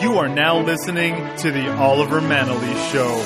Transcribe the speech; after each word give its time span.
You 0.00 0.16
are 0.16 0.30
now 0.30 0.58
listening 0.58 1.14
to 1.36 1.50
The 1.50 1.76
Oliver 1.76 2.22
Manalese 2.22 2.90
Show. 2.90 3.22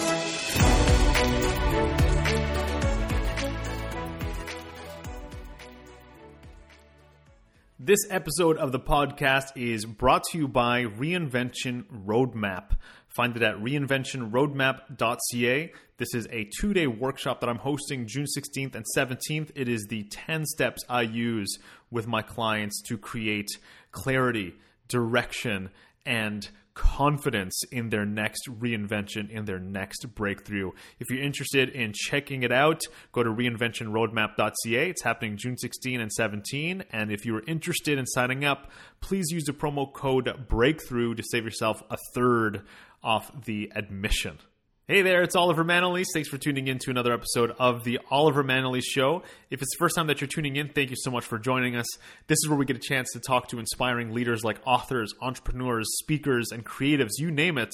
This 7.79 8.01
episode 8.11 8.57
of 8.57 8.73
the 8.73 8.81
podcast 8.81 9.53
is 9.55 9.85
brought 9.85 10.25
to 10.33 10.39
you 10.39 10.49
by 10.49 10.87
Reinvention 10.87 11.85
Roadmap. 12.05 12.73
Find 13.07 13.37
it 13.37 13.43
at 13.43 13.55
reinventionroadmap.ca. 13.59 15.73
This 15.99 16.13
is 16.13 16.27
a 16.33 16.51
two 16.59 16.75
day 16.75 16.89
workshop 16.89 17.41
that 17.41 17.49
I'm 17.49 17.59
hosting 17.59 18.09
June 18.09 18.27
16th 18.27 18.75
and 18.75 18.85
17th. 18.97 19.53
It 19.55 19.69
is 19.69 19.87
the 19.89 20.03
10 20.11 20.45
steps 20.45 20.83
I 20.89 21.03
use 21.03 21.57
with 21.93 22.09
my 22.09 22.23
clients 22.23 22.83
to 22.89 22.99
create 22.99 23.51
clarity, 23.93 24.57
direction, 24.89 25.71
and 26.05 26.51
confidence 26.75 27.63
in 27.71 27.89
their 27.89 28.05
next 28.05 28.49
reinvention, 28.49 29.31
in 29.31 29.45
their 29.45 29.59
next 29.59 30.15
breakthrough. 30.15 30.73
If 30.99 31.11
you're 31.11 31.23
interested 31.23 31.71
in 31.71 31.93
checking 31.95 32.43
it 32.43 32.53
out, 32.53 32.83
go 33.13 33.23
to 33.23 33.31
reinventionroadmap.ca. 33.31 34.91
It's 34.91 35.03
happening 35.03 35.37
June 35.37 35.57
16 35.57 36.01
and 36.01 36.13
17. 36.13 36.85
And 36.91 37.11
if 37.11 37.25
you're 37.25 37.45
interested 37.47 37.99
in 37.99 38.07
signing 38.07 38.45
up, 38.45 38.71
please 39.01 39.27
use 39.31 39.45
the 39.45 39.53
promo 39.53 39.93
code 39.93 40.27
BREAKTHROUGH 40.49 41.17
to 41.17 41.23
save 41.23 41.45
yourself 41.45 41.83
a 41.91 41.97
third 42.15 42.63
off 43.03 43.31
the 43.45 43.71
admission. 43.75 44.39
Hey 44.87 45.01
there, 45.01 45.23
it's 45.23 45.35
Oliver 45.35 45.65
Manalese. 45.65 46.09
Thanks 46.13 46.29
for 46.29 46.37
tuning 46.37 46.69
in 46.69 46.79
to 46.81 46.91
another 46.91 47.15
episode 47.15 47.53
of 47.59 47.85
the 47.85 48.01
Oliver 48.11 48.45
Manalese 48.45 48.83
Show. 48.85 49.23
If 49.49 49.63
it's 49.63 49.75
the 49.75 49.79
first 49.79 49.97
time 49.97 50.09
that 50.09 50.21
you're 50.21 50.29
tuning 50.29 50.57
in, 50.57 50.69
thank 50.69 50.91
you 50.91 50.97
so 50.99 51.11
much 51.11 51.25
for 51.25 51.39
joining 51.39 51.75
us. 51.75 51.87
This 52.27 52.37
is 52.37 52.51
where 52.51 52.59
we 52.59 52.67
get 52.67 52.77
a 52.77 52.81
chance 52.81 53.11
to 53.15 53.19
talk 53.19 53.49
to 53.49 53.59
inspiring 53.59 54.13
leaders 54.13 54.45
like 54.45 54.61
authors, 54.67 55.15
entrepreneurs, 55.23 55.87
speakers, 56.01 56.53
and 56.53 56.67
creatives, 56.67 57.13
you 57.17 57.31
name 57.31 57.57
it. 57.57 57.71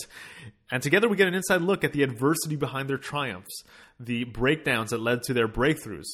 And 0.70 0.84
together 0.84 1.08
we 1.08 1.16
get 1.16 1.26
an 1.26 1.34
inside 1.34 1.62
look 1.62 1.82
at 1.82 1.92
the 1.92 2.04
adversity 2.04 2.54
behind 2.54 2.88
their 2.88 2.96
triumphs, 2.96 3.64
the 3.98 4.22
breakdowns 4.22 4.90
that 4.90 5.00
led 5.00 5.24
to 5.24 5.34
their 5.34 5.48
breakthroughs. 5.48 6.06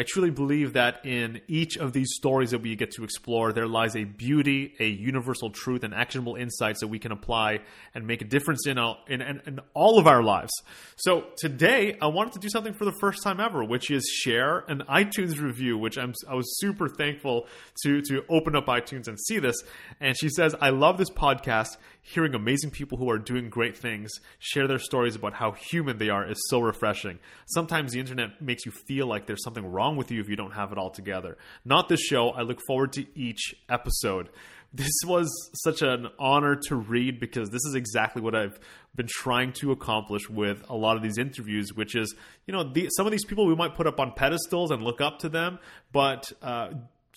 I 0.00 0.02
truly 0.02 0.30
believe 0.30 0.72
that 0.72 1.04
in 1.04 1.42
each 1.46 1.76
of 1.76 1.92
these 1.92 2.14
stories 2.14 2.52
that 2.52 2.62
we 2.62 2.74
get 2.74 2.92
to 2.92 3.04
explore, 3.04 3.52
there 3.52 3.66
lies 3.66 3.94
a 3.94 4.04
beauty, 4.04 4.72
a 4.80 4.86
universal 4.86 5.50
truth, 5.50 5.84
and 5.84 5.92
actionable 5.92 6.36
insights 6.36 6.80
that 6.80 6.86
we 6.86 6.98
can 6.98 7.12
apply 7.12 7.58
and 7.94 8.06
make 8.06 8.22
a 8.22 8.24
difference 8.24 8.66
in 8.66 8.78
all, 8.78 8.96
in, 9.08 9.20
in, 9.20 9.42
in 9.44 9.60
all 9.74 9.98
of 9.98 10.06
our 10.06 10.22
lives. 10.22 10.52
So 10.96 11.26
today, 11.36 11.98
I 12.00 12.06
wanted 12.06 12.32
to 12.32 12.38
do 12.38 12.48
something 12.48 12.72
for 12.72 12.86
the 12.86 12.94
first 12.98 13.22
time 13.22 13.40
ever, 13.40 13.62
which 13.62 13.90
is 13.90 14.06
share 14.06 14.60
an 14.68 14.84
iTunes 14.88 15.38
review, 15.38 15.76
which 15.76 15.98
I'm, 15.98 16.14
I 16.26 16.34
was 16.34 16.58
super 16.58 16.88
thankful 16.88 17.46
to, 17.82 18.00
to 18.00 18.24
open 18.30 18.56
up 18.56 18.68
iTunes 18.68 19.06
and 19.06 19.20
see 19.20 19.38
this. 19.38 19.62
And 20.00 20.16
she 20.16 20.30
says, 20.30 20.54
I 20.62 20.70
love 20.70 20.96
this 20.96 21.10
podcast 21.10 21.76
hearing 22.02 22.34
amazing 22.34 22.70
people 22.70 22.98
who 22.98 23.10
are 23.10 23.18
doing 23.18 23.50
great 23.50 23.76
things 23.76 24.10
share 24.38 24.66
their 24.66 24.78
stories 24.78 25.14
about 25.14 25.34
how 25.34 25.52
human 25.52 25.98
they 25.98 26.08
are 26.08 26.26
is 26.26 26.40
so 26.48 26.60
refreshing. 26.60 27.18
Sometimes 27.46 27.92
the 27.92 28.00
internet 28.00 28.40
makes 28.40 28.64
you 28.66 28.72
feel 28.72 29.06
like 29.06 29.26
there's 29.26 29.44
something 29.44 29.70
wrong 29.70 29.96
with 29.96 30.10
you 30.10 30.20
if 30.20 30.28
you 30.28 30.36
don't 30.36 30.52
have 30.52 30.72
it 30.72 30.78
all 30.78 30.90
together. 30.90 31.36
Not 31.64 31.88
this 31.88 32.00
show. 32.00 32.30
I 32.30 32.42
look 32.42 32.60
forward 32.66 32.92
to 32.94 33.06
each 33.18 33.54
episode. 33.68 34.28
This 34.72 34.92
was 35.04 35.28
such 35.64 35.82
an 35.82 36.08
honor 36.18 36.54
to 36.68 36.76
read 36.76 37.18
because 37.18 37.50
this 37.50 37.64
is 37.64 37.74
exactly 37.74 38.22
what 38.22 38.36
I've 38.36 38.58
been 38.94 39.08
trying 39.08 39.52
to 39.54 39.72
accomplish 39.72 40.30
with 40.30 40.62
a 40.68 40.76
lot 40.76 40.96
of 40.96 41.02
these 41.02 41.18
interviews, 41.18 41.72
which 41.74 41.96
is, 41.96 42.14
you 42.46 42.54
know, 42.54 42.62
the, 42.62 42.88
some 42.90 43.04
of 43.04 43.10
these 43.10 43.24
people 43.24 43.46
we 43.46 43.56
might 43.56 43.74
put 43.74 43.88
up 43.88 43.98
on 43.98 44.12
pedestals 44.12 44.70
and 44.70 44.82
look 44.82 45.00
up 45.00 45.18
to 45.20 45.28
them, 45.28 45.58
but 45.90 46.30
uh, 46.40 46.70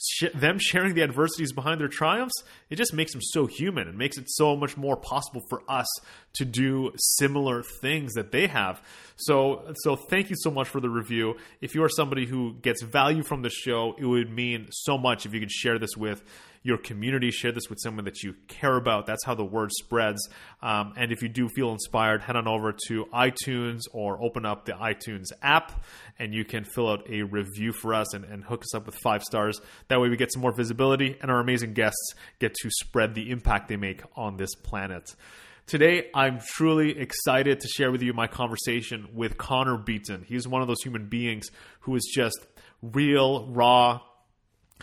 sh- 0.03 0.33
them 0.33 0.57
sharing 0.59 0.93
the 0.93 1.03
adversities 1.03 1.53
behind 1.53 1.79
their 1.79 1.87
triumphs, 1.87 2.33
it 2.69 2.75
just 2.75 2.93
makes 2.93 3.11
them 3.11 3.21
so 3.21 3.45
human. 3.45 3.87
It 3.87 3.95
makes 3.95 4.17
it 4.17 4.29
so 4.29 4.55
much 4.55 4.77
more 4.77 4.97
possible 4.97 5.41
for 5.49 5.63
us 5.69 5.87
to 6.33 6.45
do 6.45 6.91
similar 6.97 7.63
things 7.81 8.13
that 8.13 8.31
they 8.31 8.47
have. 8.47 8.81
So, 9.15 9.73
so 9.83 9.95
thank 9.95 10.29
you 10.29 10.35
so 10.37 10.51
much 10.51 10.67
for 10.67 10.79
the 10.79 10.89
review. 10.89 11.35
If 11.61 11.75
you 11.75 11.83
are 11.83 11.89
somebody 11.89 12.25
who 12.25 12.55
gets 12.61 12.81
value 12.81 13.23
from 13.23 13.41
the 13.41 13.49
show, 13.49 13.95
it 13.97 14.05
would 14.05 14.31
mean 14.31 14.67
so 14.71 14.97
much 14.97 15.25
if 15.25 15.33
you 15.33 15.39
could 15.39 15.51
share 15.51 15.79
this 15.79 15.95
with 15.95 16.23
your 16.63 16.77
community, 16.77 17.29
share 17.29 17.51
this 17.51 17.69
with 17.69 17.77
someone 17.81 18.05
that 18.05 18.23
you 18.23 18.33
care 18.47 18.75
about. 18.75 19.05
That's 19.05 19.23
how 19.25 19.35
the 19.35 19.45
word 19.45 19.71
spreads. 19.71 20.27
Um, 20.61 20.93
and 20.95 21.11
if 21.11 21.21
you 21.21 21.29
do 21.29 21.49
feel 21.49 21.71
inspired, 21.71 22.21
head 22.21 22.35
on 22.35 22.47
over 22.47 22.73
to 22.87 23.05
iTunes 23.13 23.81
or 23.91 24.21
open 24.21 24.45
up 24.45 24.65
the 24.65 24.71
iTunes 24.71 25.27
app 25.41 25.83
and 26.17 26.33
you 26.33 26.45
can 26.45 26.63
fill 26.63 26.89
out 26.89 27.09
a 27.09 27.23
review 27.23 27.73
for 27.73 27.93
us 27.93 28.13
and, 28.13 28.23
and 28.25 28.43
hook 28.43 28.61
us 28.61 28.73
up 28.73 28.85
with 28.85 28.95
five 29.03 29.23
stars. 29.23 29.59
That 29.89 29.99
way 29.99 30.09
we 30.09 30.15
get 30.15 30.31
some 30.31 30.41
more 30.41 30.55
visibility 30.55 31.17
and 31.21 31.29
our 31.29 31.39
amazing 31.39 31.73
guests 31.73 32.13
get 32.39 32.53
to 32.55 32.69
spread 32.71 33.13
the 33.13 33.29
impact 33.29 33.67
they 33.67 33.77
make 33.77 34.01
on 34.15 34.37
this 34.37 34.55
planet. 34.55 35.09
Today, 35.65 36.09
I'm 36.13 36.39
truly 36.45 36.99
excited 36.99 37.61
to 37.61 37.67
share 37.69 37.89
with 37.89 38.01
you 38.01 38.13
my 38.13 38.27
conversation 38.27 39.07
with 39.13 39.37
Connor 39.37 39.77
Beaton. 39.77 40.25
He's 40.27 40.45
one 40.45 40.61
of 40.61 40.67
those 40.67 40.81
human 40.83 41.07
beings 41.07 41.47
who 41.81 41.95
is 41.95 42.11
just 42.13 42.37
real, 42.81 43.47
raw, 43.47 44.01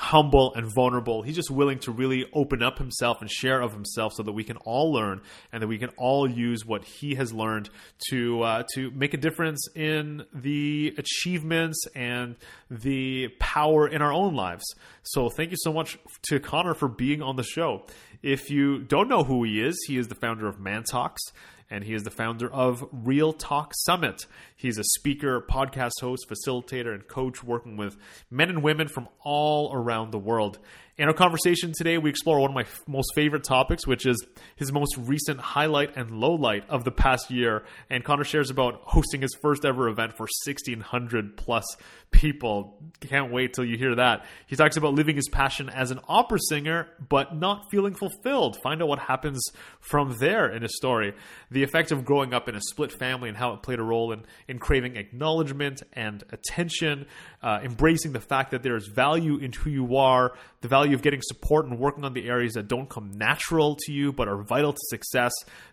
humble 0.00 0.54
and 0.54 0.66
vulnerable. 0.74 1.20
He's 1.20 1.36
just 1.36 1.50
willing 1.50 1.78
to 1.80 1.92
really 1.92 2.24
open 2.32 2.62
up 2.62 2.78
himself 2.78 3.20
and 3.20 3.30
share 3.30 3.60
of 3.60 3.74
himself 3.74 4.14
so 4.14 4.22
that 4.22 4.32
we 4.32 4.44
can 4.44 4.56
all 4.56 4.90
learn 4.90 5.20
and 5.52 5.62
that 5.62 5.66
we 5.66 5.76
can 5.76 5.90
all 5.98 6.28
use 6.28 6.64
what 6.64 6.84
he 6.84 7.16
has 7.16 7.34
learned 7.34 7.68
to 8.08 8.42
uh, 8.42 8.62
to 8.74 8.90
make 8.92 9.12
a 9.12 9.18
difference 9.18 9.68
in 9.74 10.24
the 10.32 10.94
achievements 10.96 11.78
and 11.94 12.36
the 12.70 13.28
power 13.38 13.86
in 13.86 14.00
our 14.00 14.12
own 14.12 14.34
lives. 14.34 14.64
So 15.02 15.28
thank 15.28 15.50
you 15.50 15.58
so 15.60 15.72
much 15.72 15.98
to 16.30 16.40
Connor 16.40 16.72
for 16.72 16.88
being 16.88 17.20
on 17.20 17.36
the 17.36 17.44
show. 17.44 17.84
If 18.22 18.50
you 18.50 18.78
don't 18.78 19.08
know 19.08 19.22
who 19.22 19.44
he 19.44 19.60
is, 19.60 19.78
he 19.86 19.98
is 19.98 20.08
the 20.08 20.14
founder 20.14 20.48
of 20.48 20.56
ManTalks 20.56 21.18
and 21.70 21.84
he 21.84 21.94
is 21.94 22.02
the 22.02 22.10
founder 22.10 22.52
of 22.52 22.84
Real 22.92 23.32
Talk 23.32 23.72
Summit. 23.74 24.26
He's 24.56 24.76
a 24.76 24.84
speaker, 24.84 25.40
podcast 25.40 26.00
host, 26.00 26.28
facilitator, 26.28 26.92
and 26.92 27.06
coach 27.06 27.44
working 27.44 27.76
with 27.76 27.96
men 28.30 28.50
and 28.50 28.62
women 28.62 28.88
from 28.88 29.08
all 29.20 29.72
around 29.72 30.10
the 30.10 30.18
world. 30.18 30.58
In 31.00 31.08
our 31.08 31.14
conversation 31.14 31.72
today, 31.74 31.96
we 31.96 32.10
explore 32.10 32.40
one 32.40 32.50
of 32.50 32.54
my 32.54 32.60
f- 32.60 32.82
most 32.86 33.14
favorite 33.14 33.42
topics, 33.42 33.86
which 33.86 34.04
is 34.04 34.22
his 34.56 34.70
most 34.70 34.98
recent 34.98 35.40
highlight 35.40 35.96
and 35.96 36.10
lowlight 36.10 36.68
of 36.68 36.84
the 36.84 36.90
past 36.90 37.30
year. 37.30 37.64
And 37.88 38.04
Connor 38.04 38.22
shares 38.22 38.50
about 38.50 38.82
hosting 38.82 39.22
his 39.22 39.34
first 39.40 39.64
ever 39.64 39.88
event 39.88 40.18
for 40.18 40.28
1,600 40.44 41.38
plus 41.38 41.64
people. 42.10 42.82
Can't 43.00 43.32
wait 43.32 43.54
till 43.54 43.64
you 43.64 43.78
hear 43.78 43.94
that. 43.94 44.26
He 44.46 44.56
talks 44.56 44.76
about 44.76 44.92
living 44.92 45.16
his 45.16 45.30
passion 45.30 45.70
as 45.70 45.90
an 45.90 46.00
opera 46.06 46.38
singer, 46.50 46.88
but 47.08 47.34
not 47.34 47.70
feeling 47.70 47.94
fulfilled. 47.94 48.58
Find 48.62 48.82
out 48.82 48.88
what 48.88 48.98
happens 48.98 49.42
from 49.80 50.18
there 50.18 50.50
in 50.50 50.60
his 50.60 50.76
story. 50.76 51.14
The 51.50 51.62
effect 51.62 51.92
of 51.92 52.04
growing 52.04 52.34
up 52.34 52.46
in 52.46 52.54
a 52.54 52.60
split 52.60 52.92
family 52.92 53.30
and 53.30 53.38
how 53.38 53.54
it 53.54 53.62
played 53.62 53.78
a 53.78 53.82
role 53.82 54.12
in, 54.12 54.24
in 54.48 54.58
craving 54.58 54.96
acknowledgement 54.96 55.82
and 55.94 56.22
attention, 56.30 57.06
uh, 57.42 57.60
embracing 57.62 58.12
the 58.12 58.20
fact 58.20 58.50
that 58.50 58.62
there 58.62 58.76
is 58.76 58.88
value 58.88 59.38
in 59.38 59.52
who 59.52 59.70
you 59.70 59.96
are, 59.96 60.34
the 60.60 60.68
value 60.68 60.89
of 60.94 61.02
getting 61.02 61.20
support 61.22 61.66
and 61.66 61.78
working 61.78 62.04
on 62.04 62.12
the 62.12 62.28
areas 62.28 62.54
that 62.54 62.68
don't 62.68 62.88
come 62.88 63.12
natural 63.12 63.76
to 63.86 63.92
you 63.92 64.12
but 64.12 64.28
are 64.28 64.42
vital 64.42 64.72
to 64.72 64.80
success, 64.88 65.32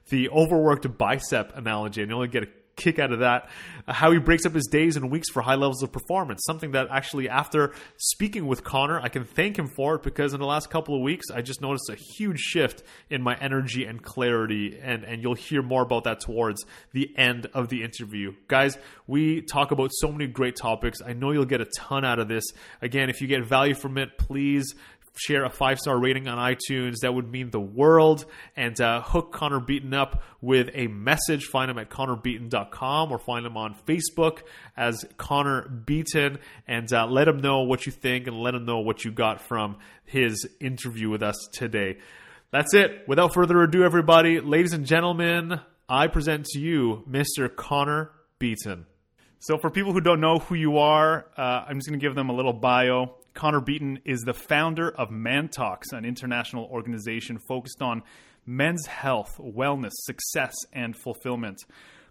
the 0.10 0.30
overworked 0.30 0.98
bicep 0.98 1.56
analogy, 1.56 2.02
and 2.02 2.10
you 2.10 2.16
only 2.16 2.28
get 2.28 2.44
a 2.44 2.48
kick 2.78 3.00
out 3.00 3.12
of 3.12 3.20
that. 3.20 3.50
How 3.88 4.12
he 4.12 4.20
breaks 4.20 4.46
up 4.46 4.54
his 4.54 4.68
days 4.68 4.96
and 4.96 5.12
weeks 5.12 5.30
for 5.30 5.42
high 5.42 5.56
levels 5.56 5.84
of 5.84 5.92
performance. 5.92 6.44
Something 6.46 6.72
that 6.72 6.88
actually, 6.92 7.28
after 7.28 7.74
speaking 7.98 8.48
with 8.48 8.64
Connor, 8.64 9.00
I 9.00 9.10
can 9.10 9.26
thank 9.26 9.58
him 9.58 9.68
for 9.68 9.96
it 9.96 10.04
because 10.04 10.34
in 10.34 10.40
the 10.40 10.46
last 10.46 10.70
couple 10.70 10.96
of 10.96 11.02
weeks, 11.02 11.26
I 11.34 11.42
just 11.42 11.62
noticed 11.62 11.90
a 11.90 11.96
huge 11.96 12.40
shift 12.40 12.84
in 13.10 13.22
my 13.22 13.36
energy 13.36 13.86
and 13.86 14.02
clarity. 14.02 14.80
And, 14.82 15.04
and 15.04 15.22
you'll 15.22 15.36
hear 15.36 15.62
more 15.62 15.82
about 15.82 16.06
that 16.06 16.22
towards 16.22 16.64
the 16.94 17.10
end 17.18 17.48
of 17.54 17.70
the 17.70 17.84
interview. 17.84 18.34
Guys, 18.48 18.78
we 19.08 19.42
talk 19.42 19.72
about 19.72 19.92
so 19.94 20.12
many 20.12 20.28
great 20.28 20.56
topics. 20.56 21.02
I 21.02 21.14
know 21.14 21.32
you'll 21.32 21.46
get 21.46 21.62
a 21.62 21.68
ton 21.78 22.06
out 22.06 22.20
of 22.20 22.28
this. 22.28 22.46
Again, 22.82 23.10
if 23.10 23.22
you 23.22 23.28
get 23.28 23.46
value 23.46 23.74
from 23.74 23.98
it, 23.98 24.18
please 24.18 24.76
share 25.18 25.44
a 25.44 25.50
five 25.50 25.80
star 25.80 26.00
rating 26.00 26.28
on 26.28 26.38
iTunes. 26.38 26.98
That 27.02 27.14
would 27.14 27.30
mean 27.30 27.50
the 27.50 27.60
world. 27.60 28.26
And 28.56 28.80
uh, 28.80 29.02
hook 29.02 29.32
Connor 29.32 29.60
Beaton 29.60 29.94
up 29.94 30.24
with 30.42 30.70
a 30.74 30.88
message. 30.88 31.46
Find 31.46 31.70
him 31.70 31.78
at 31.78 31.90
connorbeaton.com 31.90 33.12
or 33.12 33.20
find 33.20 33.46
him 33.46 33.58
on 33.58 33.76
Facebook 33.88 34.40
as 34.76 35.06
Connor 35.18 35.68
Beaton 35.68 36.40
and 36.68 36.92
uh, 36.94 37.08
let 37.08 37.28
him 37.28 37.42
know 37.42 37.62
what 37.62 37.86
you 37.86 37.92
think 37.92 38.28
and 38.28 38.38
let 38.38 38.54
him 38.54 38.66
know 38.66 38.80
what 38.80 39.04
you 39.04 39.12
got 39.12 39.42
from 39.42 39.78
his 40.06 40.48
interview 40.60 41.10
with 41.10 41.24
us 41.24 41.36
today. 41.52 41.98
That's 42.52 42.74
it. 42.74 43.04
Without 43.08 43.34
further 43.34 43.62
ado, 43.62 43.84
everybody, 43.84 44.40
ladies 44.40 44.74
and 44.74 44.86
gentlemen, 44.86 45.60
I 45.90 46.08
present 46.08 46.46
to 46.54 46.60
you 46.60 47.04
Mr. 47.10 47.54
Connor 47.54 48.12
Beaton. 48.40 48.86
So, 49.40 49.58
for 49.58 49.70
people 49.70 49.94
who 49.94 50.02
don't 50.02 50.20
know 50.20 50.40
who 50.40 50.56
you 50.56 50.78
are, 50.80 51.28
uh, 51.38 51.66
I'm 51.68 51.78
just 51.78 51.88
going 51.88 52.00
to 52.00 52.04
give 52.04 52.16
them 52.16 52.30
a 52.30 52.34
little 52.34 52.54
bio. 52.54 53.16
Connor 53.38 53.62
Beaton 53.62 54.00
is 54.04 54.22
the 54.22 54.34
founder 54.34 54.90
of 54.90 55.10
ManTalks, 55.10 55.94
an 55.94 56.06
international 56.06 56.66
organization 56.72 57.38
focused 57.48 57.84
on 57.84 58.02
men's 58.48 58.88
health, 58.88 59.38
wellness, 59.40 59.92
success, 59.94 60.56
and 60.74 60.98
fulfillment. 60.98 61.64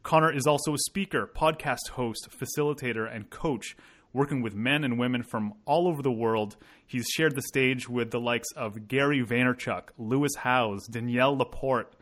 Connor 0.04 0.32
is 0.32 0.46
also 0.46 0.74
a 0.74 0.78
speaker, 0.78 1.28
podcast 1.36 1.88
host, 1.94 2.28
facilitator, 2.30 3.12
and 3.12 3.28
coach, 3.28 3.76
working 4.12 4.40
with 4.40 4.54
men 4.54 4.84
and 4.84 5.00
women 5.00 5.24
from 5.24 5.54
all 5.64 5.88
over 5.88 6.00
the 6.00 6.12
world. 6.12 6.56
He's 6.86 7.08
shared 7.08 7.34
the 7.34 7.42
stage 7.42 7.88
with 7.88 8.12
the 8.12 8.20
likes 8.20 8.52
of 8.54 8.86
Gary 8.86 9.24
Vaynerchuk, 9.24 9.88
Lewis 9.98 10.36
Howes, 10.36 10.86
Danielle 10.86 11.36
Laporte, 11.36 11.92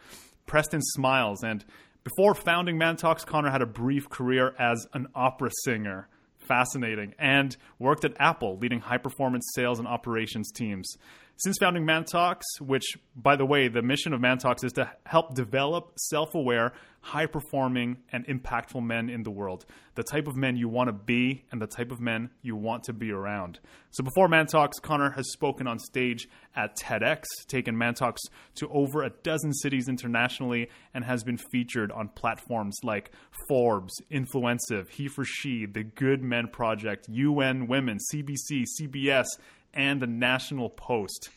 Preston 0.44 0.82
Smiles. 0.82 1.42
And 1.42 1.64
before 2.02 2.34
founding 2.34 2.78
ManTalks, 2.78 3.24
Connor 3.24 3.50
had 3.50 3.62
a 3.62 3.66
brief 3.66 4.10
career 4.10 4.54
as 4.58 4.86
an 4.92 5.06
opera 5.14 5.48
singer. 5.64 6.10
Fascinating. 6.44 7.14
And 7.18 7.56
worked 7.78 8.04
at 8.04 8.12
Apple, 8.18 8.58
leading 8.58 8.80
high 8.80 8.98
performance 8.98 9.50
sales 9.54 9.78
and 9.78 9.88
operations 9.88 10.52
teams. 10.52 10.96
Since 11.36 11.58
founding 11.58 11.84
ManTalks, 11.84 12.60
which, 12.60 12.84
by 13.16 13.34
the 13.34 13.44
way, 13.44 13.66
the 13.66 13.82
mission 13.82 14.14
of 14.14 14.20
ManTalks 14.20 14.64
is 14.64 14.72
to 14.74 14.88
help 15.04 15.34
develop 15.34 15.98
self 15.98 16.32
aware, 16.32 16.72
high 17.00 17.26
performing, 17.26 17.96
and 18.12 18.24
impactful 18.28 18.80
men 18.84 19.10
in 19.10 19.24
the 19.24 19.32
world. 19.32 19.66
The 19.96 20.04
type 20.04 20.28
of 20.28 20.36
men 20.36 20.56
you 20.56 20.68
want 20.68 20.88
to 20.88 20.92
be 20.92 21.44
and 21.50 21.60
the 21.60 21.66
type 21.66 21.90
of 21.90 22.00
men 22.00 22.30
you 22.42 22.54
want 22.54 22.84
to 22.84 22.92
be 22.92 23.10
around. 23.10 23.58
So 23.90 24.04
before 24.04 24.28
ManTalks, 24.28 24.80
Connor 24.80 25.10
has 25.10 25.32
spoken 25.32 25.66
on 25.66 25.80
stage 25.80 26.28
at 26.54 26.76
TEDx, 26.76 27.24
taken 27.48 27.74
ManTalks 27.74 28.22
to 28.56 28.68
over 28.68 29.02
a 29.02 29.10
dozen 29.10 29.52
cities 29.54 29.88
internationally, 29.88 30.70
and 30.94 31.04
has 31.04 31.24
been 31.24 31.38
featured 31.50 31.90
on 31.90 32.10
platforms 32.10 32.78
like 32.84 33.10
Forbes, 33.48 33.92
Influencive, 34.08 34.88
He 34.88 35.08
for 35.08 35.24
She, 35.24 35.66
The 35.66 35.82
Good 35.82 36.22
Men 36.22 36.46
Project, 36.46 37.08
UN 37.08 37.66
Women, 37.66 37.98
CBC, 38.12 38.64
CBS, 38.80 39.26
and 39.74 40.00
the 40.00 40.06
National 40.06 40.70
Post. 40.70 41.30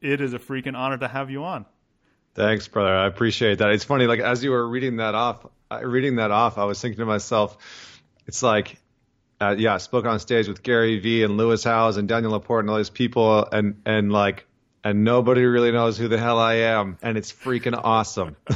It 0.00 0.20
is 0.20 0.34
a 0.34 0.38
freaking 0.38 0.76
honor 0.76 0.98
to 0.98 1.08
have 1.08 1.30
you 1.30 1.44
on. 1.44 1.66
Thanks, 2.34 2.68
brother. 2.68 2.94
I 2.94 3.06
appreciate 3.06 3.58
that. 3.58 3.70
It's 3.70 3.84
funny, 3.84 4.06
like 4.06 4.20
as 4.20 4.44
you 4.44 4.50
were 4.50 4.68
reading 4.68 4.96
that 4.96 5.14
off, 5.14 5.46
reading 5.82 6.16
that 6.16 6.30
off, 6.30 6.58
I 6.58 6.64
was 6.64 6.80
thinking 6.80 6.98
to 6.98 7.06
myself, 7.06 7.56
it's 8.26 8.42
like, 8.42 8.76
uh, 9.40 9.54
yeah, 9.56 9.74
I 9.74 9.78
spoke 9.78 10.04
on 10.04 10.18
stage 10.18 10.46
with 10.46 10.62
Gary 10.62 10.98
Vee 10.98 11.22
and 11.22 11.38
Lewis 11.38 11.64
Howes 11.64 11.96
and 11.96 12.08
Daniel 12.08 12.32
Laporte 12.32 12.64
and 12.64 12.70
all 12.70 12.76
these 12.76 12.90
people, 12.90 13.46
and 13.50 13.80
and 13.86 14.12
like, 14.12 14.46
and 14.84 15.02
nobody 15.02 15.44
really 15.44 15.72
knows 15.72 15.96
who 15.96 16.08
the 16.08 16.18
hell 16.18 16.38
I 16.38 16.54
am, 16.54 16.98
and 17.02 17.16
it's 17.16 17.32
freaking 17.32 17.78
awesome. 17.82 18.36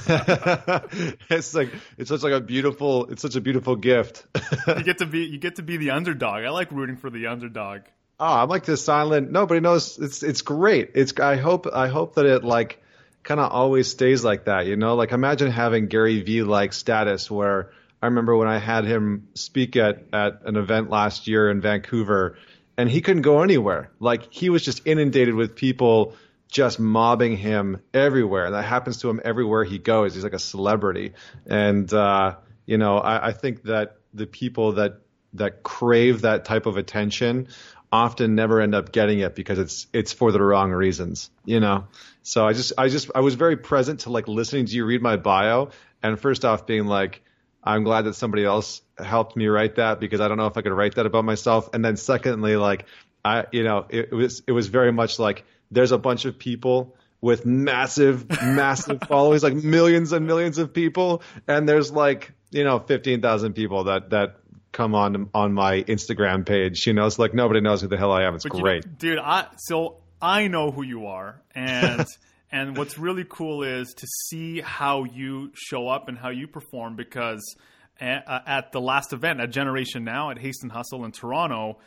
it's 1.30 1.54
like 1.54 1.70
it's 1.96 2.10
such 2.10 2.22
like 2.22 2.32
a 2.32 2.40
beautiful, 2.40 3.06
it's 3.06 3.22
such 3.22 3.36
a 3.36 3.40
beautiful 3.40 3.76
gift. 3.76 4.26
you 4.68 4.82
get 4.82 4.98
to 4.98 5.06
be 5.06 5.24
you 5.24 5.38
get 5.38 5.56
to 5.56 5.62
be 5.62 5.76
the 5.78 5.90
underdog. 5.90 6.44
I 6.44 6.50
like 6.50 6.70
rooting 6.70 6.96
for 6.96 7.08
the 7.10 7.28
underdog 7.28 7.82
oh, 8.20 8.42
I'm 8.42 8.48
like 8.48 8.64
this 8.64 8.84
silent. 8.84 9.32
Nobody 9.32 9.60
knows. 9.60 9.98
It's 9.98 10.22
it's 10.22 10.42
great. 10.42 10.92
It's 10.94 11.18
I 11.18 11.36
hope 11.36 11.66
I 11.72 11.88
hope 11.88 12.14
that 12.14 12.26
it 12.26 12.44
like 12.44 12.82
kind 13.22 13.40
of 13.40 13.50
always 13.50 13.88
stays 13.88 14.22
like 14.22 14.44
that. 14.44 14.66
You 14.66 14.76
know, 14.76 14.94
like 14.94 15.12
imagine 15.12 15.50
having 15.50 15.86
Gary 15.86 16.20
Vee 16.20 16.42
like 16.42 16.72
status 16.72 17.30
where 17.30 17.72
I 18.02 18.06
remember 18.06 18.36
when 18.36 18.48
I 18.48 18.58
had 18.58 18.84
him 18.84 19.28
speak 19.34 19.76
at 19.76 20.04
at 20.12 20.42
an 20.44 20.56
event 20.56 20.90
last 20.90 21.26
year 21.26 21.50
in 21.50 21.60
Vancouver, 21.60 22.36
and 22.76 22.88
he 22.88 23.00
couldn't 23.00 23.22
go 23.22 23.42
anywhere. 23.42 23.90
Like 23.98 24.32
he 24.32 24.50
was 24.50 24.64
just 24.64 24.86
inundated 24.86 25.34
with 25.34 25.56
people 25.56 26.14
just 26.50 26.80
mobbing 26.80 27.36
him 27.36 27.80
everywhere. 27.94 28.46
And 28.46 28.54
that 28.54 28.64
happens 28.64 28.98
to 28.98 29.10
him 29.10 29.20
everywhere 29.24 29.64
he 29.64 29.78
goes. 29.78 30.14
He's 30.14 30.24
like 30.24 30.32
a 30.32 30.38
celebrity. 30.38 31.12
And, 31.46 31.92
uh, 31.92 32.36
you 32.66 32.76
know, 32.76 32.98
I, 32.98 33.28
I 33.28 33.32
think 33.32 33.62
that 33.64 33.96
the 34.12 34.26
people 34.26 34.72
that, 34.72 35.00
that 35.34 35.62
crave 35.62 36.22
that 36.22 36.44
type 36.44 36.66
of 36.66 36.76
attention 36.76 37.48
often 37.92 38.34
never 38.34 38.60
end 38.60 38.74
up 38.74 38.92
getting 38.92 39.20
it 39.20 39.34
because 39.34 39.58
it's 39.58 39.86
it's 39.92 40.12
for 40.12 40.32
the 40.32 40.40
wrong 40.40 40.70
reasons, 40.70 41.30
you 41.44 41.60
know. 41.60 41.86
So 42.22 42.46
I 42.46 42.52
just 42.52 42.72
I 42.78 42.88
just 42.88 43.10
I 43.14 43.20
was 43.20 43.34
very 43.34 43.56
present 43.56 44.00
to 44.00 44.10
like 44.10 44.28
listening 44.28 44.66
to 44.66 44.72
you 44.72 44.84
read 44.84 45.02
my 45.02 45.16
bio 45.16 45.70
and 46.02 46.18
first 46.18 46.44
off 46.44 46.66
being 46.66 46.86
like 46.86 47.22
I'm 47.62 47.84
glad 47.84 48.02
that 48.02 48.14
somebody 48.14 48.44
else 48.44 48.80
helped 48.98 49.36
me 49.36 49.46
write 49.48 49.76
that 49.76 50.00
because 50.00 50.20
I 50.20 50.28
don't 50.28 50.38
know 50.38 50.46
if 50.46 50.56
I 50.56 50.62
could 50.62 50.72
write 50.72 50.94
that 50.94 51.06
about 51.06 51.24
myself. 51.24 51.68
And 51.74 51.84
then 51.84 51.96
secondly, 51.96 52.56
like 52.56 52.86
I 53.24 53.46
you 53.52 53.64
know 53.64 53.86
it, 53.88 54.08
it 54.12 54.14
was 54.14 54.42
it 54.46 54.52
was 54.52 54.68
very 54.68 54.92
much 54.92 55.18
like 55.18 55.44
there's 55.70 55.92
a 55.92 55.98
bunch 55.98 56.24
of 56.24 56.38
people 56.38 56.96
with 57.20 57.44
massive 57.44 58.28
massive 58.42 59.00
followings 59.08 59.42
like 59.42 59.54
millions 59.54 60.12
and 60.12 60.26
millions 60.26 60.56
of 60.56 60.72
people 60.72 61.22
and 61.46 61.68
there's 61.68 61.92
like 61.92 62.32
you 62.50 62.64
know 62.64 62.78
15,000 62.78 63.52
people 63.52 63.84
that 63.84 64.08
that 64.10 64.39
come 64.72 64.94
on 64.94 65.30
on 65.34 65.52
my 65.52 65.82
Instagram 65.82 66.46
page. 66.46 66.86
You 66.86 66.92
know, 66.92 67.06
it's 67.06 67.18
like 67.18 67.34
nobody 67.34 67.60
knows 67.60 67.80
who 67.80 67.88
the 67.88 67.96
hell 67.96 68.12
I 68.12 68.24
am. 68.24 68.34
It's 68.34 68.44
but 68.44 68.60
great, 68.60 68.84
you, 68.84 68.90
dude. 68.98 69.18
I 69.18 69.46
so 69.58 69.98
I 70.20 70.48
know 70.48 70.70
who 70.70 70.82
you 70.82 71.06
are, 71.06 71.42
and 71.54 72.06
and 72.52 72.76
what's 72.76 72.98
really 72.98 73.24
cool 73.28 73.62
is 73.62 73.94
to 73.94 74.06
see 74.28 74.60
how 74.60 75.04
you 75.04 75.52
show 75.54 75.88
up 75.88 76.08
and 76.08 76.18
how 76.18 76.30
you 76.30 76.46
perform 76.46 76.96
because 76.96 77.56
at, 78.00 78.26
uh, 78.26 78.40
at 78.46 78.72
the 78.72 78.80
last 78.80 79.12
event 79.12 79.40
at 79.40 79.50
Generation 79.50 80.04
Now 80.04 80.30
at 80.30 80.38
Haste 80.38 80.62
and 80.62 80.72
Hustle 80.72 81.04
in 81.04 81.12
Toronto, 81.12 81.78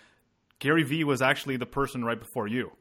Gary 0.60 0.84
Vee 0.84 1.04
was 1.04 1.22
actually 1.22 1.58
the 1.58 1.66
person 1.66 2.04
right 2.04 2.20
before 2.20 2.48
you. 2.48 2.72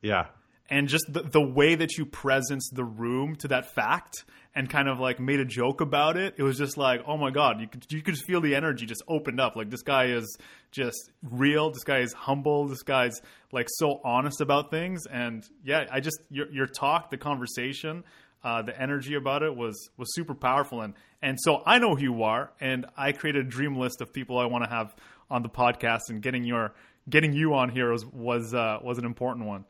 Yeah, 0.00 0.26
and 0.72 0.88
just 0.88 1.04
the, 1.12 1.20
the 1.20 1.40
way 1.40 1.74
that 1.74 1.98
you 1.98 2.06
presence 2.06 2.70
the 2.72 2.82
room 2.82 3.36
to 3.36 3.48
that 3.48 3.74
fact 3.74 4.24
and 4.54 4.70
kind 4.70 4.88
of 4.88 4.98
like 4.98 5.20
made 5.20 5.38
a 5.38 5.44
joke 5.44 5.82
about 5.82 6.16
it. 6.16 6.34
It 6.38 6.42
was 6.42 6.56
just 6.56 6.78
like, 6.78 7.02
oh 7.06 7.18
my 7.18 7.30
god, 7.30 7.60
you 7.60 7.68
could 7.68 7.84
you 7.90 8.00
could 8.00 8.16
feel 8.16 8.40
the 8.40 8.54
energy 8.54 8.86
just 8.86 9.02
opened 9.06 9.38
up. 9.38 9.54
Like 9.54 9.68
this 9.68 9.82
guy 9.82 10.06
is 10.06 10.34
just 10.70 11.12
real. 11.22 11.70
This 11.70 11.84
guy 11.84 11.98
is 11.98 12.14
humble. 12.14 12.68
This 12.68 12.82
guy's 12.82 13.20
like 13.52 13.68
so 13.68 14.00
honest 14.02 14.40
about 14.40 14.70
things. 14.70 15.04
And 15.04 15.46
yeah, 15.62 15.84
I 15.92 16.00
just 16.00 16.18
your 16.30 16.50
your 16.50 16.66
talk, 16.66 17.10
the 17.10 17.18
conversation, 17.18 18.02
uh, 18.42 18.62
the 18.62 18.78
energy 18.80 19.14
about 19.14 19.42
it 19.42 19.54
was 19.54 19.90
was 19.98 20.14
super 20.14 20.34
powerful. 20.34 20.80
And 20.80 20.94
and 21.20 21.38
so 21.38 21.62
I 21.66 21.80
know 21.80 21.96
who 21.96 22.02
you 22.02 22.22
are, 22.22 22.50
and 22.62 22.86
I 22.96 23.12
created 23.12 23.46
a 23.46 23.48
dream 23.48 23.76
list 23.76 24.00
of 24.00 24.10
people 24.10 24.38
I 24.38 24.46
want 24.46 24.64
to 24.64 24.70
have 24.70 24.96
on 25.30 25.42
the 25.42 25.50
podcast, 25.50 26.08
and 26.08 26.22
getting 26.22 26.44
your 26.44 26.72
getting 27.10 27.34
you 27.34 27.52
on 27.52 27.68
here 27.68 27.92
was 27.92 28.06
was 28.06 28.54
uh, 28.54 28.78
was 28.82 28.96
an 28.96 29.04
important 29.04 29.46
one. 29.46 29.66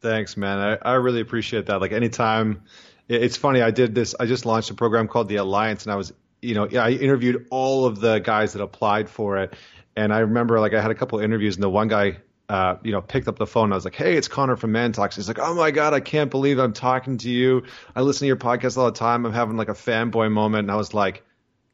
Thanks, 0.00 0.36
man. 0.36 0.58
I, 0.58 0.90
I 0.90 0.94
really 0.94 1.20
appreciate 1.20 1.66
that. 1.66 1.80
Like 1.80 1.92
anytime 1.92 2.62
it's 3.08 3.36
funny. 3.36 3.62
I 3.62 3.70
did 3.70 3.94
this. 3.94 4.14
I 4.18 4.26
just 4.26 4.44
launched 4.44 4.70
a 4.70 4.74
program 4.74 5.08
called 5.08 5.28
the 5.28 5.36
Alliance, 5.36 5.84
and 5.84 5.92
I 5.92 5.96
was, 5.96 6.12
you 6.42 6.54
know, 6.54 6.66
I 6.66 6.90
interviewed 6.90 7.46
all 7.50 7.86
of 7.86 8.00
the 8.00 8.18
guys 8.18 8.52
that 8.52 8.62
applied 8.62 9.08
for 9.08 9.38
it. 9.38 9.54
And 9.96 10.12
I 10.12 10.20
remember, 10.20 10.60
like, 10.60 10.74
I 10.74 10.82
had 10.82 10.90
a 10.90 10.94
couple 10.94 11.18
of 11.18 11.24
interviews, 11.24 11.56
and 11.56 11.62
the 11.62 11.70
one 11.70 11.88
guy, 11.88 12.18
uh, 12.48 12.76
you 12.84 12.92
know, 12.92 13.00
picked 13.00 13.26
up 13.26 13.38
the 13.38 13.46
phone. 13.46 13.64
And 13.64 13.72
I 13.72 13.76
was 13.76 13.84
like, 13.84 13.94
"Hey, 13.94 14.16
it's 14.16 14.28
Connor 14.28 14.56
from 14.56 14.72
ManTalks." 14.72 15.16
He's 15.16 15.26
like, 15.26 15.38
"Oh 15.38 15.54
my 15.54 15.70
god, 15.70 15.94
I 15.94 16.00
can't 16.00 16.30
believe 16.30 16.58
I'm 16.58 16.74
talking 16.74 17.16
to 17.18 17.30
you. 17.30 17.64
I 17.96 18.02
listen 18.02 18.20
to 18.20 18.26
your 18.26 18.36
podcast 18.36 18.76
all 18.76 18.86
the 18.86 18.92
time. 18.92 19.24
I'm 19.24 19.32
having 19.32 19.56
like 19.56 19.70
a 19.70 19.74
fanboy 19.74 20.30
moment." 20.30 20.64
And 20.64 20.70
I 20.70 20.76
was 20.76 20.92
like, 20.92 21.24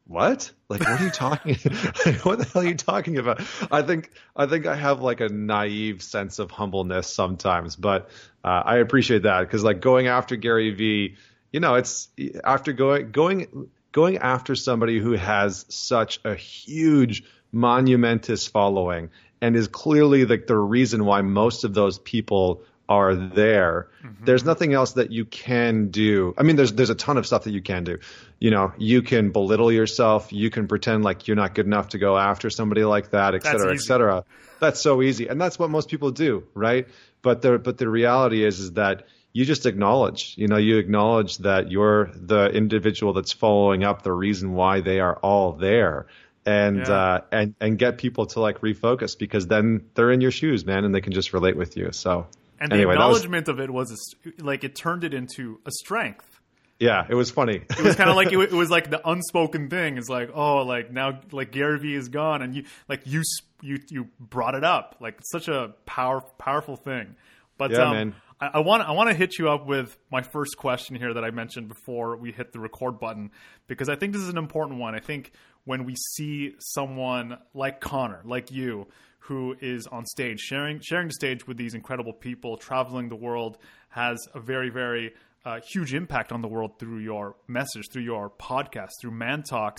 what? 0.07 0.51
Like, 0.69 0.81
what 0.81 1.01
are 1.01 1.05
you 1.05 1.11
talking? 1.11 1.55
what 2.23 2.39
the 2.39 2.49
hell 2.53 2.63
are 2.63 2.67
you 2.67 2.75
talking 2.75 3.19
about? 3.19 3.41
I 3.71 3.83
think 3.83 4.11
I 4.37 4.47
think 4.47 4.67
I 4.67 4.75
have 4.75 5.01
like 5.01 5.21
a 5.21 5.29
naive 5.29 6.03
sense 6.03 6.39
of 6.39 6.51
humbleness 6.51 7.07
sometimes, 7.07 7.77
but 7.77 8.11
uh, 8.45 8.63
I 8.65 8.77
appreciate 8.79 9.23
that 9.23 9.41
because 9.41 9.65
like 9.65 9.81
going 9.81 10.09
after 10.09 10.37
Gary 10.37 10.71
Vee, 10.73 11.17
you 11.53 11.61
know, 11.61 11.77
it's 11.77 12.09
after 12.43 12.73
going 12.73 13.13
going 13.13 13.71
going 13.93 14.19
after 14.19 14.55
somebody 14.55 14.99
who 14.99 15.13
has 15.13 15.65
such 15.69 16.21
a 16.25 16.35
huge 16.35 17.25
monumentous 17.51 18.47
following 18.47 19.11
and 19.41 19.57
is 19.57 19.69
clearly 19.69 20.27
like 20.27 20.47
the 20.47 20.57
reason 20.57 21.05
why 21.05 21.23
most 21.23 21.65
of 21.65 21.73
those 21.73 21.99
people 21.99 22.63
are 22.89 23.15
there. 23.15 23.89
Mm-hmm. 24.03 24.25
There's 24.25 24.45
nothing 24.45 24.75
else 24.75 24.93
that 24.93 25.11
you 25.11 25.25
can 25.25 25.91
do. 25.91 26.35
I 26.37 26.43
mean, 26.43 26.57
there's 26.57 26.73
there's 26.73 26.91
a 26.91 26.95
ton 26.95 27.17
of 27.17 27.27
stuff 27.27 27.45
that 27.45 27.53
you 27.53 27.63
can 27.63 27.85
do. 27.85 27.99
You 28.39 28.51
know, 28.51 28.73
you 28.77 29.03
can 29.03 29.31
belittle 29.31 29.73
yourself. 29.73 30.33
You 30.33 30.51
can 30.51 30.69
pretend 30.69 31.05
like 31.05 31.27
you're 31.27 31.37
not 31.37 31.55
good 31.55 31.67
enough 31.67 31.91
to 31.91 31.99
go 31.99 32.17
after 32.17 32.51
somebody 32.51 32.85
like 32.85 33.11
that, 33.11 33.35
et 33.35 33.43
cetera, 33.43 33.73
et 33.73 33.81
cetera. 33.81 34.25
That's 34.61 34.81
so 34.81 35.03
easy, 35.03 35.29
and 35.29 35.41
that's 35.41 35.59
what 35.59 35.71
most 35.71 35.89
people 35.89 36.11
do, 36.11 36.45
right? 36.55 36.87
But 37.23 37.43
the 37.43 37.59
but 37.59 37.79
the 37.79 37.89
reality 37.89 38.45
is 38.45 38.61
is 38.61 38.73
that 38.73 39.07
you 39.33 39.45
just 39.45 39.67
acknowledge. 39.67 40.35
You 40.37 40.49
know, 40.49 40.59
you 40.59 40.79
acknowledge 40.79 41.39
that 41.39 41.71
you're 41.71 42.11
the 42.15 42.51
individual 42.51 43.13
that's 43.13 43.33
following 43.33 43.83
up 43.83 44.03
the 44.03 44.13
reason 44.13 44.53
why 44.53 44.81
they 44.81 45.01
are 45.01 45.17
all 45.17 45.53
there 45.53 46.07
and 46.47 46.79
yeah. 46.79 46.93
uh, 46.93 47.21
and 47.33 47.55
and 47.61 47.79
get 47.79 47.99
people 47.99 48.27
to 48.27 48.41
like 48.41 48.61
refocus 48.61 49.17
because 49.19 49.47
then 49.47 49.87
they're 49.95 50.11
in 50.11 50.21
your 50.21 50.31
shoes, 50.31 50.65
man, 50.65 50.85
and 50.85 50.95
they 50.95 51.01
can 51.01 51.13
just 51.13 51.33
relate 51.33 51.57
with 51.57 51.77
you. 51.77 51.91
So 51.93 52.27
and 52.61 52.71
the 52.71 52.77
anyway, 52.77 52.95
acknowledgement 52.95 53.47
was, 53.47 53.55
of 53.55 53.61
it 53.61 53.71
was 53.71 53.91
a, 53.93 54.43
like 54.43 54.65
it 54.65 54.75
turned 54.75 55.05
it 55.05 55.15
into 55.15 55.61
a 55.67 55.71
strength. 55.71 56.41
Yeah, 56.81 57.07
it 57.09 57.15
was 57.15 57.31
funny. 57.31 57.63
it 57.71 57.81
was 57.81 57.97
kind 57.97 58.11
of 58.11 58.17
like 58.17 58.33
it, 58.33 58.39
it, 58.39 58.53
was 58.53 58.71
like 58.71 58.91
the 58.91 59.07
unspoken 59.09 59.71
thing. 59.71 59.97
It's 59.97 60.09
like, 60.09 60.31
oh, 60.35 60.63
like 60.63 60.93
now, 60.93 61.21
like 61.33 61.53
Gary 61.53 61.79
Vee 61.79 61.95
is 61.95 62.09
gone, 62.09 62.43
and 62.43 62.55
you 62.55 62.65
like 62.89 63.03
you 63.05 63.23
you 63.63 63.79
you 63.91 64.09
brought 64.19 64.55
it 64.55 64.65
up. 64.65 64.97
Like 65.01 65.19
such 65.23 65.49
a 65.49 65.75
power 65.87 66.21
powerful 66.39 66.77
thing. 66.77 67.17
But 67.59 67.71
yeah, 67.71 68.01
um. 68.01 68.15
I 68.41 68.59
want 68.59 68.83
I 68.83 68.93
want 68.93 69.09
to 69.11 69.15
hit 69.15 69.39
you 69.39 69.49
up 69.49 69.67
with 69.67 69.97
my 70.11 70.23
first 70.23 70.57
question 70.57 70.97
here 70.97 71.15
that 71.15 71.25
I 71.25 71.31
mentioned 71.31 71.69
before 71.69 72.17
we 72.17 72.33
hit 72.33 72.53
the 72.53 72.59
record 72.59 72.99
button 72.99 73.31
because 73.69 73.89
I 73.89 73.95
think 73.95 74.13
this 74.13 74.23
is 74.23 74.29
an 74.29 74.37
important 74.37 74.81
one. 74.81 74.95
I 74.95 74.99
think 74.99 75.31
when 75.65 75.85
we 75.85 75.95
see 75.97 76.55
someone 76.59 77.39
like 77.55 77.81
Connor, 77.81 78.21
like 78.25 78.51
you, 78.51 78.89
who 79.27 79.57
is 79.61 79.87
on 79.87 80.05
stage 80.07 80.39
sharing 80.39 80.81
sharing 80.81 81.09
the 81.09 81.15
stage 81.15 81.47
with 81.47 81.57
these 81.57 81.75
incredible 81.75 82.13
people, 82.13 82.57
traveling 82.57 83.09
the 83.09 83.17
world, 83.17 83.59
has 83.89 84.19
a 84.35 84.41
very 84.41 84.71
very 84.71 85.13
uh, 85.45 85.61
huge 85.61 85.95
impact 85.95 86.33
on 86.33 86.41
the 86.41 86.49
world 86.49 86.79
through 86.79 86.99
your 86.99 87.37
message, 87.47 87.85
through 87.93 88.03
your 88.03 88.31
podcast, 88.31 88.91
through 89.01 89.13
ManTalks. 89.13 89.79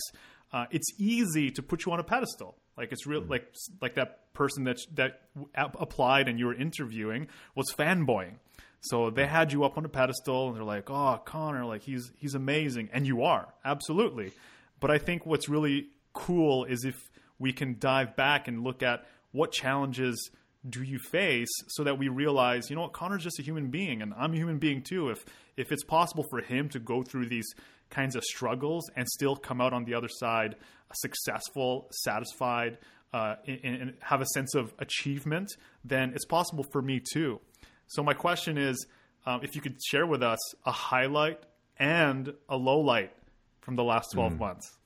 Uh, 0.52 0.66
it's 0.70 0.88
easy 0.98 1.50
to 1.50 1.62
put 1.62 1.84
you 1.84 1.92
on 1.92 1.98
a 1.98 2.04
pedestal, 2.04 2.56
Like 2.76 2.92
it's 2.92 3.06
real, 3.06 3.22
like 3.22 3.52
like 3.80 3.94
that 3.94 4.32
person 4.32 4.64
that 4.64 4.78
that 4.94 5.20
applied 5.54 6.28
and 6.28 6.38
you 6.38 6.46
were 6.46 6.54
interviewing 6.54 7.28
was 7.54 7.66
fanboying. 7.76 8.34
So 8.80 9.10
they 9.10 9.26
had 9.26 9.52
you 9.52 9.64
up 9.64 9.76
on 9.78 9.84
a 9.84 9.88
pedestal, 9.88 10.48
and 10.48 10.56
they're 10.56 10.62
like, 10.62 10.90
"Oh, 10.90 11.20
Connor, 11.24 11.64
like 11.64 11.82
he's 11.82 12.12
he's 12.16 12.34
amazing," 12.34 12.90
and 12.92 13.06
you 13.06 13.22
are 13.22 13.48
absolutely. 13.64 14.32
But 14.78 14.90
I 14.90 14.98
think 14.98 15.26
what's 15.26 15.48
really 15.48 15.88
cool 16.12 16.64
is 16.64 16.84
if 16.84 16.96
we 17.38 17.52
can 17.52 17.76
dive 17.78 18.16
back 18.16 18.48
and 18.48 18.62
look 18.62 18.82
at 18.82 19.04
what 19.32 19.52
challenges 19.52 20.30
do 20.68 20.82
you 20.82 20.98
face 20.98 21.50
so 21.68 21.84
that 21.84 21.98
we 21.98 22.08
realize, 22.08 22.70
you 22.70 22.76
know 22.76 22.82
what, 22.82 22.92
Connor's 22.92 23.22
just 23.22 23.38
a 23.38 23.42
human 23.42 23.68
being 23.68 24.02
and 24.02 24.12
I'm 24.14 24.32
a 24.32 24.36
human 24.36 24.58
being 24.58 24.82
too. 24.82 25.10
If 25.10 25.24
if 25.56 25.72
it's 25.72 25.84
possible 25.84 26.24
for 26.30 26.40
him 26.40 26.68
to 26.70 26.78
go 26.78 27.02
through 27.02 27.28
these 27.28 27.46
kinds 27.90 28.16
of 28.16 28.24
struggles 28.24 28.90
and 28.96 29.08
still 29.08 29.36
come 29.36 29.60
out 29.60 29.72
on 29.72 29.84
the 29.84 29.94
other 29.94 30.08
side 30.08 30.56
successful, 30.94 31.88
satisfied, 31.90 32.78
uh, 33.12 33.36
and, 33.46 33.60
and 33.64 33.94
have 34.00 34.20
a 34.20 34.26
sense 34.26 34.54
of 34.54 34.74
achievement, 34.78 35.50
then 35.84 36.12
it's 36.14 36.24
possible 36.24 36.64
for 36.72 36.82
me 36.82 37.00
too. 37.00 37.40
So 37.86 38.02
my 38.02 38.14
question 38.14 38.58
is, 38.58 38.86
um, 39.24 39.40
if 39.42 39.54
you 39.54 39.60
could 39.60 39.82
share 39.82 40.06
with 40.06 40.22
us 40.22 40.38
a 40.64 40.72
highlight 40.72 41.40
and 41.78 42.32
a 42.48 42.56
low 42.56 42.80
light 42.80 43.12
from 43.60 43.76
the 43.76 43.84
last 43.84 44.12
12 44.12 44.32
mm. 44.32 44.38
months. 44.38 44.76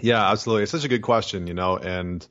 Yeah, 0.00 0.30
absolutely. 0.30 0.64
It's 0.64 0.72
such 0.72 0.84
a 0.84 0.88
good 0.88 1.02
question, 1.02 1.46
you 1.46 1.54
know, 1.54 1.76
and 1.76 2.26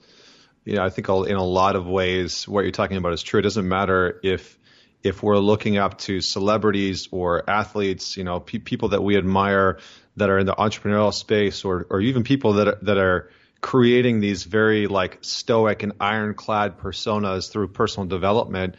you 0.67 0.75
know, 0.75 0.83
I 0.83 0.89
think 0.89 1.07
in 1.07 1.38
a 1.38 1.43
lot 1.43 1.77
of 1.77 1.88
ways 1.88 2.45
what 2.45 2.63
you're 2.63 2.71
talking 2.71 2.97
about 2.97 3.13
is 3.13 3.24
true. 3.24 3.39
It 3.39 3.43
doesn't 3.43 3.67
matter 3.67 4.19
if 4.21 4.59
if 5.01 5.24
we're 5.24 5.38
looking 5.38 5.77
up 5.77 5.97
to 6.00 6.19
celebrities 6.19 7.07
or 7.09 7.50
athletes, 7.50 8.17
you 8.17 8.25
know, 8.25 8.41
pe- 8.41 8.57
people 8.57 8.89
that 8.89 9.01
we 9.01 9.15
admire 9.15 9.79
that 10.17 10.29
are 10.29 10.39
in 10.39 10.45
the 10.45 10.55
entrepreneurial 10.55 11.13
space, 11.13 11.63
or 11.63 11.88
or 11.89 12.01
even 12.01 12.24
people 12.25 12.53
that 12.53 12.67
are, 12.67 12.77
that 12.81 12.97
are 12.97 13.31
creating 13.62 14.19
these 14.19 14.43
very 14.43 14.88
like 14.88 15.19
stoic 15.21 15.83
and 15.83 15.93
ironclad 16.01 16.77
personas 16.77 17.50
through 17.50 17.69
personal 17.69 18.05
development, 18.05 18.75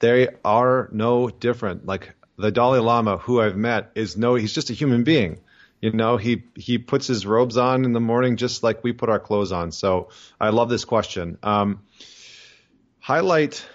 they 0.00 0.26
are 0.44 0.88
no 0.90 1.28
different. 1.28 1.86
Like 1.86 2.16
the 2.36 2.50
Dalai 2.50 2.80
Lama, 2.80 3.18
who 3.18 3.40
I've 3.40 3.56
met, 3.56 3.92
is 3.94 4.16
no, 4.16 4.34
he's 4.34 4.52
just 4.52 4.70
a 4.70 4.74
human 4.74 5.04
being. 5.04 5.38
You 5.82 5.90
know, 5.90 6.16
he 6.16 6.44
he 6.54 6.78
puts 6.78 7.08
his 7.08 7.26
robes 7.26 7.56
on 7.56 7.84
in 7.84 7.92
the 7.92 8.00
morning 8.00 8.36
just 8.36 8.62
like 8.62 8.84
we 8.84 8.92
put 8.92 9.08
our 9.08 9.18
clothes 9.18 9.50
on. 9.50 9.72
So 9.72 10.10
I 10.40 10.50
love 10.50 10.68
this 10.68 10.84
question. 10.84 11.38
Um, 11.42 11.82
highlight 13.00 13.66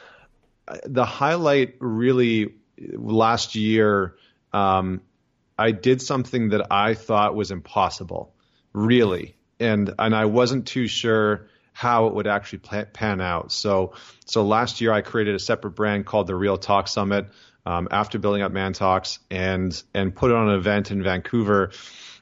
the 0.86 1.04
highlight 1.04 1.76
really 1.80 2.56
last 2.80 3.56
year. 3.56 4.16
Um, 4.54 5.02
I 5.58 5.72
did 5.72 6.02
something 6.02 6.50
that 6.50 6.68
I 6.72 6.94
thought 6.94 7.36
was 7.36 7.52
impossible, 7.52 8.34
really, 8.72 9.36
and 9.60 9.94
and 10.00 10.16
I 10.16 10.26
wasn't 10.26 10.66
too 10.66 10.88
sure 10.88 11.50
how 11.74 12.08
it 12.08 12.14
would 12.14 12.26
actually 12.26 12.60
pan 12.60 13.20
out. 13.20 13.52
So 13.52 13.96
so 14.26 14.46
last 14.46 14.80
year 14.80 14.94
I 14.94 15.02
created 15.02 15.36
a 15.36 15.40
separate 15.40 15.72
brand 15.72 16.06
called 16.06 16.28
the 16.28 16.36
Real 16.36 16.58
Talk 16.58 16.88
Summit 16.88 17.28
um, 17.68 17.90
after 17.92 18.18
building 18.18 18.42
up 18.42 18.54
ManTalks 18.54 19.20
and 19.30 19.84
and 19.94 20.16
put 20.16 20.32
it 20.32 20.38
on 20.38 20.48
an 20.48 20.56
event 20.56 20.90
in 20.90 21.04
Vancouver. 21.04 21.72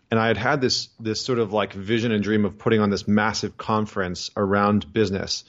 And 0.10 0.20
I 0.20 0.28
had 0.28 0.38
had 0.38 0.60
this 0.60 0.90
this 1.00 1.22
sort 1.22 1.38
of 1.38 1.54
like 1.54 1.72
vision 1.74 2.12
and 2.12 2.24
dream 2.24 2.46
of 2.46 2.58
putting 2.58 2.82
on 2.82 2.90
this 2.90 3.08
massive 3.08 3.56
conference 3.56 4.32
around 4.36 4.92
business, 4.92 5.44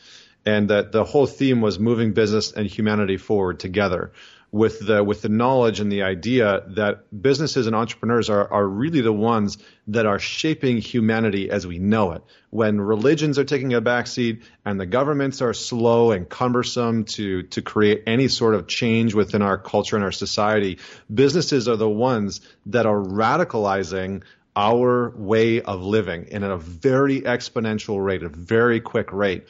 and 0.44 0.68
that 0.68 0.92
the 0.92 1.02
whole 1.02 1.26
theme 1.26 1.62
was 1.62 1.78
moving 1.78 2.12
business 2.12 2.52
and 2.52 2.66
humanity 2.66 3.16
forward 3.16 3.58
together 3.58 4.12
with 4.52 4.86
the 4.86 5.02
with 5.02 5.22
the 5.22 5.28
knowledge 5.28 5.80
and 5.80 5.90
the 5.90 6.02
idea 6.02 6.62
that 6.68 7.22
businesses 7.22 7.66
and 7.66 7.74
entrepreneurs 7.74 8.30
are 8.30 8.50
are 8.52 8.66
really 8.66 9.00
the 9.00 9.12
ones 9.12 9.58
that 9.88 10.06
are 10.06 10.18
shaping 10.18 10.78
humanity 10.78 11.50
as 11.50 11.66
we 11.66 11.78
know 11.78 12.12
it. 12.12 12.22
When 12.50 12.80
religions 12.80 13.38
are 13.38 13.44
taking 13.44 13.74
a 13.74 13.82
backseat 13.82 14.42
and 14.64 14.80
the 14.80 14.86
governments 14.86 15.42
are 15.42 15.52
slow 15.52 16.12
and 16.12 16.28
cumbersome 16.28 17.04
to 17.04 17.42
to 17.44 17.62
create 17.62 18.04
any 18.06 18.28
sort 18.28 18.54
of 18.54 18.66
change 18.66 19.14
within 19.14 19.42
our 19.42 19.58
culture 19.58 19.96
and 19.96 20.04
our 20.04 20.12
society, 20.12 20.78
businesses 21.12 21.68
are 21.68 21.76
the 21.76 21.88
ones 21.88 22.40
that 22.66 22.86
are 22.86 23.00
radicalizing 23.00 24.22
our 24.56 25.10
way 25.14 25.60
of 25.60 25.82
living 25.82 26.28
in 26.30 26.42
a 26.42 26.56
very 26.56 27.20
exponential 27.20 28.02
rate, 28.02 28.22
a 28.22 28.30
very 28.30 28.80
quick 28.80 29.12
rate. 29.12 29.46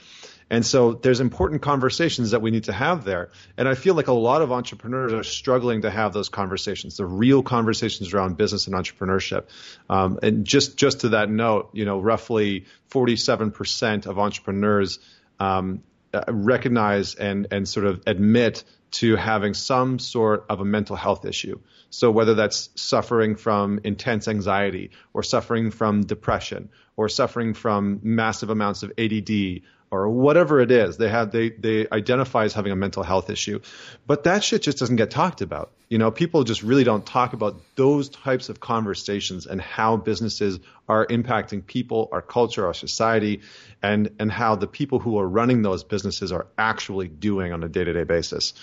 And 0.49 0.65
so 0.65 0.93
there's 0.93 1.21
important 1.21 1.63
conversations 1.63 2.31
that 2.31 2.41
we 2.41 2.53
need 2.53 2.65
to 2.65 2.73
have 2.73 3.05
there. 3.05 3.31
And 3.57 3.69
I 3.69 3.75
feel 3.75 3.95
like 3.95 4.07
a 4.07 4.13
lot 4.13 4.43
of 4.43 4.53
entrepreneurs 4.53 5.13
are 5.13 5.25
struggling 5.25 5.83
to 5.83 5.91
have 5.91 6.13
those 6.13 6.29
conversations, 6.29 6.97
the 6.97 7.07
real 7.07 7.43
conversations 7.43 8.15
around 8.15 8.37
business 8.37 8.69
and 8.69 8.77
entrepreneurship. 8.77 9.47
Um, 9.91 10.21
and 10.23 10.45
just, 10.45 10.77
just 10.77 11.01
to 11.01 11.11
that 11.11 11.29
note, 11.29 11.71
you 11.73 11.85
know, 11.85 11.99
roughly 11.99 12.67
47% 12.91 14.07
of 14.07 14.19
entrepreneurs 14.19 15.01
um, 15.41 15.83
uh, 16.15 16.23
recognize 16.29 17.17
and, 17.17 17.49
and 17.51 17.69
sort 17.69 17.87
of 17.87 18.03
admit 18.07 18.63
to 18.93 19.17
having 19.17 19.53
some 19.53 19.99
sort 19.99 20.47
of 20.49 20.61
a 20.61 20.65
mental 20.65 20.95
health 20.95 21.25
issue. 21.25 21.59
So 21.91 22.11
whether 22.11 22.35
that's 22.35 22.71
suffering 22.77 23.35
from 23.35 23.81
intense 23.83 24.29
anxiety 24.29 24.91
or 25.13 25.23
suffering 25.25 25.73
from 25.73 26.03
depression 26.03 26.71
or 26.97 27.09
suffering 27.09 27.55
from 27.55 28.01
massive 28.03 28.49
amounts 28.49 28.85
of 28.85 28.93
ADD 28.97 29.63
or 29.91 30.09
whatever 30.09 30.61
it 30.61 30.71
is 30.71 30.97
they 30.97 31.09
have 31.09 31.31
they 31.31 31.51
they 31.51 31.87
identify 31.91 32.45
as 32.45 32.53
having 32.53 32.73
a 32.73 32.77
mental 32.77 33.03
health 33.03 33.31
issue. 33.31 33.61
But 34.07 34.25
that 34.25 34.43
shit 34.43 34.63
just 34.63 34.79
doesn't 34.79 34.97
get 34.97 35.11
talked 35.11 35.43
about. 35.43 35.73
You 35.89 35.99
know 35.99 36.11
people 36.11 36.43
just 36.45 36.63
really 36.63 36.85
don't 36.85 37.07
talk 37.07 37.33
about 37.33 37.61
those 37.77 38.09
types 38.09 38.49
of 38.49 38.59
conversations 38.59 39.47
and 39.47 39.61
how 39.61 39.97
businesses 39.97 40.59
are 40.89 41.07
impacting 41.07 41.65
people 41.65 42.09
our 42.13 42.23
culture 42.23 42.67
our 42.67 42.75
society 42.75 43.43
and 43.83 44.11
and 44.19 44.31
how 44.31 44.57
the 44.57 44.67
people 44.67 44.99
who 44.99 45.19
are 45.19 45.29
running 45.29 45.63
those 45.63 45.85
businesses 45.85 46.33
are 46.33 46.47
actually 46.59 47.09
doing 47.09 47.53
on 47.53 47.63
a 47.63 47.69
day-to-day 47.69 48.05
basis. 48.05 48.55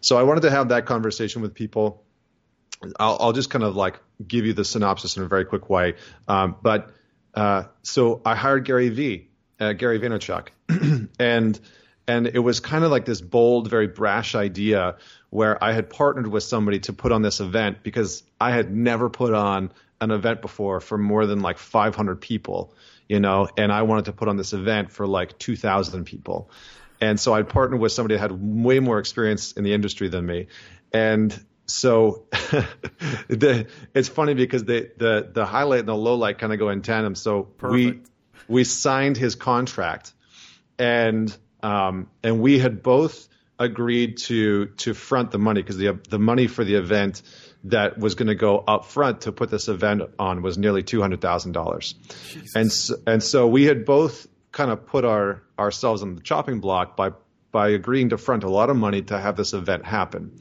So 0.00 0.18
i 0.18 0.22
wanted 0.22 0.42
to 0.42 0.50
have 0.50 0.68
that 0.68 0.86
conversation 0.86 1.42
with 1.42 1.54
people. 1.54 2.02
I'll, 3.00 3.16
I'll 3.20 3.32
just 3.32 3.48
kind 3.48 3.64
of 3.64 3.74
like 3.74 3.98
give 4.26 4.44
you 4.44 4.52
the 4.52 4.64
synopsis 4.64 5.16
in 5.16 5.22
a 5.22 5.26
very 5.26 5.46
quick 5.46 5.70
way. 5.70 5.94
Um, 6.28 6.56
but 6.60 6.90
uh, 7.34 7.64
so 7.82 8.20
i 8.24 8.34
hired 8.34 8.64
gary 8.64 8.88
vee 8.88 9.28
uh, 9.60 9.72
Gary 9.72 9.98
Vaynerchuk, 9.98 10.48
and 11.18 11.60
and 12.08 12.26
it 12.28 12.38
was 12.38 12.60
kind 12.60 12.84
of 12.84 12.90
like 12.90 13.04
this 13.04 13.20
bold, 13.20 13.68
very 13.68 13.88
brash 13.88 14.34
idea 14.34 14.96
where 15.30 15.62
I 15.62 15.72
had 15.72 15.90
partnered 15.90 16.28
with 16.28 16.44
somebody 16.44 16.78
to 16.80 16.92
put 16.92 17.12
on 17.12 17.22
this 17.22 17.40
event 17.40 17.82
because 17.82 18.22
I 18.40 18.52
had 18.52 18.72
never 18.72 19.10
put 19.10 19.34
on 19.34 19.72
an 20.00 20.10
event 20.10 20.40
before 20.40 20.80
for 20.80 20.98
more 20.98 21.26
than 21.26 21.40
like 21.40 21.58
500 21.58 22.20
people, 22.20 22.72
you 23.08 23.18
know, 23.18 23.48
and 23.56 23.72
I 23.72 23.82
wanted 23.82 24.06
to 24.06 24.12
put 24.12 24.28
on 24.28 24.36
this 24.36 24.52
event 24.52 24.92
for 24.92 25.06
like 25.06 25.38
2,000 25.38 26.04
people. 26.04 26.50
And 27.00 27.18
so 27.18 27.34
I 27.34 27.42
partnered 27.42 27.80
with 27.80 27.92
somebody 27.92 28.14
that 28.14 28.20
had 28.20 28.32
way 28.32 28.80
more 28.80 28.98
experience 28.98 29.52
in 29.52 29.64
the 29.64 29.74
industry 29.74 30.08
than 30.08 30.24
me. 30.24 30.46
And 30.92 31.38
so 31.66 32.26
the, 33.28 33.66
it's 33.94 34.08
funny 34.08 34.34
because 34.34 34.64
the, 34.64 34.90
the, 34.96 35.28
the 35.32 35.44
highlight 35.44 35.80
and 35.80 35.88
the 35.88 35.96
low 35.96 36.14
light 36.14 36.38
kind 36.38 36.52
of 36.52 36.58
go 36.58 36.68
in 36.68 36.82
tandem. 36.82 37.14
So 37.14 37.42
Perfect. 37.42 37.74
we, 37.74 38.02
we 38.48 38.64
signed 38.64 39.16
his 39.16 39.34
contract, 39.34 40.12
and 40.78 41.34
um, 41.62 42.08
and 42.22 42.40
we 42.40 42.58
had 42.58 42.82
both 42.82 43.28
agreed 43.58 44.18
to 44.18 44.66
to 44.66 44.94
front 44.94 45.30
the 45.30 45.38
money 45.38 45.62
because 45.62 45.76
the 45.76 45.98
the 46.08 46.18
money 46.18 46.46
for 46.46 46.64
the 46.64 46.74
event 46.74 47.22
that 47.64 47.98
was 47.98 48.14
going 48.14 48.28
to 48.28 48.34
go 48.34 48.58
up 48.58 48.84
front 48.84 49.22
to 49.22 49.32
put 49.32 49.50
this 49.50 49.68
event 49.68 50.02
on 50.18 50.42
was 50.42 50.58
nearly 50.58 50.82
two 50.82 51.00
hundred 51.00 51.20
thousand 51.20 51.52
dollars, 51.52 51.94
and 52.54 52.72
so, 52.72 52.94
and 53.06 53.22
so 53.22 53.46
we 53.46 53.64
had 53.64 53.84
both 53.84 54.26
kind 54.52 54.70
of 54.70 54.86
put 54.86 55.04
our 55.04 55.42
ourselves 55.58 56.02
on 56.02 56.14
the 56.14 56.20
chopping 56.20 56.60
block 56.60 56.96
by 56.96 57.10
by 57.52 57.70
agreeing 57.70 58.10
to 58.10 58.18
front 58.18 58.44
a 58.44 58.50
lot 58.50 58.70
of 58.70 58.76
money 58.76 59.02
to 59.02 59.18
have 59.18 59.36
this 59.36 59.52
event 59.52 59.84
happen, 59.84 60.38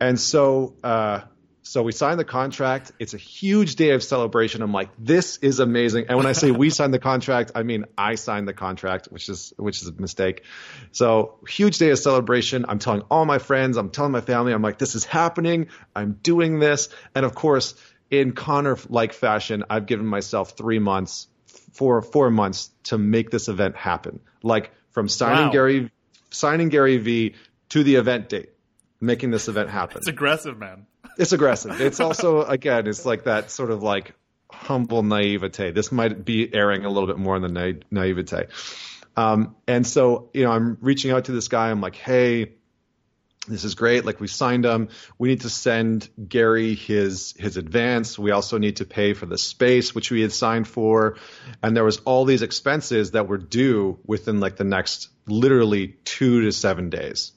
and 0.00 0.18
so. 0.18 0.74
Uh, 0.82 1.20
so 1.68 1.82
we 1.82 1.92
signed 1.92 2.18
the 2.18 2.24
contract. 2.24 2.92
It's 2.98 3.12
a 3.12 3.18
huge 3.18 3.76
day 3.76 3.90
of 3.90 4.02
celebration. 4.02 4.62
I'm 4.62 4.72
like, 4.72 4.88
this 4.98 5.36
is 5.36 5.60
amazing. 5.60 6.06
And 6.08 6.16
when 6.16 6.26
I 6.26 6.32
say 6.32 6.50
we 6.50 6.70
signed 6.78 6.94
the 6.94 6.98
contract, 6.98 7.52
I 7.54 7.62
mean 7.62 7.84
I 7.98 8.14
signed 8.14 8.48
the 8.48 8.54
contract, 8.54 9.08
which 9.10 9.28
is 9.28 9.52
which 9.58 9.82
is 9.82 9.88
a 9.88 9.92
mistake. 9.92 10.44
So 10.92 11.38
huge 11.46 11.76
day 11.76 11.90
of 11.90 11.98
celebration. 11.98 12.64
I'm 12.66 12.78
telling 12.78 13.02
all 13.10 13.26
my 13.26 13.38
friends, 13.38 13.76
I'm 13.76 13.90
telling 13.90 14.12
my 14.12 14.22
family, 14.22 14.54
I'm 14.54 14.62
like, 14.62 14.78
this 14.78 14.94
is 14.94 15.04
happening. 15.04 15.66
I'm 15.94 16.14
doing 16.22 16.58
this. 16.58 16.88
And 17.14 17.26
of 17.26 17.34
course, 17.34 17.74
in 18.10 18.32
Connor 18.32 18.78
like 18.88 19.12
fashion, 19.12 19.64
I've 19.68 19.84
given 19.84 20.06
myself 20.06 20.56
three 20.56 20.78
months, 20.78 21.28
four 21.74 22.00
four 22.00 22.30
months 22.30 22.70
to 22.84 22.96
make 22.96 23.30
this 23.30 23.48
event 23.48 23.76
happen. 23.76 24.20
Like 24.42 24.70
from 24.92 25.06
signing 25.06 25.48
wow. 25.48 25.52
Gary 25.52 25.90
signing 26.30 26.70
Gary 26.70 26.96
Vee 26.96 27.34
to 27.68 27.84
the 27.84 27.96
event 27.96 28.30
date, 28.30 28.52
making 29.02 29.32
this 29.32 29.48
event 29.48 29.68
happen. 29.68 29.98
It's 29.98 30.08
aggressive, 30.08 30.56
man. 30.56 30.86
It's 31.18 31.32
aggressive. 31.32 31.80
It's 31.80 32.00
also 32.00 32.42
again, 32.42 32.86
it's 32.86 33.04
like 33.04 33.24
that 33.24 33.50
sort 33.50 33.70
of 33.70 33.82
like 33.82 34.14
humble 34.50 35.02
naivete. 35.02 35.72
This 35.72 35.92
might 35.92 36.24
be 36.24 36.52
airing 36.54 36.84
a 36.84 36.88
little 36.88 37.06
bit 37.06 37.18
more 37.18 37.36
in 37.36 37.42
the 37.42 37.48
na- 37.48 37.80
naivete. 37.90 38.46
Um, 39.16 39.56
and 39.66 39.86
so, 39.86 40.30
you 40.32 40.44
know, 40.44 40.52
I'm 40.52 40.78
reaching 40.80 41.10
out 41.10 41.24
to 41.24 41.32
this 41.32 41.48
guy. 41.48 41.70
I'm 41.70 41.80
like, 41.80 41.96
hey, 41.96 42.52
this 43.48 43.64
is 43.64 43.74
great. 43.74 44.04
Like 44.04 44.20
we 44.20 44.28
signed 44.28 44.64
him. 44.64 44.88
We 45.18 45.28
need 45.28 45.40
to 45.40 45.50
send 45.50 46.08
Gary 46.28 46.74
his 46.74 47.34
his 47.38 47.56
advance. 47.56 48.18
We 48.18 48.30
also 48.30 48.58
need 48.58 48.76
to 48.76 48.84
pay 48.84 49.14
for 49.14 49.26
the 49.26 49.38
space 49.38 49.94
which 49.94 50.10
we 50.10 50.20
had 50.20 50.32
signed 50.32 50.68
for, 50.68 51.16
and 51.62 51.76
there 51.76 51.84
was 51.84 51.98
all 51.98 52.24
these 52.24 52.42
expenses 52.42 53.12
that 53.12 53.26
were 53.26 53.38
due 53.38 53.98
within 54.04 54.40
like 54.40 54.56
the 54.56 54.64
next 54.64 55.08
literally 55.26 55.96
two 56.04 56.42
to 56.42 56.52
seven 56.52 56.90
days, 56.90 57.32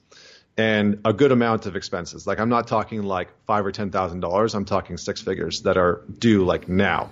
and 0.58 1.02
a 1.06 1.14
good 1.14 1.32
amount 1.32 1.66
of 1.66 1.76
expenses. 1.76 2.28
Like 2.28 2.40
I'm 2.40 2.50
not 2.50 2.68
talking 2.68 3.04
like 3.04 3.30
five 3.46 3.66
or 3.66 3.72
ten 3.72 3.92
thousand 3.92 4.20
dollars. 4.20 4.54
I'm 4.56 4.66
talking 4.66 4.98
six 4.98 5.22
figures 5.22 5.62
that 5.64 5.78
are 5.78 6.02
due 6.20 6.44
like 6.46 6.68
now. 6.68 7.10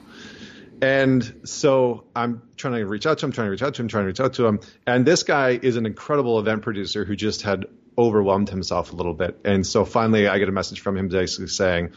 And 0.82 1.42
so 1.44 2.06
I'm 2.16 2.42
trying 2.56 2.76
to 2.76 2.86
reach 2.86 3.06
out 3.06 3.18
to 3.20 3.26
him, 3.26 3.32
trying 3.34 3.48
to 3.48 3.52
reach 3.52 3.62
out 3.62 3.74
to 3.76 3.82
him, 3.82 3.90
trying 3.90 4.04
to 4.04 4.08
reach 4.08 4.20
out 4.20 4.34
to 4.36 4.46
him. 4.46 4.60
And 4.88 5.06
this 5.06 5.24
guy 5.24 5.60
is 5.62 5.76
an 5.76 5.86
incredible 5.86 6.40
event 6.40 6.62
producer 6.62 7.04
who 7.04 7.16
just 7.16 7.42
had 7.42 7.66
overwhelmed 7.98 8.50
himself 8.50 8.94
a 8.94 8.96
little 8.96 9.14
bit. 9.14 9.42
And 9.44 9.68
so 9.68 9.84
finally 9.84 10.28
I 10.28 10.40
get 10.40 10.48
a 10.48 10.54
message 10.54 10.80
from 10.80 10.98
him 10.98 11.10
basically 11.10 11.48
saying, 11.48 11.92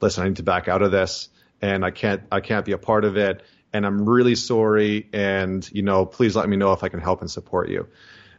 listen, 0.00 0.22
I 0.22 0.28
need 0.28 0.36
to 0.36 0.44
back 0.44 0.68
out 0.68 0.82
of 0.82 0.92
this 0.92 1.28
and 1.60 1.84
I 1.84 1.90
can't, 1.90 2.22
I 2.30 2.40
can't 2.40 2.64
be 2.64 2.72
a 2.72 2.78
part 2.78 3.04
of 3.04 3.16
it. 3.16 3.42
And 3.72 3.84
I'm 3.84 4.08
really 4.08 4.36
sorry. 4.36 5.08
And, 5.12 5.68
you 5.72 5.82
know, 5.82 6.06
please 6.06 6.36
let 6.36 6.48
me 6.48 6.56
know 6.56 6.72
if 6.72 6.84
I 6.84 6.88
can 6.88 7.00
help 7.00 7.22
and 7.22 7.30
support 7.30 7.68
you. 7.68 7.88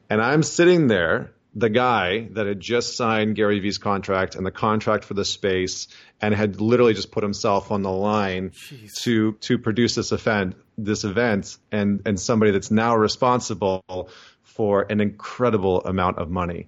And 0.10 0.22
I'm 0.22 0.44
sitting 0.44 0.88
there 0.88 1.32
the 1.56 1.70
guy 1.70 2.28
that 2.32 2.46
had 2.46 2.60
just 2.60 2.96
signed 2.96 3.36
Gary 3.36 3.60
Vee's 3.60 3.80
contract 3.80 4.36
and 4.36 4.46
the 4.46 4.52
contract 4.52 5.04
for 5.04 5.16
the 5.16 5.26
space 5.26 5.88
and 6.22 6.34
had 6.34 6.62
literally 6.62 6.94
just 6.94 7.12
put 7.12 7.24
himself 7.24 7.72
on 7.72 7.82
the 7.82 7.92
line 7.92 8.52
Jeez. 8.52 8.94
to 9.02 9.34
to 9.34 9.58
produce 9.58 9.96
this 9.96 10.12
event 10.12 10.56
this 10.78 11.04
event 11.04 11.58
and 11.72 12.02
and 12.06 12.20
somebody 12.20 12.52
that's 12.52 12.72
now 12.72 12.96
responsible 12.96 14.10
for 14.44 14.86
an 14.90 15.02
incredible 15.02 15.82
amount 15.82 16.20
of 16.20 16.30
money. 16.30 16.68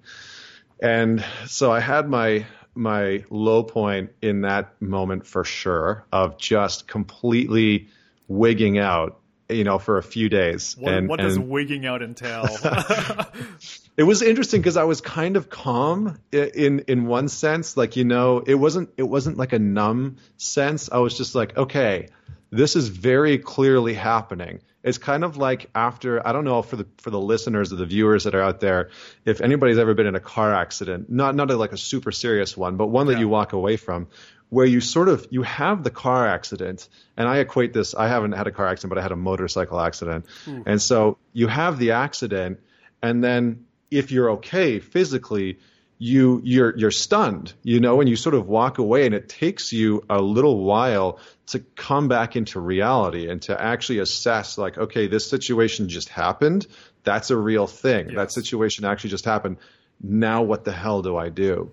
And 0.82 1.24
so 1.46 1.70
I 1.70 1.80
had 1.80 2.08
my 2.08 2.46
my 2.74 3.24
low 3.30 3.62
point 3.62 4.10
in 4.20 4.40
that 4.42 4.80
moment 4.80 5.26
for 5.26 5.44
sure 5.44 6.04
of 6.10 6.38
just 6.38 6.88
completely 6.88 7.88
wigging 8.28 8.78
out 8.78 9.20
you 9.54 9.64
know, 9.64 9.78
for 9.78 9.98
a 9.98 10.02
few 10.02 10.28
days. 10.28 10.76
What, 10.78 10.92
and, 10.92 11.08
what 11.08 11.20
does 11.20 11.36
and, 11.36 11.48
wigging 11.48 11.86
out 11.86 12.02
entail? 12.02 12.44
it 13.96 14.02
was 14.02 14.22
interesting 14.22 14.60
because 14.60 14.76
I 14.76 14.84
was 14.84 15.00
kind 15.00 15.36
of 15.36 15.50
calm 15.50 16.18
in 16.32 16.80
in 16.88 17.06
one 17.06 17.28
sense, 17.28 17.76
like 17.76 17.96
you 17.96 18.04
know, 18.04 18.42
it 18.46 18.54
wasn't 18.54 18.90
it 18.96 19.04
wasn't 19.04 19.36
like 19.36 19.52
a 19.52 19.58
numb 19.58 20.16
sense. 20.36 20.90
I 20.90 20.98
was 20.98 21.16
just 21.16 21.34
like, 21.34 21.56
okay, 21.56 22.08
this 22.50 22.76
is 22.76 22.88
very 22.88 23.38
clearly 23.38 23.94
happening. 23.94 24.60
It's 24.82 24.98
kind 24.98 25.24
of 25.24 25.36
like 25.36 25.70
after 25.74 26.26
I 26.26 26.32
don't 26.32 26.44
know 26.44 26.60
for 26.62 26.76
the 26.76 26.86
for 26.98 27.10
the 27.10 27.20
listeners 27.20 27.72
or 27.72 27.76
the 27.76 27.86
viewers 27.86 28.24
that 28.24 28.34
are 28.34 28.42
out 28.42 28.60
there, 28.60 28.90
if 29.24 29.40
anybody's 29.40 29.78
ever 29.78 29.94
been 29.94 30.06
in 30.06 30.16
a 30.16 30.20
car 30.20 30.52
accident, 30.52 31.10
not 31.10 31.34
not 31.34 31.50
a, 31.50 31.56
like 31.56 31.72
a 31.72 31.76
super 31.76 32.12
serious 32.12 32.56
one, 32.56 32.76
but 32.76 32.88
one 32.88 33.06
that 33.06 33.14
yeah. 33.14 33.20
you 33.20 33.28
walk 33.28 33.52
away 33.52 33.76
from, 33.76 34.08
where 34.52 34.66
you 34.66 34.80
sort 34.80 35.08
of 35.08 35.26
you 35.30 35.42
have 35.42 35.82
the 35.82 35.90
car 35.90 36.26
accident 36.26 36.88
and 37.16 37.26
i 37.26 37.38
equate 37.38 37.72
this 37.72 37.94
i 37.94 38.06
haven't 38.06 38.32
had 38.32 38.46
a 38.46 38.50
car 38.50 38.68
accident 38.68 38.90
but 38.90 38.98
i 38.98 39.02
had 39.02 39.12
a 39.12 39.16
motorcycle 39.16 39.80
accident. 39.80 40.26
Mm. 40.44 40.64
and 40.66 40.82
so 40.82 41.16
you 41.32 41.48
have 41.48 41.78
the 41.78 41.92
accident 41.92 42.60
and 43.02 43.24
then 43.24 43.64
if 43.90 44.12
you're 44.12 44.32
okay 44.32 44.78
physically 44.78 45.58
you 45.98 46.40
you're 46.44 46.76
you're 46.76 46.90
stunned 46.90 47.52
you 47.62 47.78
know 47.80 48.00
and 48.00 48.10
you 48.10 48.16
sort 48.16 48.34
of 48.34 48.48
walk 48.48 48.78
away 48.78 49.06
and 49.06 49.14
it 49.14 49.28
takes 49.28 49.72
you 49.72 50.04
a 50.10 50.20
little 50.20 50.64
while 50.64 51.18
to 51.46 51.60
come 51.60 52.08
back 52.08 52.34
into 52.34 52.60
reality 52.60 53.30
and 53.30 53.42
to 53.42 53.58
actually 53.60 54.00
assess 54.00 54.58
like 54.58 54.76
okay 54.76 55.06
this 55.06 55.28
situation 55.28 55.88
just 55.88 56.08
happened. 56.08 56.66
That's 57.04 57.30
a 57.30 57.36
real 57.36 57.66
thing. 57.66 58.08
Yes. 58.08 58.16
that 58.16 58.32
situation 58.32 58.84
actually 58.84 59.10
just 59.10 59.24
happened. 59.24 59.58
Now 60.02 60.42
what 60.42 60.64
the 60.64 60.72
hell 60.72 61.02
do 61.02 61.16
i 61.16 61.28
do? 61.28 61.72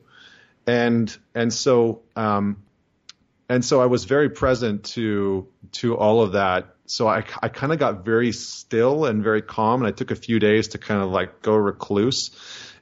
And 0.68 1.16
and 1.34 1.52
so 1.54 2.02
um, 2.16 2.58
and 3.50 3.66
so 3.66 3.82
I 3.82 3.88
was 3.88 4.06
very 4.06 4.30
present 4.30 4.86
to 4.96 5.48
to 5.74 5.98
all 5.98 6.22
of 6.22 6.34
that. 6.34 6.76
So 6.86 7.08
I, 7.08 7.24
I 7.42 7.50
kind 7.50 7.74
of 7.74 7.80
got 7.80 8.06
very 8.06 8.32
still 8.32 9.06
and 9.06 9.24
very 9.24 9.42
calm, 9.42 9.82
and 9.82 9.88
I 9.88 9.92
took 9.92 10.12
a 10.12 10.16
few 10.16 10.40
days 10.40 10.70
to 10.70 10.78
kind 10.78 11.02
of 11.02 11.10
like 11.10 11.42
go 11.42 11.56
recluse. 11.56 12.32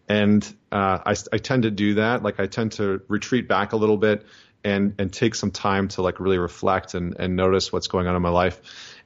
And 0.10 0.44
uh, 0.72 1.00
I, 1.06 1.16
I 1.34 1.38
tend 1.38 1.64
to 1.64 1.72
do 1.72 1.96
that. 1.96 2.24
Like 2.24 2.40
I 2.40 2.48
tend 2.48 2.74
to 2.74 3.02
retreat 3.08 3.48
back 3.48 3.74
a 3.74 3.78
little 3.78 3.98
bit 3.98 4.26
and 4.64 4.96
and 5.00 5.12
take 5.12 5.36
some 5.36 5.52
time 5.52 5.88
to 5.90 6.02
like 6.02 6.20
really 6.20 6.38
reflect 6.38 6.94
and 6.94 7.16
and 7.18 7.36
notice 7.36 7.72
what's 7.72 7.88
going 7.88 8.08
on 8.08 8.16
in 8.16 8.22
my 8.22 8.30
life. 8.30 8.62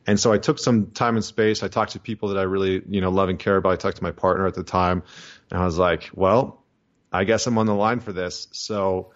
And 0.07 0.19
so 0.19 0.33
I 0.33 0.39
took 0.39 0.57
some 0.57 0.87
time 0.87 1.15
and 1.15 1.23
space. 1.23 1.61
I 1.61 1.67
talked 1.67 1.91
to 1.91 1.99
people 1.99 2.29
that 2.29 2.39
I 2.39 2.43
really 2.43 2.81
you 2.89 3.01
know 3.01 3.11
love 3.11 3.29
and 3.29 3.37
care 3.37 3.55
about. 3.55 3.73
I 3.73 3.75
talked 3.75 3.97
to 3.97 4.03
my 4.03 4.11
partner 4.11 4.47
at 4.47 4.55
the 4.55 4.63
time, 4.63 5.03
and 5.51 5.61
I 5.61 5.65
was 5.65 5.77
like, 5.77 6.09
well, 6.15 6.63
I 7.11 7.23
guess 7.23 7.45
I'm 7.45 7.57
on 7.59 7.67
the 7.67 7.75
line 7.75 7.99
for 7.99 8.13
this. 8.13 8.47
So 8.51 9.13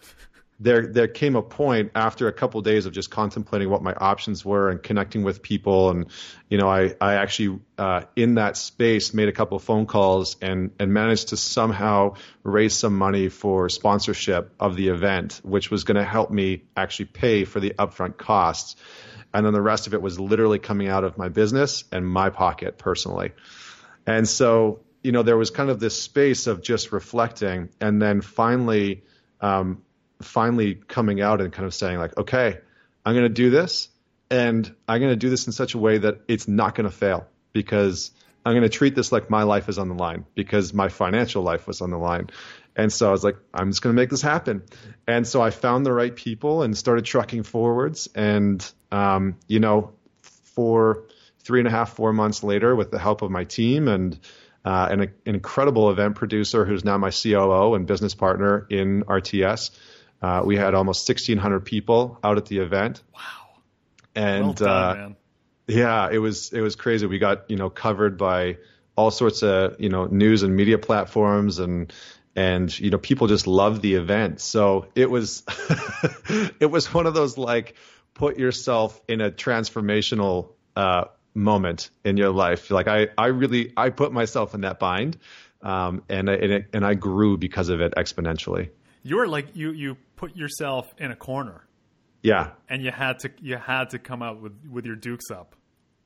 there 0.60 0.88
there 0.88 1.08
came 1.08 1.36
a 1.36 1.41
point 1.41 1.91
after 1.96 2.28
a 2.28 2.34
couple 2.34 2.60
of 2.60 2.63
days 2.63 2.86
of 2.86 2.94
just 2.94 3.10
contemplating 3.12 3.70
what 3.70 3.84
my 3.84 3.94
options 3.94 4.46
were 4.46 4.70
and 4.70 4.82
connecting 4.82 5.24
with 5.24 5.41
people 5.41 5.89
and 5.89 6.06
you 6.50 6.58
know 6.58 6.70
I 6.70 6.96
I 7.02 7.15
actually 7.15 7.60
uh, 7.78 8.04
in 8.15 8.36
that 8.36 8.56
space 8.56 9.13
made 9.13 9.28
a 9.28 9.34
couple 9.34 9.58
of 9.58 9.63
phone 9.63 9.86
calls 9.86 10.38
and 10.41 10.72
and 10.80 10.94
managed 10.94 11.30
to 11.30 11.38
somehow 11.38 12.15
raise 12.44 12.74
some 12.74 12.98
money 12.98 13.28
for 13.28 13.68
sponsorship 13.68 14.54
of 14.60 14.78
the 14.78 14.88
event 14.88 15.41
which 15.44 15.70
was 15.70 15.84
going 15.84 15.98
to 15.98 16.06
help 16.06 16.32
me 16.32 16.63
actually 16.78 17.06
pay 17.06 17.44
for 17.44 17.60
the 17.60 17.72
upfront 17.72 18.18
costs. 18.18 18.78
And 19.34 19.46
then 19.46 19.52
the 19.52 19.62
rest 19.62 19.88
of 19.88 19.94
it 19.94 20.02
was 20.02 20.18
literally 20.18 20.60
coming 20.60 20.88
out 20.88 21.04
of 21.04 21.18
my 21.18 21.28
business 21.28 21.84
and 21.91 22.08
my 22.08 22.30
pocket 22.30 22.78
personally. 22.78 23.34
And 24.08 24.26
so 24.26 24.80
you 25.04 25.12
know 25.12 25.22
there 25.22 25.36
was 25.36 25.50
kind 25.50 25.70
of 25.70 25.82
this 25.82 26.02
space 26.02 26.48
of 26.48 26.63
just 26.63 26.94
reflecting 26.94 27.70
and 27.82 28.02
then 28.02 28.22
finally 28.22 29.04
um, 29.41 29.82
finally 30.21 30.75
coming 30.75 31.21
out 31.21 31.41
and 31.41 31.51
kind 31.51 31.65
of 31.65 31.73
saying 31.73 31.97
like, 31.97 32.17
okay, 32.17 32.60
I'm 33.06 33.13
going 33.13 33.25
to 33.25 33.34
do 33.34 33.49
this 33.49 33.89
and 34.30 34.73
I'm 34.88 34.99
going 34.99 35.12
to 35.12 35.17
do 35.17 35.30
this 35.30 35.47
in 35.47 35.54
such 35.54 35.73
a 35.73 35.78
way 35.78 35.99
that 35.99 36.21
it's 36.28 36.47
not 36.47 36.75
going 36.75 36.89
to 36.89 36.95
fail 36.95 37.28
because 37.54 38.12
I'm 38.45 38.54
going 38.54 38.63
to 38.63 38.69
treat 38.69 38.95
this 38.95 39.12
like 39.12 39.30
my 39.30 39.43
life 39.43 39.69
is 39.69 39.78
on 39.78 39.89
the 39.89 39.95
line 39.95 40.25
because 40.36 40.73
my 40.73 40.89
financial 40.89 41.43
life 41.43 41.67
was 41.67 41.82
on 41.82 41.89
the 41.89 41.97
line. 41.97 42.30
And 42.75 42.91
so 42.91 43.08
I 43.08 43.12
was 43.12 43.23
like, 43.23 43.38
I'm 43.54 43.71
just 43.71 43.82
going 43.82 43.95
to 43.95 43.99
make 43.99 44.10
this 44.10 44.21
happen. 44.21 44.63
And 45.08 45.25
so 45.25 45.41
I 45.41 45.49
found 45.49 45.86
the 45.86 45.93
right 45.93 46.13
people 46.13 46.62
and 46.62 46.78
started 46.78 47.06
trucking 47.06 47.43
forwards. 47.43 48.10
And, 48.13 48.69
um, 48.91 49.38
you 49.47 49.60
know, 49.60 49.93
for 50.21 51.06
three 51.39 51.60
and 51.60 51.67
a 51.67 51.71
half, 51.71 51.95
four 51.95 52.12
months 52.12 52.43
later, 52.43 52.75
with 52.75 52.91
the 52.91 52.99
help 52.99 53.21
of 53.21 53.32
my 53.32 53.45
team 53.45 53.88
and 53.88 54.19
uh, 54.65 54.88
an, 54.91 55.01
an 55.01 55.13
incredible 55.25 55.89
event 55.89 56.15
producer 56.15 56.65
who's 56.65 56.84
now 56.84 56.97
my 56.97 57.12
COO 57.12 57.75
and 57.75 57.86
business 57.88 58.15
partner 58.15 58.65
in 58.69 59.04
RTS, 59.04 59.71
uh, 60.26 60.42
we 60.44 60.56
had 60.58 60.74
almost 60.74 61.08
1,600 61.08 61.60
people 61.60 62.18
out 62.24 62.38
at 62.38 62.48
the 62.48 62.58
event. 62.58 63.04
Wow! 63.14 63.22
And 64.16 64.44
well 64.44 64.54
done, 64.54 65.00
uh, 65.00 65.10
yeah, 65.68 66.10
it 66.12 66.18
was 66.18 66.52
it 66.52 66.62
was 66.62 66.76
crazy. 66.76 67.06
We 67.06 67.20
got 67.20 67.50
you 67.52 67.58
know 67.58 67.70
covered 67.70 68.18
by 68.18 68.58
all 68.96 69.12
sorts 69.12 69.44
of 69.44 69.80
you 69.80 69.90
know 69.90 70.06
news 70.06 70.42
and 70.42 70.56
media 70.56 70.80
platforms 70.80 71.60
and 71.60 71.94
and 72.36 72.78
you 72.80 72.90
know 72.90 72.98
people 72.98 73.28
just 73.28 73.46
loved 73.46 73.84
the 73.84 73.96
event. 73.96 74.42
So 74.42 74.88
it 74.96 75.12
was 75.12 75.44
it 76.60 76.72
was 76.72 76.92
one 76.92 77.06
of 77.06 77.14
those 77.14 77.38
like 77.38 77.76
put 78.16 78.40
yourself 78.40 79.00
in 79.08 79.22
a 79.22 79.30
transformational 79.30 80.54
uh, 80.76 81.06
moment 81.36 81.92
in 82.04 82.18
your 82.18 82.32
life. 82.32 82.72
Like 82.72 82.88
I 82.88 83.10
I 83.16 83.28
really 83.28 83.74
I 83.78 83.92
put 83.92 84.12
myself 84.12 84.56
in 84.56 84.62
that 84.62 84.80
bind. 84.80 85.18
Um, 85.62 86.04
and, 86.10 86.30
and, 86.30 86.52
it, 86.52 86.66
and 86.74 86.86
I 86.86 86.94
grew 86.94 87.38
because 87.38 87.70
of 87.70 87.82
it 87.82 87.96
exponentially 87.96 88.70
you 89.06 89.18
were 89.18 89.28
like 89.28 89.56
you 89.56 89.72
you 89.72 89.98
put 90.15 90.36
yourself 90.36 90.93
in 90.97 91.12
a 91.12 91.15
corner. 91.15 91.67
Yeah. 92.21 92.51
And 92.69 92.82
you 92.82 92.91
had 92.91 93.19
to 93.19 93.32
you 93.41 93.58
had 93.58 93.91
to 93.91 93.99
come 93.99 94.21
out 94.21 94.41
with 94.41 94.54
with 94.69 94.86
your 94.86 94.95
dukes 94.95 95.30
up. 95.30 95.56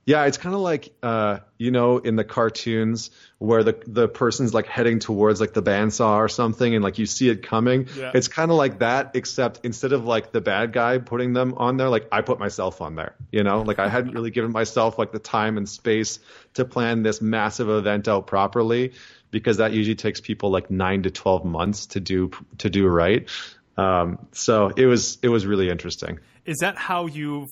Yeah, 0.09 0.25
it's 0.25 0.37
kind 0.37 0.55
of 0.55 0.61
like 0.61 0.91
uh, 1.03 1.37
you 1.59 1.69
know 1.69 1.99
in 1.99 2.15
the 2.15 2.23
cartoons 2.23 3.11
where 3.37 3.63
the 3.63 3.79
the 3.85 4.07
person's 4.07 4.55
like 4.55 4.65
heading 4.65 4.97
towards 4.97 5.39
like 5.39 5.53
the 5.53 5.61
bandsaw 5.61 6.15
or 6.15 6.27
something, 6.27 6.73
and 6.73 6.83
like 6.83 6.97
you 6.97 7.05
see 7.05 7.29
it 7.29 7.43
coming. 7.43 7.87
Yeah. 7.95 8.11
It's 8.15 8.27
kind 8.27 8.49
of 8.49 8.57
like 8.57 8.79
that, 8.79 9.11
except 9.13 9.59
instead 9.63 9.93
of 9.93 10.05
like 10.05 10.31
the 10.31 10.41
bad 10.41 10.73
guy 10.73 10.97
putting 10.97 11.33
them 11.33 11.53
on 11.57 11.77
there, 11.77 11.89
like 11.89 12.07
I 12.11 12.21
put 12.21 12.39
myself 12.39 12.81
on 12.81 12.95
there. 12.95 13.13
You 13.31 13.43
know, 13.43 13.61
like 13.61 13.77
I 13.77 13.87
hadn't 13.87 14.13
really 14.15 14.31
given 14.31 14.51
myself 14.51 14.97
like 14.97 15.11
the 15.11 15.19
time 15.19 15.57
and 15.57 15.69
space 15.69 16.17
to 16.55 16.65
plan 16.65 17.03
this 17.03 17.21
massive 17.21 17.69
event 17.69 18.07
out 18.07 18.25
properly 18.25 18.93
because 19.29 19.57
that 19.57 19.73
usually 19.73 19.93
takes 19.95 20.19
people 20.19 20.49
like 20.49 20.71
nine 20.71 21.03
to 21.03 21.11
twelve 21.11 21.45
months 21.45 21.85
to 21.85 21.99
do 21.99 22.31
to 22.57 22.69
do 22.71 22.87
right. 22.87 23.29
Um, 23.79 24.27
so 24.31 24.71
it 24.75 24.85
was 24.85 25.17
it 25.21 25.29
was 25.29 25.45
really 25.45 25.69
interesting. 25.69 26.19
Is 26.45 26.57
that 26.61 26.77
how 26.77 27.05
you've 27.07 27.49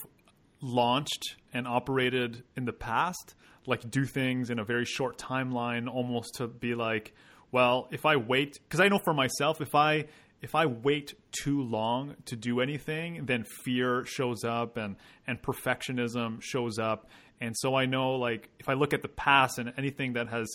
launched 0.61 1.35
and 1.53 1.67
operated 1.67 2.43
in 2.55 2.65
the 2.65 2.73
past? 2.73 3.35
Like 3.65 3.89
do 3.89 4.05
things 4.05 4.49
in 4.49 4.59
a 4.59 4.63
very 4.63 4.85
short 4.85 5.17
timeline, 5.17 5.87
almost 5.87 6.35
to 6.35 6.47
be 6.47 6.73
like, 6.73 7.13
well, 7.51 7.87
if 7.91 8.05
I 8.05 8.15
wait, 8.15 8.57
because 8.63 8.79
I 8.79 8.87
know 8.87 8.99
for 9.03 9.13
myself, 9.13 9.61
if 9.61 9.75
I 9.75 10.05
if 10.41 10.53
I 10.53 10.65
wait 10.65 11.13
too 11.31 11.61
long 11.61 12.15
to 12.25 12.35
do 12.35 12.59
anything, 12.59 13.25
then 13.25 13.43
fear 13.63 14.05
shows 14.05 14.43
up 14.43 14.77
and 14.77 14.95
and 15.25 15.41
perfectionism 15.41 16.41
shows 16.41 16.77
up. 16.77 17.09
And 17.39 17.55
so 17.57 17.75
I 17.75 17.85
know 17.85 18.15
like 18.15 18.49
if 18.59 18.67
I 18.67 18.73
look 18.73 18.93
at 18.93 19.01
the 19.01 19.07
past 19.07 19.59
and 19.59 19.73
anything 19.77 20.13
that 20.13 20.27
has 20.29 20.47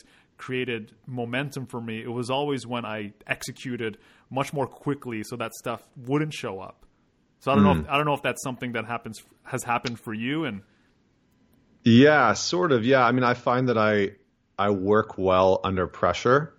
created 0.42 0.92
momentum 1.07 1.66
for 1.66 1.81
me, 1.81 2.02
it 2.02 2.11
was 2.11 2.28
always 2.28 2.66
when 2.66 2.85
I 2.85 3.12
executed 3.28 3.96
much 4.28 4.52
more 4.52 4.66
quickly, 4.66 5.22
so 5.22 5.37
that 5.37 5.55
stuff 5.55 5.81
wouldn't 5.96 6.35
show 6.35 6.59
up. 6.59 6.85
So 7.38 7.52
I 7.52 7.55
don't 7.55 7.62
mm. 7.64 7.74
know. 7.74 7.81
If, 7.83 7.88
I 7.88 7.96
don't 7.96 8.07
know 8.07 8.14
if 8.14 8.22
that's 8.22 8.42
something 8.42 8.72
that 8.72 8.85
happens 8.85 9.22
has 9.44 9.62
happened 9.62 10.00
for 10.00 10.12
you. 10.12 10.44
And 10.44 10.62
yeah, 11.85 12.33
sort 12.33 12.72
of. 12.72 12.85
Yeah, 12.85 13.07
I 13.07 13.12
mean, 13.12 13.22
I 13.22 13.35
find 13.35 13.68
that 13.68 13.78
I 13.78 14.16
I 14.59 14.70
work 14.70 15.16
well 15.16 15.61
under 15.62 15.87
pressure. 15.87 16.55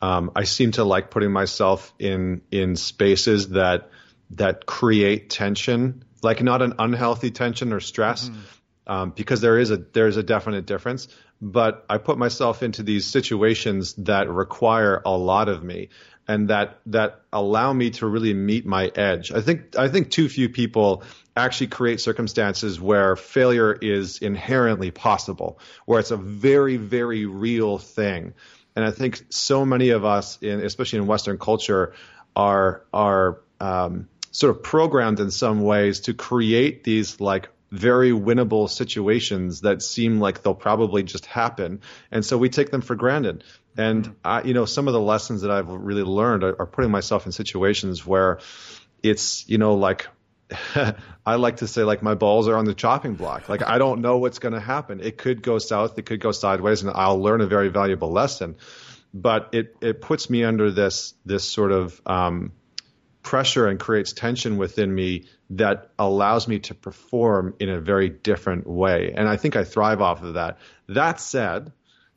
Um, 0.00 0.30
I 0.36 0.44
seem 0.44 0.70
to 0.72 0.84
like 0.84 1.10
putting 1.10 1.32
myself 1.32 1.92
in 1.98 2.42
in 2.52 2.76
spaces 2.76 3.48
that 3.50 3.90
that 4.30 4.66
create 4.66 5.30
tension, 5.30 6.04
like 6.22 6.44
not 6.44 6.62
an 6.62 6.74
unhealthy 6.78 7.32
tension 7.32 7.72
or 7.72 7.80
stress, 7.80 8.28
mm-hmm. 8.28 8.92
um, 8.92 9.10
because 9.16 9.40
there 9.40 9.58
is 9.58 9.72
a 9.72 9.78
there's 9.78 10.16
a 10.16 10.22
definite 10.22 10.64
difference. 10.64 11.08
But 11.40 11.84
I 11.88 11.98
put 11.98 12.16
myself 12.16 12.62
into 12.62 12.82
these 12.82 13.04
situations 13.04 13.94
that 13.94 14.28
require 14.30 15.02
a 15.04 15.16
lot 15.16 15.48
of 15.48 15.62
me 15.62 15.90
and 16.28 16.48
that 16.48 16.80
that 16.86 17.20
allow 17.32 17.72
me 17.72 17.90
to 17.90 18.06
really 18.06 18.34
meet 18.34 18.66
my 18.66 18.90
edge. 18.94 19.32
I 19.32 19.40
think 19.40 19.76
I 19.76 19.88
think 19.88 20.10
too 20.10 20.28
few 20.28 20.48
people 20.48 21.02
actually 21.36 21.68
create 21.68 22.00
circumstances 22.00 22.80
where 22.80 23.16
failure 23.16 23.72
is 23.72 24.18
inherently 24.18 24.90
possible, 24.90 25.58
where 25.84 26.00
it's 26.00 26.10
a 26.10 26.16
very 26.16 26.76
very 26.76 27.26
real 27.26 27.78
thing. 27.78 28.34
And 28.74 28.84
I 28.84 28.90
think 28.90 29.24
so 29.30 29.64
many 29.64 29.90
of 29.90 30.04
us, 30.04 30.38
in, 30.42 30.60
especially 30.60 30.98
in 30.98 31.06
Western 31.06 31.38
culture, 31.38 31.94
are 32.34 32.82
are 32.92 33.40
um, 33.60 34.08
sort 34.32 34.54
of 34.54 34.62
programmed 34.62 35.20
in 35.20 35.30
some 35.30 35.62
ways 35.62 36.00
to 36.00 36.14
create 36.14 36.84
these 36.84 37.20
like 37.20 37.48
very 37.70 38.10
winnable 38.10 38.70
situations 38.70 39.62
that 39.62 39.82
seem 39.82 40.20
like 40.20 40.42
they'll 40.42 40.54
probably 40.54 41.02
just 41.02 41.26
happen, 41.26 41.80
and 42.10 42.24
so 42.24 42.38
we 42.38 42.48
take 42.48 42.70
them 42.70 42.80
for 42.80 42.94
granted. 42.94 43.44
And 43.76 44.04
mm-hmm. 44.04 44.14
I, 44.24 44.42
you 44.42 44.54
know, 44.54 44.64
some 44.64 44.88
of 44.88 44.94
the 44.94 45.00
lessons 45.00 45.42
that 45.42 45.50
I've 45.50 45.68
really 45.68 46.02
learned 46.02 46.44
are, 46.44 46.60
are 46.62 46.66
putting 46.66 46.90
myself 46.90 47.26
in 47.26 47.32
situations 47.32 48.06
where 48.06 48.38
it's 49.02 49.48
you 49.48 49.58
know 49.58 49.74
like 49.74 50.08
I 51.26 51.36
like 51.36 51.58
to 51.58 51.66
say 51.66 51.82
like 51.82 52.02
my 52.02 52.14
balls 52.14 52.48
are 52.48 52.56
on 52.56 52.64
the 52.64 52.74
chopping 52.74 53.14
block. 53.14 53.48
Like 53.48 53.66
I 53.66 53.78
don't 53.78 54.00
know 54.00 54.18
what's 54.18 54.38
going 54.38 54.54
to 54.54 54.60
happen. 54.60 55.00
It 55.00 55.18
could 55.18 55.42
go 55.42 55.58
south, 55.58 55.98
it 55.98 56.06
could 56.06 56.20
go 56.20 56.32
sideways, 56.32 56.82
and 56.82 56.92
I'll 56.94 57.20
learn 57.20 57.40
a 57.40 57.46
very 57.46 57.68
valuable 57.68 58.10
lesson. 58.10 58.56
But 59.12 59.50
it 59.52 59.76
it 59.80 60.00
puts 60.00 60.30
me 60.30 60.44
under 60.44 60.70
this 60.70 61.14
this 61.24 61.44
sort 61.44 61.72
of 61.72 62.00
um, 62.06 62.52
pressure 63.22 63.66
and 63.66 63.80
creates 63.80 64.12
tension 64.12 64.56
within 64.56 64.94
me 64.94 65.24
that 65.50 65.90
allows 65.98 66.48
me 66.48 66.58
to 66.58 66.74
perform 66.74 67.54
in 67.60 67.68
a 67.68 67.80
very 67.80 68.08
different 68.08 68.66
way. 68.66 69.12
And 69.16 69.28
I 69.28 69.36
think 69.36 69.56
I 69.56 69.64
thrive 69.64 70.00
off 70.00 70.22
of 70.22 70.34
that. 70.34 70.58
That 70.88 71.20
said, 71.20 71.72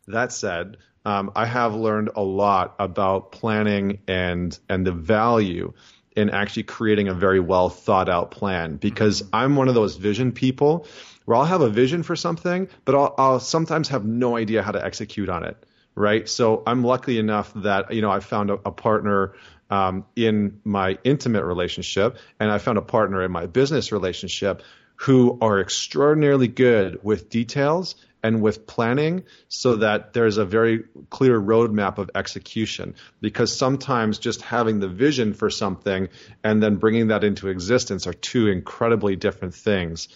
that 0.08 0.32
said, 0.32 0.78
um, 1.06 1.32
I 1.36 1.46
have 1.46 1.76
learned 1.76 2.10
a 2.16 2.24
lot 2.24 2.76
about 2.80 3.32
planning 3.32 4.00
and 4.08 4.58
and 4.68 4.86
the 4.86 4.92
value 4.92 5.74
in 6.16 6.30
actually 6.30 6.64
creating 6.64 7.08
a 7.08 7.14
very 7.14 7.40
well 7.40 7.70
thought 7.70 8.10
out 8.10 8.32
plan 8.32 8.76
because 8.76 9.22
mm-hmm. 9.22 9.36
I'm 9.36 9.56
one 9.56 9.70
of 9.70 9.76
those 9.76 9.96
vision 9.96 10.32
people 10.32 10.86
where 11.26 11.38
I'll 11.38 11.46
have 11.46 11.62
a 11.62 11.70
vision 11.70 12.04
for 12.04 12.16
something, 12.16 12.68
but 12.86 12.96
I'll, 12.96 13.16
I'll 13.18 13.40
sometimes 13.40 13.90
have 13.90 14.04
no 14.06 14.36
idea 14.36 14.64
how 14.64 14.72
to 14.72 14.84
execute 14.84 15.30
on 15.30 15.46
it. 15.46 15.66
Right. 15.96 16.30
So 16.30 16.64
I'm 16.66 16.84
lucky 16.84 17.20
enough 17.20 17.52
that, 17.56 17.94
you 17.94 18.02
know, 18.02 18.12
I 18.12 18.20
found 18.20 18.50
a, 18.52 18.54
a 18.54 18.72
partner 18.72 19.34
um, 19.70 20.06
in 20.16 20.60
my 20.64 20.98
intimate 21.04 21.44
relationship, 21.44 22.18
and 22.40 22.52
I 22.52 22.58
found 22.58 22.78
a 22.78 22.82
partner 22.82 23.24
in 23.24 23.32
my 23.32 23.46
business 23.46 23.92
relationship 23.92 24.64
who 24.96 25.38
are 25.42 25.62
extraordinarily 25.62 26.48
good 26.48 27.00
with 27.04 27.30
details 27.30 27.96
and 28.22 28.42
with 28.42 28.68
planning 28.68 29.24
so 29.48 29.78
that 29.78 30.12
there's 30.14 30.38
a 30.38 30.46
very 30.46 30.84
clear 31.10 31.40
roadmap 31.40 31.98
of 31.98 32.12
execution. 32.16 32.96
Because 33.22 33.56
sometimes 33.56 34.20
just 34.20 34.42
having 34.42 34.80
the 34.80 34.90
vision 34.90 35.34
for 35.34 35.50
something 35.50 36.10
and 36.44 36.62
then 36.62 36.76
bringing 36.76 37.08
that 37.08 37.24
into 37.24 37.48
existence 37.48 38.08
are 38.08 38.14
two 38.14 38.48
incredibly 38.48 39.16
different 39.16 39.56
things, 39.56 40.10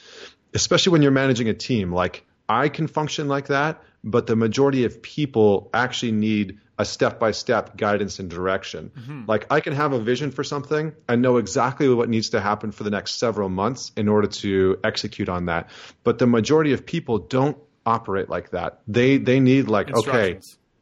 especially 0.53 0.91
when 0.91 1.01
you're 1.01 1.11
managing 1.11 1.47
a 1.47 1.53
team. 1.53 1.93
Like 1.93 2.25
I 2.49 2.67
can 2.69 2.87
function 2.87 3.29
like 3.29 3.47
that, 3.47 3.81
but 4.03 4.27
the 4.27 4.35
majority 4.35 4.83
of 4.85 5.01
people 5.01 5.69
actually 5.73 6.11
need 6.11 6.59
a 6.77 6.85
step 6.85 7.19
by 7.19 7.31
step 7.31 7.77
guidance 7.77 8.19
and 8.19 8.29
direction. 8.29 8.91
Mm-hmm. 8.97 9.23
Like 9.27 9.47
I 9.51 9.59
can 9.59 9.73
have 9.73 9.93
a 9.93 9.99
vision 9.99 10.31
for 10.31 10.43
something 10.43 10.93
and 11.07 11.21
know 11.21 11.37
exactly 11.37 11.87
what 11.87 12.09
needs 12.09 12.29
to 12.31 12.41
happen 12.41 12.71
for 12.71 12.83
the 12.83 12.89
next 12.89 13.15
several 13.15 13.49
months 13.49 13.91
in 13.95 14.07
order 14.07 14.27
to 14.27 14.79
execute 14.83 15.29
on 15.29 15.45
that. 15.45 15.69
But 16.03 16.19
the 16.19 16.27
majority 16.27 16.73
of 16.73 16.85
people 16.85 17.19
don't 17.19 17.57
operate 17.85 18.29
like 18.29 18.51
that. 18.51 18.81
They 18.87 19.17
they 19.17 19.39
need 19.39 19.67
like 19.67 19.95
okay, 19.95 20.39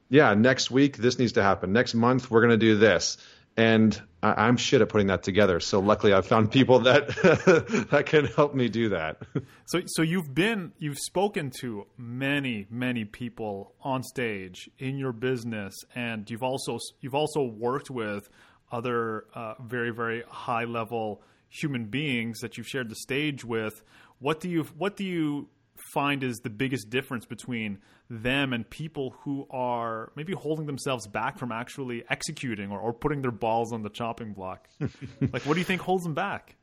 yeah, 0.10 0.34
next 0.34 0.72
week 0.72 0.98
this 0.98 1.20
needs 1.20 1.34
to 1.34 1.44
happen. 1.44 1.74
Next 1.74 1.94
month 1.94 2.32
we're 2.32 2.42
going 2.42 2.52
to 2.52 2.66
do 2.66 2.78
this 2.78 3.18
and 3.58 4.02
I, 4.24 4.48
am 4.48 4.58
shit 4.58 4.82
at 4.82 4.90
putting 4.90 5.08
that 5.08 5.24
together. 5.24 5.60
So 5.60 5.80
luckily, 5.80 6.14
I've 6.14 6.26
found 6.26 6.52
people 6.52 6.80
that 6.80 7.08
that 7.92 8.06
can 8.06 8.26
help 8.26 8.54
me 8.54 8.70
do 8.70 8.90
that. 8.90 9.18
So, 9.68 9.80
so 9.86 10.02
you've 10.02 10.36
been 10.36 10.74
you've 10.80 10.98
spoken 10.98 11.50
to 11.62 11.88
many 11.98 12.68
many 12.70 13.06
people 13.06 13.74
on 13.82 14.04
stage 14.04 14.70
in 14.80 14.98
your 14.98 15.14
business, 15.14 15.74
and 15.96 16.30
you've 16.30 16.44
also 16.44 16.78
you've 17.00 17.16
also 17.16 17.44
worked 17.44 17.90
with 17.90 18.28
other 18.70 19.26
uh, 19.34 19.54
very 19.62 19.92
very 19.92 20.24
high 20.28 20.66
level 20.66 21.22
human 21.48 21.86
beings 21.86 22.40
that 22.40 22.58
you've 22.58 22.68
shared 22.68 22.90
the 22.90 22.96
stage 22.96 23.46
with. 23.46 23.82
What 24.20 24.42
do 24.42 24.50
you 24.50 24.64
what 24.78 24.98
do 24.98 25.06
you 25.06 25.48
find 25.94 26.24
is 26.24 26.40
the 26.40 26.50
biggest 26.50 26.90
difference 26.90 27.26
between 27.26 27.80
them 28.10 28.54
and 28.54 28.70
people 28.70 29.16
who 29.22 29.46
are 29.50 30.12
maybe 30.16 30.34
holding 30.34 30.66
themselves 30.66 31.08
back 31.08 31.38
from 31.38 31.52
actually 31.52 32.04
executing 32.10 32.72
or, 32.72 32.80
or 32.80 32.94
putting 32.94 33.22
their 33.22 33.32
balls 33.32 33.74
on 33.74 33.84
the 33.84 33.90
chopping 33.90 34.34
block? 34.34 34.68
like, 34.80 35.46
what 35.46 35.54
do 35.54 35.60
you 35.60 35.66
think 35.66 35.82
holds 35.82 36.04
them 36.04 36.14
back? 36.14 36.56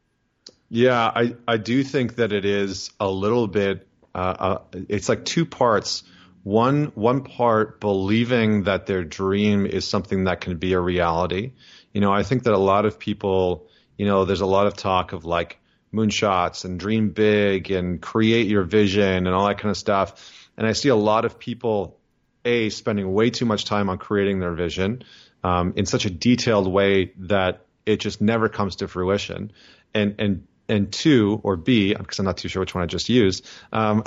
Yeah, 0.69 1.11
I, 1.15 1.37
I 1.47 1.57
do 1.57 1.83
think 1.83 2.17
that 2.17 2.33
it 2.33 2.45
is 2.45 2.91
a 3.01 3.09
little 3.09 3.47
bit, 3.47 3.87
uh, 4.15 4.19
uh, 4.19 4.59
it's 4.89 5.09
like 5.09 5.25
two 5.25 5.47
parts. 5.47 6.05
One, 6.43 6.87
one 6.95 7.25
part 7.25 7.81
believing 7.81 8.65
that 8.65 8.87
their 8.87 9.05
dream 9.05 9.67
is 9.67 9.87
something 9.87 10.25
that 10.25 10.41
can 10.41 10.57
be 10.57 10.73
a 10.73 10.81
reality. 10.81 11.53
You 11.93 12.01
know, 12.01 12.13
I 12.13 12.23
think 12.23 12.45
that 12.45 12.55
a 12.55 12.59
lot 12.59 12.87
of 12.87 12.99
people, 12.99 13.69
you 13.97 14.07
know, 14.07 14.25
there's 14.25 14.41
a 14.41 14.47
lot 14.47 14.67
of 14.67 14.77
talk 14.77 15.13
of 15.13 15.25
like, 15.25 15.59
moonshots 15.93 16.65
and 16.65 16.79
dream 16.79 17.11
big 17.11 17.71
and 17.71 18.01
create 18.01 18.47
your 18.47 18.65
vision 18.65 19.27
and 19.27 19.29
all 19.29 19.47
that 19.47 19.59
kind 19.59 19.71
of 19.71 19.77
stuff. 19.77 20.49
And 20.57 20.67
I 20.67 20.73
see 20.73 20.89
a 20.89 20.97
lot 20.97 21.25
of 21.25 21.39
people, 21.39 21.99
A, 22.45 22.71
spending 22.71 23.13
way 23.13 23.31
too 23.31 23.47
much 23.47 23.65
time 23.65 23.89
on 23.89 23.99
creating 23.99 24.41
their 24.41 24.53
vision 24.53 25.03
um, 25.45 25.75
in 25.77 25.87
such 25.87 26.05
a 26.05 26.11
detailed 26.11 26.67
way 26.71 27.13
that 27.19 27.65
it 27.87 28.01
just 28.01 28.21
never 28.21 28.49
comes 28.49 28.77
to 28.77 28.89
fruition. 28.89 29.53
And, 29.95 30.17
and, 30.19 30.47
and 30.69 30.93
two, 30.93 31.41
or 31.43 31.57
B, 31.57 31.95
because 31.95 32.19
I'm 32.19 32.27
not 32.27 32.37
too 32.37 32.49
sure 32.49 32.61
which 32.61 32.75
one 32.75 32.85
I 32.85 32.87
just 32.87 33.09
used, 33.09 33.47
um, 33.73 34.05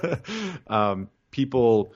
um, 0.66 1.10
people, 1.30 1.92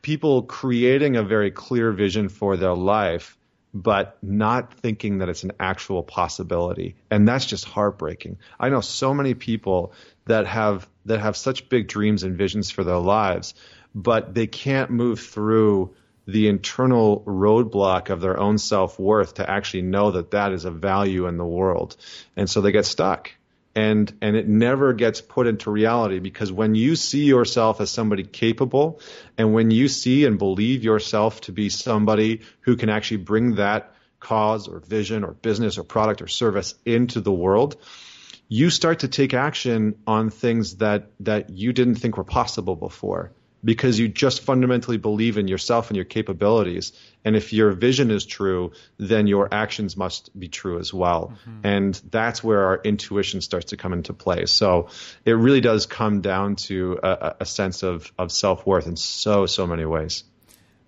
people 0.00 0.42
creating 0.42 1.16
a 1.16 1.22
very 1.22 1.50
clear 1.52 1.92
vision 1.92 2.28
for 2.28 2.56
their 2.56 2.74
life 2.74 3.36
but 3.74 4.18
not 4.22 4.74
thinking 4.74 5.18
that 5.18 5.28
it's 5.28 5.44
an 5.44 5.52
actual 5.58 6.02
possibility. 6.02 6.94
And 7.10 7.26
that's 7.26 7.46
just 7.46 7.64
heartbreaking. 7.64 8.38
I 8.60 8.68
know 8.68 8.80
so 8.80 9.14
many 9.14 9.34
people 9.34 9.92
that 10.26 10.46
have 10.46 10.88
that 11.06 11.20
have 11.20 11.36
such 11.36 11.68
big 11.68 11.88
dreams 11.88 12.22
and 12.22 12.36
visions 12.36 12.70
for 12.70 12.84
their 12.84 12.98
lives, 12.98 13.54
but 13.94 14.34
they 14.34 14.46
can't 14.46 14.90
move 14.90 15.20
through 15.20 15.94
the 16.26 16.48
internal 16.48 17.22
roadblock 17.26 18.10
of 18.10 18.20
their 18.20 18.38
own 18.38 18.56
self-worth 18.56 19.34
to 19.34 19.50
actually 19.50 19.82
know 19.82 20.12
that 20.12 20.30
that 20.30 20.52
is 20.52 20.64
a 20.64 20.70
value 20.70 21.26
in 21.26 21.36
the 21.36 21.44
world. 21.44 21.96
And 22.36 22.48
so 22.48 22.60
they 22.60 22.70
get 22.70 22.86
stuck 22.86 23.32
and 23.74 24.12
and 24.20 24.36
it 24.36 24.46
never 24.46 24.92
gets 24.92 25.20
put 25.20 25.46
into 25.46 25.70
reality 25.70 26.18
because 26.18 26.52
when 26.52 26.74
you 26.74 26.96
see 26.96 27.24
yourself 27.24 27.80
as 27.80 27.90
somebody 27.90 28.22
capable 28.22 29.00
and 29.38 29.54
when 29.54 29.70
you 29.70 29.88
see 29.88 30.24
and 30.24 30.38
believe 30.38 30.84
yourself 30.84 31.40
to 31.40 31.52
be 31.52 31.68
somebody 31.68 32.42
who 32.60 32.76
can 32.76 32.88
actually 32.90 33.16
bring 33.18 33.56
that 33.56 33.94
cause 34.20 34.68
or 34.68 34.80
vision 34.80 35.24
or 35.24 35.32
business 35.32 35.78
or 35.78 35.84
product 35.84 36.22
or 36.22 36.28
service 36.28 36.74
into 36.84 37.20
the 37.20 37.32
world 37.32 37.76
you 38.48 38.68
start 38.68 39.00
to 39.00 39.08
take 39.08 39.32
action 39.32 39.94
on 40.06 40.28
things 40.28 40.76
that 40.76 41.10
that 41.20 41.50
you 41.50 41.72
didn't 41.72 41.94
think 41.94 42.16
were 42.16 42.24
possible 42.24 42.76
before 42.76 43.32
because 43.64 43.98
you 43.98 44.08
just 44.08 44.42
fundamentally 44.42 44.96
believe 44.96 45.38
in 45.38 45.48
yourself 45.48 45.88
and 45.88 45.96
your 45.96 46.04
capabilities. 46.04 46.92
And 47.24 47.36
if 47.36 47.52
your 47.52 47.72
vision 47.72 48.10
is 48.10 48.26
true, 48.26 48.72
then 48.98 49.26
your 49.26 49.48
actions 49.52 49.96
must 49.96 50.36
be 50.38 50.48
true 50.48 50.78
as 50.78 50.92
well. 50.92 51.32
Mm-hmm. 51.32 51.66
And 51.66 52.02
that's 52.10 52.42
where 52.42 52.64
our 52.64 52.80
intuition 52.82 53.40
starts 53.40 53.66
to 53.66 53.76
come 53.76 53.92
into 53.92 54.12
play. 54.12 54.46
So 54.46 54.88
it 55.24 55.32
really 55.32 55.60
does 55.60 55.86
come 55.86 56.20
down 56.20 56.56
to 56.66 56.98
a, 57.02 57.36
a 57.40 57.46
sense 57.46 57.82
of, 57.82 58.12
of 58.18 58.32
self 58.32 58.66
worth 58.66 58.86
in 58.86 58.96
so, 58.96 59.46
so 59.46 59.66
many 59.66 59.84
ways. 59.84 60.24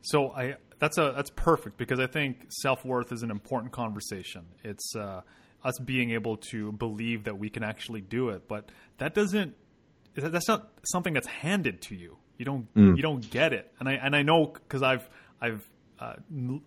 So 0.02 0.30
I, 0.30 0.56
that's 0.80 0.98
a, 0.98 1.12
that's 1.14 1.30
perfect 1.30 1.76
because 1.76 2.00
I 2.00 2.06
think 2.06 2.46
self 2.48 2.84
worth 2.84 3.12
is 3.12 3.22
an 3.22 3.30
important 3.30 3.72
conversation. 3.72 4.46
It's, 4.64 4.94
uh, 4.96 5.22
us 5.62 5.78
being 5.78 6.10
able 6.10 6.36
to 6.36 6.72
believe 6.72 7.24
that 7.24 7.38
we 7.38 7.48
can 7.48 7.62
actually 7.62 8.02
do 8.02 8.28
it, 8.28 8.46
but 8.46 8.70
that 8.98 9.14
doesn't, 9.14 9.54
that's 10.14 10.46
not 10.46 10.70
something 10.84 11.14
that's 11.14 11.26
handed 11.26 11.80
to 11.80 11.94
you 11.94 12.18
You 12.38 12.44
don't 12.44 12.66
you 12.96 13.02
don't 13.02 13.28
get 13.30 13.52
it, 13.52 13.72
and 13.78 13.88
I 13.88 13.92
and 13.92 14.14
I 14.14 14.22
know 14.22 14.46
because 14.46 14.82
I've 14.82 15.08
I've, 15.40 15.68
uh, 16.00 16.14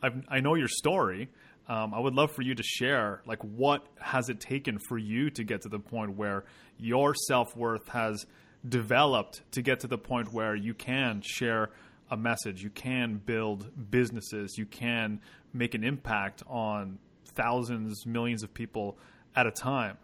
I've 0.01 0.23
I 0.30 0.39
know 0.39 0.56
your 0.56 0.67
story. 0.69 1.30
Um, 1.69 1.93
I 1.93 1.99
would 1.99 2.13
love 2.13 2.32
for 2.32 2.43
you 2.43 2.56
to 2.56 2.63
share 2.63 3.21
like 3.25 3.41
what 3.41 3.86
has 3.99 4.30
it 4.30 4.39
taken 4.39 4.80
for 4.88 4.97
you 4.97 5.30
to 5.32 5.43
get 5.43 5.63
to 5.63 5.69
the 5.69 5.80
point 5.80 6.15
where 6.15 6.45
your 6.77 7.13
self 7.13 7.56
worth 7.58 7.89
has 7.89 8.25
developed 8.67 9.41
to 9.51 9.62
get 9.62 9.82
to 9.82 9.88
the 9.88 9.97
point 9.97 10.34
where 10.34 10.56
you 10.56 10.73
can 10.73 11.21
share 11.21 11.69
a 12.10 12.15
message, 12.15 12.63
you 12.63 12.69
can 12.69 13.17
build 13.17 13.69
businesses, 13.91 14.58
you 14.58 14.65
can 14.65 15.19
make 15.53 15.75
an 15.75 15.84
impact 15.84 16.41
on 16.47 16.99
thousands, 17.36 18.06
millions 18.06 18.43
of 18.43 18.53
people 18.53 18.97
at 19.36 19.45
a 19.45 19.51
time. 19.51 19.97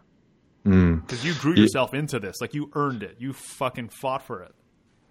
Because 1.00 1.24
you 1.24 1.34
grew 1.34 1.54
yourself 1.54 1.92
into 1.94 2.18
this, 2.18 2.36
like 2.40 2.54
you 2.54 2.70
earned 2.74 3.02
it, 3.02 3.16
you 3.18 3.32
fucking 3.32 3.88
fought 3.88 4.22
for 4.26 4.42
it. 4.42 4.54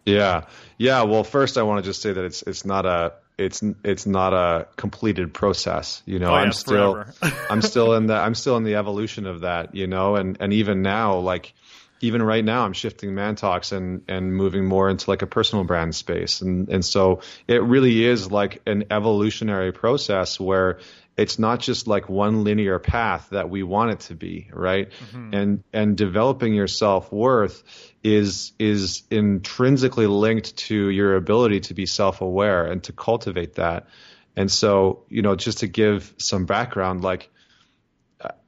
Yeah, 0.05 0.45
yeah. 0.77 1.03
Well, 1.03 1.23
first 1.23 1.57
I 1.57 1.63
want 1.63 1.83
to 1.83 1.89
just 1.89 2.01
say 2.01 2.11
that 2.11 2.23
it's 2.23 2.41
it's 2.43 2.65
not 2.65 2.85
a 2.85 3.13
it's 3.37 3.63
it's 3.83 4.05
not 4.05 4.33
a 4.33 4.67
completed 4.75 5.33
process. 5.33 6.01
You 6.05 6.19
know, 6.19 6.31
Oh, 6.31 6.35
yeah, 6.35 6.41
I'm 6.41 6.51
still. 6.51 7.05
I'm 7.49 7.61
still 7.61 7.93
in 7.95 8.07
the 8.07 8.15
I'm 8.15 8.35
still 8.35 8.57
in 8.57 8.63
the 8.63 8.75
evolution 8.75 9.25
of 9.25 9.41
that. 9.41 9.75
You 9.75 9.87
know, 9.87 10.15
and 10.15 10.37
and 10.39 10.53
even 10.53 10.81
now, 10.81 11.17
like 11.17 11.53
even 12.01 12.21
right 12.21 12.43
now, 12.43 12.65
I'm 12.65 12.73
shifting 12.73 13.11
ManTalks 13.11 13.71
and 13.71 14.03
and 14.07 14.35
moving 14.35 14.65
more 14.65 14.89
into 14.89 15.09
like 15.09 15.21
a 15.21 15.27
personal 15.27 15.63
brand 15.63 15.95
space, 15.95 16.41
and 16.41 16.69
and 16.69 16.83
so 16.83 17.21
it 17.47 17.63
really 17.63 18.03
is 18.03 18.29
like 18.29 18.61
an 18.65 18.85
evolutionary 18.91 19.71
process 19.71 20.39
where 20.39 20.79
it's 21.15 21.37
not 21.37 21.59
just 21.59 21.87
like 21.87 22.09
one 22.09 22.43
linear 22.43 22.79
path 22.79 23.29
that 23.31 23.49
we 23.49 23.61
want 23.61 23.91
it 23.91 23.99
to 24.01 24.15
be, 24.15 24.49
right? 24.51 24.89
Mm-hmm. 24.89 25.33
And 25.33 25.63
and 25.71 25.97
developing 25.97 26.53
your 26.53 26.67
self 26.67 27.11
worth 27.11 27.63
is 28.03 28.53
is 28.57 29.03
intrinsically 29.11 30.07
linked 30.07 30.57
to 30.57 30.89
your 30.89 31.15
ability 31.15 31.61
to 31.61 31.73
be 31.73 31.85
self 31.85 32.21
aware 32.21 32.65
and 32.65 32.83
to 32.85 32.93
cultivate 32.93 33.55
that. 33.55 33.87
And 34.35 34.51
so, 34.51 35.03
you 35.09 35.21
know, 35.21 35.35
just 35.35 35.59
to 35.59 35.67
give 35.67 36.13
some 36.17 36.45
background, 36.45 37.03
like 37.03 37.29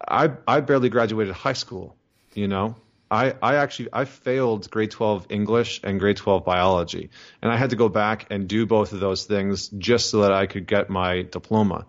I 0.07 0.31
I 0.47 0.61
barely 0.61 0.89
graduated 0.89 1.35
high 1.35 1.53
school, 1.53 1.95
you 2.33 2.47
know. 2.47 2.75
I, 3.11 3.35
I 3.39 3.55
actually 3.57 3.89
I 3.93 4.05
failed 4.05 4.69
grade 4.71 4.89
12 4.89 5.27
English 5.29 5.81
and 5.83 5.99
grade 5.99 6.17
12 6.17 6.43
biology 6.43 7.11
and 7.39 7.51
I 7.51 7.55
had 7.55 7.69
to 7.69 7.75
go 7.75 7.87
back 7.87 8.25
and 8.31 8.47
do 8.47 8.65
both 8.65 8.93
of 8.93 8.99
those 8.99 9.25
things 9.25 9.67
just 9.67 10.09
so 10.09 10.21
that 10.21 10.31
I 10.31 10.47
could 10.47 10.65
get 10.65 10.89
my 10.89 11.21
diploma. 11.21 11.85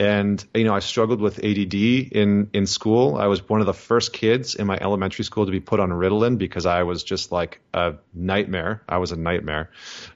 And 0.00 0.42
you 0.54 0.64
know, 0.64 0.74
I 0.74 0.78
struggled 0.78 1.20
with 1.20 1.44
ADD 1.44 1.74
in 1.74 2.48
in 2.54 2.66
school. 2.66 3.16
I 3.16 3.26
was 3.26 3.46
one 3.46 3.60
of 3.60 3.66
the 3.66 3.74
first 3.74 4.14
kids 4.14 4.54
in 4.54 4.66
my 4.66 4.78
elementary 4.80 5.26
school 5.26 5.44
to 5.44 5.52
be 5.52 5.60
put 5.60 5.78
on 5.78 5.90
Ritalin 5.90 6.38
because 6.38 6.64
I 6.64 6.84
was 6.84 7.04
just 7.04 7.30
like 7.30 7.60
a 7.74 7.96
nightmare. 8.14 8.82
I 8.88 8.96
was 8.96 9.12
a 9.12 9.16
nightmare. 9.16 9.70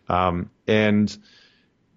Um, 0.08 0.48
and 0.66 1.14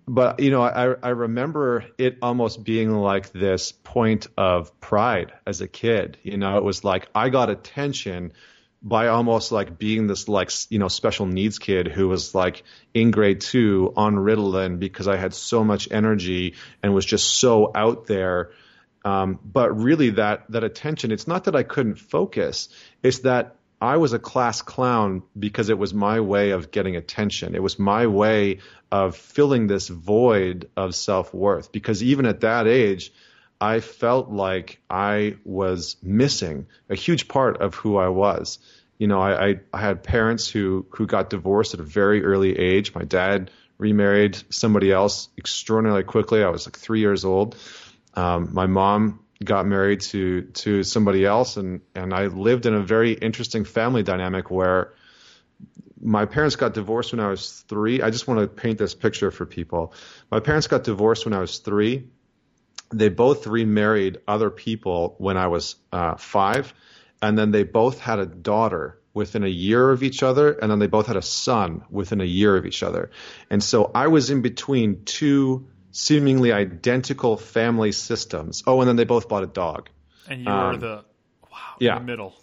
but 0.06 0.42
you 0.42 0.52
know, 0.52 0.64
I, 0.64 0.96
I 1.02 1.10
remember 1.10 1.86
it 1.98 2.18
almost 2.22 2.62
being 2.62 2.92
like 2.92 3.32
this 3.32 3.72
point 3.72 4.28
of 4.38 4.78
pride 4.82 5.32
as 5.46 5.62
a 5.62 5.68
kid. 5.70 6.18
You 6.24 6.36
know, 6.36 6.58
it 6.58 6.66
was 6.66 6.84
like 6.84 7.08
I 7.16 7.30
got 7.30 7.50
attention 7.50 8.34
by 8.82 9.08
almost 9.08 9.52
like 9.52 9.78
being 9.78 10.08
this 10.08 10.28
like 10.28 10.52
you 10.70 10.80
know 10.80 10.88
special 10.88 11.26
needs 11.26 11.60
kid 11.60 11.88
who 11.88 12.08
was 12.08 12.36
like 12.36 12.64
in 12.94 13.12
grade 13.12 13.42
two 13.42 13.92
on 13.96 14.16
Ritalin 14.16 14.80
because 14.80 15.08
I 15.08 15.18
had 15.18 15.34
so 15.34 15.64
much 15.64 15.88
energy 15.92 16.56
and 16.84 16.94
was 16.94 17.06
just 17.06 17.36
so 17.36 17.72
out 17.74 18.06
there. 18.08 18.52
Um, 19.04 19.40
but 19.44 19.78
really, 19.78 20.12
that 20.12 20.52
that 20.52 20.64
attention, 20.64 21.12
it's 21.12 21.28
not 21.28 21.46
that 21.46 21.56
I 21.56 21.64
couldn't 21.64 21.96
focus; 21.96 22.70
it's 23.02 23.20
that 23.20 23.58
I 23.80 23.98
was 23.98 24.14
a 24.14 24.20
class 24.20 24.62
clown 24.62 25.22
because 25.38 25.70
it 25.70 25.78
was 25.78 25.94
my 25.94 26.20
way 26.20 26.52
of 26.52 26.72
getting 26.72 26.96
attention. 26.96 27.54
It 27.54 27.62
was 27.62 27.78
my 27.78 28.08
way 28.08 28.60
of 28.92 29.16
filling 29.16 29.68
this 29.68 29.88
void 29.88 30.70
of 30.76 30.96
self 30.96 31.34
worth. 31.34 31.72
Because 31.72 32.02
even 32.02 32.26
at 32.26 32.42
that 32.42 32.68
age, 32.68 33.14
I 33.60 33.80
felt 33.80 34.30
like 34.30 34.80
I 34.90 35.38
was 35.44 35.98
missing 36.04 36.68
a 36.90 36.96
huge 36.96 37.28
part 37.28 37.58
of 37.58 37.76
who 37.76 37.98
I 37.98 38.10
was. 38.10 38.60
You 38.98 39.08
know, 39.08 39.20
I, 39.20 39.48
I, 39.50 39.60
I 39.74 39.80
had 39.80 40.04
parents 40.04 40.48
who, 40.48 40.86
who 40.92 41.08
got 41.08 41.30
divorced 41.30 41.74
at 41.74 41.80
a 41.80 41.84
very 41.84 42.24
early 42.24 42.58
age. 42.58 42.94
My 42.94 43.04
dad 43.04 43.52
remarried 43.78 44.38
somebody 44.50 44.92
else 44.92 45.30
extraordinarily 45.38 46.04
quickly. 46.04 46.44
I 46.44 46.50
was 46.50 46.68
like 46.68 46.78
three 46.78 47.00
years 47.00 47.26
old. 47.26 47.56
Um, 48.16 48.54
my 48.54 48.66
mom 48.66 49.20
got 49.44 49.68
married 49.68 50.02
to 50.02 50.42
to 50.42 50.82
somebody 50.82 51.24
else 51.24 51.58
and 51.58 51.82
and 51.94 52.12
I 52.12 52.26
lived 52.26 52.66
in 52.66 52.74
a 52.74 52.82
very 52.82 53.12
interesting 53.12 53.66
family 53.66 54.02
dynamic 54.02 54.50
where 54.50 54.94
my 56.02 56.26
parents 56.26 56.56
got 56.56 56.74
divorced 56.74 57.12
when 57.12 57.20
I 57.20 57.30
was 57.30 57.66
3. 57.68 58.02
I 58.02 58.10
just 58.12 58.28
want 58.28 58.40
to 58.40 58.48
paint 58.48 58.78
this 58.78 58.94
picture 58.94 59.32
for 59.32 59.46
people. 59.46 59.94
My 60.30 60.40
parents 60.40 60.68
got 60.68 60.84
divorced 60.84 61.26
when 61.26 61.34
I 61.34 61.40
was 61.40 61.58
3. 61.60 62.08
They 62.90 63.10
both 63.10 63.48
remarried 63.48 64.20
other 64.28 64.50
people 64.50 65.16
when 65.18 65.38
I 65.38 65.48
was 65.48 65.76
uh, 65.92 66.16
5 66.16 66.74
and 67.22 67.38
then 67.38 67.52
they 67.52 67.64
both 67.64 68.00
had 68.00 68.20
a 68.20 68.26
daughter 68.26 69.00
within 69.14 69.44
a 69.44 69.50
year 69.50 69.90
of 69.90 70.04
each 70.04 70.22
other 70.24 70.52
and 70.52 70.72
then 70.72 70.80
they 70.80 70.88
both 70.88 71.08
had 71.08 71.18
a 71.18 71.22
son 71.22 71.84
within 71.90 72.22
a 72.22 72.26
year 72.26 72.56
of 72.56 72.66
each 72.66 72.84
other. 72.84 73.12
And 73.50 73.64
so 73.64 73.92
I 73.94 74.08
was 74.08 74.30
in 74.30 74.42
between 74.42 75.04
two 75.06 75.68
seemingly 75.92 76.52
identical 76.52 77.38
family 77.38 77.92
systems. 77.92 78.64
Oh, 78.68 78.80
and 78.82 78.88
then 78.88 78.96
they 78.96 79.06
both 79.06 79.28
bought 79.28 79.44
a 79.44 79.48
dog. 79.48 79.90
And 80.30 80.44
you 80.44 80.50
were 80.50 80.78
the 80.78 81.06
wow, 81.44 81.60
yeah. 81.80 81.98
in 81.98 82.06
the 82.06 82.12
middle. 82.12 82.34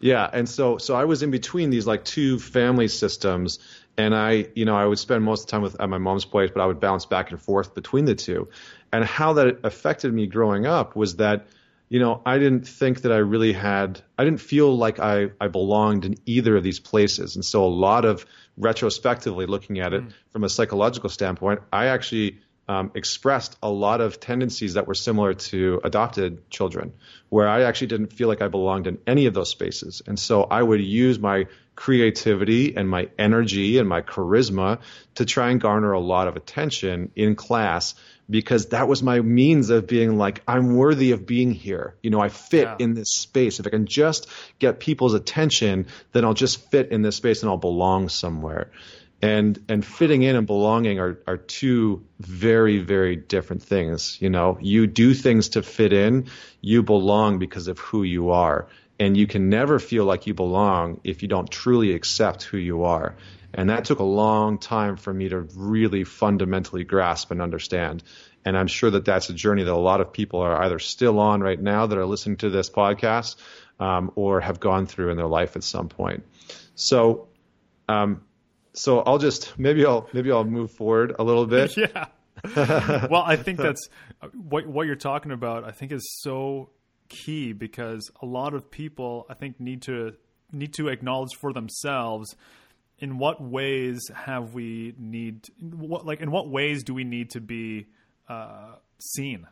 Yeah, 0.00 0.28
and 0.30 0.48
so 0.48 0.78
so 0.78 0.94
I 0.94 1.04
was 1.04 1.22
in 1.22 1.30
between 1.30 1.70
these 1.70 1.86
like 1.86 2.04
two 2.04 2.38
family 2.38 2.88
systems, 2.88 3.58
and 3.96 4.14
I 4.14 4.48
you 4.54 4.64
know 4.64 4.76
I 4.76 4.86
would 4.86 4.98
spend 4.98 5.24
most 5.24 5.40
of 5.40 5.46
the 5.46 5.50
time 5.52 5.62
with 5.62 5.80
at 5.80 5.88
my 5.88 5.98
mom's 5.98 6.24
place, 6.24 6.50
but 6.52 6.62
I 6.62 6.66
would 6.66 6.80
bounce 6.80 7.06
back 7.06 7.30
and 7.30 7.40
forth 7.40 7.74
between 7.74 8.04
the 8.04 8.14
two, 8.14 8.48
and 8.92 9.04
how 9.04 9.34
that 9.34 9.60
affected 9.64 10.12
me 10.12 10.26
growing 10.26 10.66
up 10.66 10.96
was 10.96 11.16
that 11.16 11.46
you 11.88 12.00
know 12.00 12.22
I 12.24 12.38
didn't 12.38 12.66
think 12.66 13.02
that 13.02 13.12
I 13.12 13.18
really 13.18 13.52
had 13.52 14.00
I 14.18 14.24
didn't 14.24 14.40
feel 14.40 14.76
like 14.76 14.98
I 14.98 15.30
I 15.40 15.48
belonged 15.48 16.04
in 16.04 16.16
either 16.26 16.56
of 16.56 16.62
these 16.62 16.80
places, 16.80 17.36
and 17.36 17.44
so 17.44 17.64
a 17.64 17.66
lot 17.66 18.04
of 18.04 18.26
retrospectively 18.56 19.46
looking 19.46 19.80
at 19.80 19.92
it 19.92 20.04
mm. 20.04 20.12
from 20.30 20.44
a 20.44 20.48
psychological 20.48 21.10
standpoint, 21.10 21.60
I 21.72 21.86
actually 21.86 22.40
um, 22.68 22.90
expressed 22.94 23.56
a 23.62 23.70
lot 23.70 24.00
of 24.00 24.20
tendencies 24.20 24.74
that 24.74 24.86
were 24.86 24.94
similar 24.94 25.34
to 25.34 25.80
adopted 25.84 26.48
children, 26.50 26.92
where 27.28 27.48
I 27.48 27.62
actually 27.62 27.88
didn't 27.88 28.12
feel 28.12 28.28
like 28.28 28.40
I 28.42 28.48
belonged 28.48 28.86
in 28.86 28.98
any 29.06 29.26
of 29.26 29.34
those 29.34 29.50
spaces. 29.50 30.02
And 30.06 30.18
so 30.18 30.44
I 30.44 30.62
would 30.62 30.80
use 30.80 31.18
my 31.18 31.46
creativity 31.76 32.76
and 32.76 32.88
my 32.88 33.08
energy 33.18 33.78
and 33.78 33.88
my 33.88 34.00
charisma 34.00 34.80
to 35.16 35.24
try 35.24 35.50
and 35.50 35.60
garner 35.60 35.92
a 35.92 36.00
lot 36.00 36.28
of 36.28 36.36
attention 36.36 37.10
in 37.16 37.34
class 37.34 37.94
because 38.30 38.66
that 38.66 38.88
was 38.88 39.02
my 39.02 39.20
means 39.20 39.68
of 39.68 39.86
being 39.86 40.16
like, 40.16 40.40
I'm 40.48 40.76
worthy 40.76 41.10
of 41.10 41.26
being 41.26 41.52
here. 41.52 41.94
You 42.02 42.10
know, 42.10 42.20
I 42.20 42.30
fit 42.30 42.62
Yeah. 42.62 42.76
in 42.78 42.94
this 42.94 43.14
space. 43.14 43.60
If 43.60 43.66
I 43.66 43.70
can 43.70 43.86
just 43.86 44.28
get 44.58 44.80
people's 44.80 45.12
attention, 45.14 45.86
then 46.12 46.24
I'll 46.24 46.32
just 46.32 46.70
fit 46.70 46.90
in 46.90 47.02
this 47.02 47.16
space 47.16 47.42
and 47.42 47.50
I'll 47.50 47.58
belong 47.58 48.08
somewhere 48.08 48.70
and 49.24 49.64
and 49.70 49.84
fitting 49.84 50.22
in 50.22 50.36
and 50.36 50.46
belonging 50.46 51.00
are 51.00 51.18
are 51.26 51.38
two 51.38 52.04
very 52.20 52.78
very 52.78 53.16
different 53.16 53.62
things 53.62 54.18
you 54.20 54.30
know? 54.30 54.58
You 54.60 54.86
do 54.86 55.14
things 55.14 55.50
to 55.50 55.62
fit 55.62 55.92
in. 55.92 56.26
You 56.60 56.82
belong 56.82 57.38
because 57.38 57.68
of 57.68 57.78
who 57.78 58.02
you 58.02 58.30
are. 58.30 58.68
And 58.98 59.16
you 59.16 59.26
can 59.26 59.48
never 59.48 59.78
feel 59.78 60.04
like 60.04 60.26
you 60.26 60.34
belong 60.34 61.00
if 61.04 61.22
you 61.22 61.28
don't 61.28 61.50
truly 61.50 61.94
accept 61.94 62.44
who 62.44 62.58
you 62.58 62.84
are. 62.84 63.16
And 63.52 63.70
that 63.70 63.84
took 63.84 63.98
a 63.98 64.04
long 64.04 64.58
time 64.58 64.96
for 64.96 65.12
me 65.12 65.28
to 65.28 65.40
really 65.56 66.04
fundamentally 66.04 66.84
grasp 66.84 67.30
and 67.30 67.40
understand. 67.40 68.02
And 68.44 68.58
i'm 68.58 68.66
sure 68.66 68.90
that 68.90 69.04
that's 69.06 69.30
a 69.30 69.32
journey 69.32 69.64
that 69.64 69.72
a 69.72 69.86
lot 69.90 70.00
of 70.02 70.12
people 70.12 70.40
are 70.40 70.62
either 70.64 70.78
still 70.78 71.18
on 71.18 71.40
right 71.40 71.60
now 71.60 71.86
that 71.86 71.96
are 71.96 72.06
listening 72.06 72.36
to 72.38 72.50
this 72.50 72.68
podcast 72.68 73.36
um, 73.80 74.12
or 74.16 74.40
have 74.40 74.60
gone 74.60 74.86
through 74.86 75.10
in 75.10 75.16
their 75.16 75.32
life 75.38 75.56
at 75.56 75.64
some 75.64 75.88
point. 75.88 76.24
So 76.74 77.28
um, 77.88 78.22
so 78.74 79.00
I'll 79.00 79.18
just 79.18 79.58
maybe 79.58 79.86
I'll 79.86 80.08
maybe 80.12 80.30
I'll 80.30 80.44
move 80.44 80.70
forward 80.72 81.14
a 81.18 81.24
little 81.24 81.46
bit. 81.46 81.76
yeah. 81.76 82.06
well, 82.56 83.22
I 83.24 83.36
think 83.36 83.58
that's 83.58 83.88
what 84.32 84.66
what 84.66 84.86
you're 84.86 84.96
talking 84.96 85.32
about. 85.32 85.64
I 85.64 85.70
think 85.70 85.92
is 85.92 86.06
so 86.20 86.70
key 87.08 87.52
because 87.52 88.10
a 88.20 88.26
lot 88.26 88.54
of 88.54 88.70
people 88.70 89.26
I 89.30 89.34
think 89.34 89.60
need 89.60 89.82
to 89.82 90.14
need 90.52 90.74
to 90.74 90.88
acknowledge 90.88 91.34
for 91.40 91.52
themselves 91.52 92.34
in 92.98 93.18
what 93.18 93.42
ways 93.42 94.00
have 94.14 94.54
we 94.54 94.94
need 94.98 95.46
what 95.60 96.04
like 96.04 96.20
in 96.20 96.30
what 96.30 96.48
ways 96.48 96.82
do 96.84 96.94
we 96.94 97.04
need 97.04 97.30
to 97.30 97.40
be 97.40 97.86
uh, 98.28 98.72
seen 98.98 99.46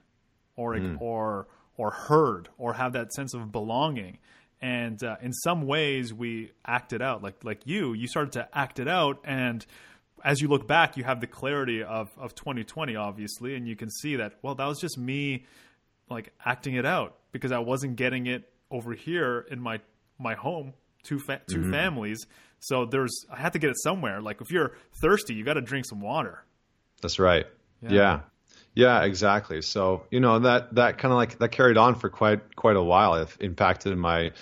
or 0.56 0.78
or 1.00 1.46
or 1.76 1.90
heard 1.90 2.48
or 2.58 2.74
have 2.74 2.92
that 2.92 3.12
sense 3.12 3.35
of 3.35 3.50
belonging 3.52 4.18
and 4.62 5.03
uh, 5.03 5.16
in 5.20 5.33
some 5.33 5.66
ways 5.66 6.14
we 6.14 6.53
act 6.64 6.92
it 6.94 7.03
out 7.03 7.22
like 7.22 7.44
like 7.44 7.66
you 7.66 7.92
you 7.92 8.07
started 8.07 8.33
to 8.33 8.48
act 8.57 8.79
it 8.79 8.88
out 8.88 9.18
and 9.25 9.66
as 10.25 10.40
you 10.40 10.48
look 10.48 10.66
back 10.66 10.96
you 10.96 11.03
have 11.05 11.20
the 11.20 11.27
clarity 11.27 11.83
of 11.83 12.09
of 12.16 12.35
2020 12.35 12.94
obviously 12.96 13.55
and 13.57 13.66
you 13.68 13.75
can 13.77 13.90
see 13.90 14.16
that 14.16 14.35
well 14.40 14.55
that 14.55 14.66
was 14.66 14.79
just 14.81 14.96
me 14.96 15.44
like 16.09 16.33
acting 16.46 16.75
it 16.75 16.87
out 16.87 17.16
because 17.33 17.51
I 17.53 17.59
wasn't 17.59 17.96
getting 17.96 18.27
it 18.27 18.48
over 18.70 18.92
here 18.94 19.44
in 19.51 19.61
my 19.61 19.81
my 20.18 20.35
home 20.35 20.72
two 21.03 21.18
fa- 21.18 21.40
2 21.51 21.59
Mm-hmm. 21.59 21.72
families. 21.72 22.18
So 22.61 22.85
there's 22.85 23.27
I 23.33 23.40
had 23.40 23.55
to 23.55 23.59
get 23.59 23.70
it 23.70 23.77
somewhere. 23.83 24.20
Like 24.20 24.40
if 24.40 24.51
you're 24.53 24.72
thirsty, 25.01 25.35
you 25.35 25.42
got 25.44 25.55
to 25.55 25.61
drink 25.61 25.85
some 25.87 26.01
water. 26.01 26.44
That's 27.01 27.18
right. 27.18 27.46
Yeah. 27.83 27.90
yeah. 27.90 28.20
Exactly. 29.02 29.62
So, 29.62 30.04
you 30.11 30.20
know, 30.20 30.38
that 30.40 30.74
that 30.74 30.98
kind 30.98 31.12
of 31.12 31.16
like 31.16 31.38
that 31.38 31.50
carried 31.50 31.76
on 31.76 31.94
for 31.94 32.08
quite 32.08 32.56
quite 32.56 32.76
a 32.76 32.82
while. 32.82 33.14
It 33.14 33.28
impacted 33.40 33.96
my, 33.96 34.32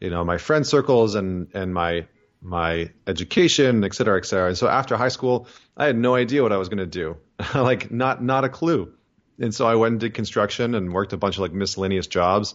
you 0.00 0.10
know, 0.10 0.24
my 0.24 0.38
friend 0.38 0.66
circles 0.66 1.14
and 1.14 1.48
and 1.54 1.74
my 1.74 2.06
my 2.42 2.90
education, 3.06 3.84
et 3.84 3.94
cetera, 3.94 4.18
et 4.18 4.24
cetera. 4.24 4.48
And 4.48 4.58
so 4.58 4.68
after 4.68 4.96
high 4.96 5.08
school, 5.08 5.46
I 5.76 5.86
had 5.86 5.96
no 5.96 6.14
idea 6.14 6.42
what 6.42 6.52
I 6.52 6.56
was 6.56 6.68
going 6.68 6.78
to 6.78 6.86
do. 6.86 7.16
like 7.54 7.90
not 7.90 8.22
not 8.22 8.44
a 8.44 8.48
clue. 8.48 8.92
And 9.38 9.54
so 9.54 9.66
I 9.66 9.74
went 9.74 9.92
and 9.92 10.00
did 10.00 10.14
construction 10.14 10.74
and 10.74 10.92
worked 10.92 11.12
a 11.12 11.16
bunch 11.16 11.36
of 11.36 11.40
like 11.40 11.52
miscellaneous 11.52 12.06
jobs 12.06 12.54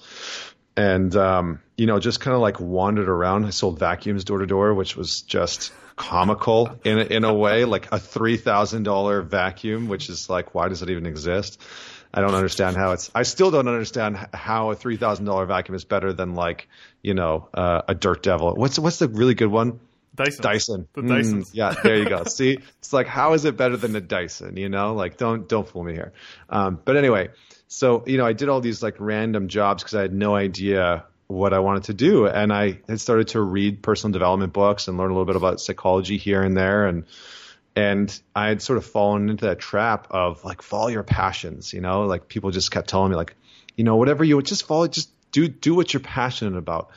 and 0.78 1.16
um, 1.16 1.62
you 1.78 1.86
know 1.86 2.00
just 2.00 2.20
kind 2.20 2.36
of 2.36 2.42
like 2.42 2.60
wandered 2.60 3.10
around. 3.10 3.46
I 3.46 3.50
sold 3.50 3.80
vacuums 3.80 4.24
door 4.24 4.40
to 4.40 4.46
door, 4.46 4.74
which 4.74 4.96
was 4.96 5.22
just 5.22 5.72
comical 5.96 6.78
in 6.84 7.00
a, 7.00 7.04
in 7.04 7.24
a 7.24 7.34
way, 7.34 7.66
like 7.66 7.92
a 7.92 8.00
three 8.00 8.38
thousand 8.38 8.84
dollar 8.84 9.22
vacuum, 9.22 9.88
which 9.88 10.10
is 10.10 10.30
like 10.30 10.54
why 10.54 10.68
does 10.68 10.82
it 10.82 10.90
even 10.90 11.06
exist? 11.06 11.62
I 12.14 12.22
don't 12.22 12.34
understand 12.34 12.78
how 12.78 12.92
it's. 12.92 13.12
I 13.14 13.24
still 13.24 13.52
don't 13.52 13.68
understand 13.68 14.18
how 14.34 14.72
a 14.72 14.76
three 14.76 14.98
thousand 14.98 15.26
dollar 15.26 15.46
vacuum 15.46 15.76
is 15.76 15.84
better 15.86 16.14
than 16.14 16.34
like 16.34 16.68
you 17.02 17.14
know 17.14 17.50
uh, 17.54 17.82
a 17.88 17.96
Dirt 17.96 18.24
Devil. 18.24 18.54
What's 18.56 18.80
what's 18.80 19.00
the 19.00 19.08
really 19.10 19.34
good 19.34 19.48
one? 19.52 19.80
Dyson. 20.16 20.42
Dyson. 20.44 20.88
The 20.94 21.02
Mm, 21.02 21.10
Dysons. 21.10 21.50
yeah, 21.54 21.74
there 21.84 21.98
you 21.98 22.08
go. 22.08 22.24
See, 22.28 22.60
it's 22.80 22.94
like 22.94 23.08
how 23.08 23.34
is 23.34 23.44
it 23.44 23.58
better 23.58 23.76
than 23.76 23.96
a 23.98 24.02
Dyson? 24.02 24.56
You 24.56 24.70
know, 24.70 24.94
like 24.94 25.18
don't 25.18 25.48
don't 25.50 25.68
fool 25.68 25.84
me 25.84 25.94
here. 25.94 26.14
Um, 26.50 26.80
but 26.86 26.96
anyway, 26.96 27.30
so 27.68 28.04
you 28.08 28.18
know, 28.18 28.26
I 28.26 28.32
did 28.32 28.48
all 28.48 28.62
these 28.62 28.82
like 28.82 28.96
random 29.00 29.50
jobs 29.50 29.84
because 29.84 29.96
I 29.96 30.02
had 30.04 30.14
no 30.14 30.34
idea 30.36 31.04
what 31.28 31.54
I 31.54 31.60
wanted 31.60 31.86
to 31.86 31.94
do, 31.94 32.28
and 32.28 32.54
I 32.54 32.80
had 32.88 33.00
started 33.00 33.30
to 33.30 33.42
read 33.42 33.82
personal 33.82 34.14
development 34.14 34.54
books 34.54 34.88
and 34.88 34.98
learn 34.98 35.10
a 35.10 35.14
little 35.14 35.26
bit 35.26 35.36
about 35.36 35.60
psychology 35.60 36.18
here 36.18 36.42
and 36.42 36.56
there, 36.56 36.88
and 36.88 37.06
and 37.76 38.22
I 38.36 38.48
had 38.48 38.62
sort 38.62 38.78
of 38.78 38.86
fallen 38.86 39.30
into 39.30 39.46
that 39.46 39.60
trap 39.60 40.08
of 40.12 40.44
like 40.46 40.62
follow 40.62 40.88
your 40.88 41.04
passions. 41.04 41.74
You 41.74 41.82
know, 41.82 42.06
like 42.06 42.28
people 42.28 42.52
just 42.52 42.72
kept 42.72 42.90
telling 42.90 43.12
me 43.12 43.18
like, 43.18 43.36
you 43.76 43.84
know, 43.84 43.98
whatever 43.98 44.24
you 44.24 44.42
just 44.42 44.66
follow, 44.66 44.88
just 44.88 45.10
do 45.32 45.48
do 45.48 45.76
what 45.76 45.94
you're 45.94 46.02
passionate 46.02 46.58
about. 46.58 46.90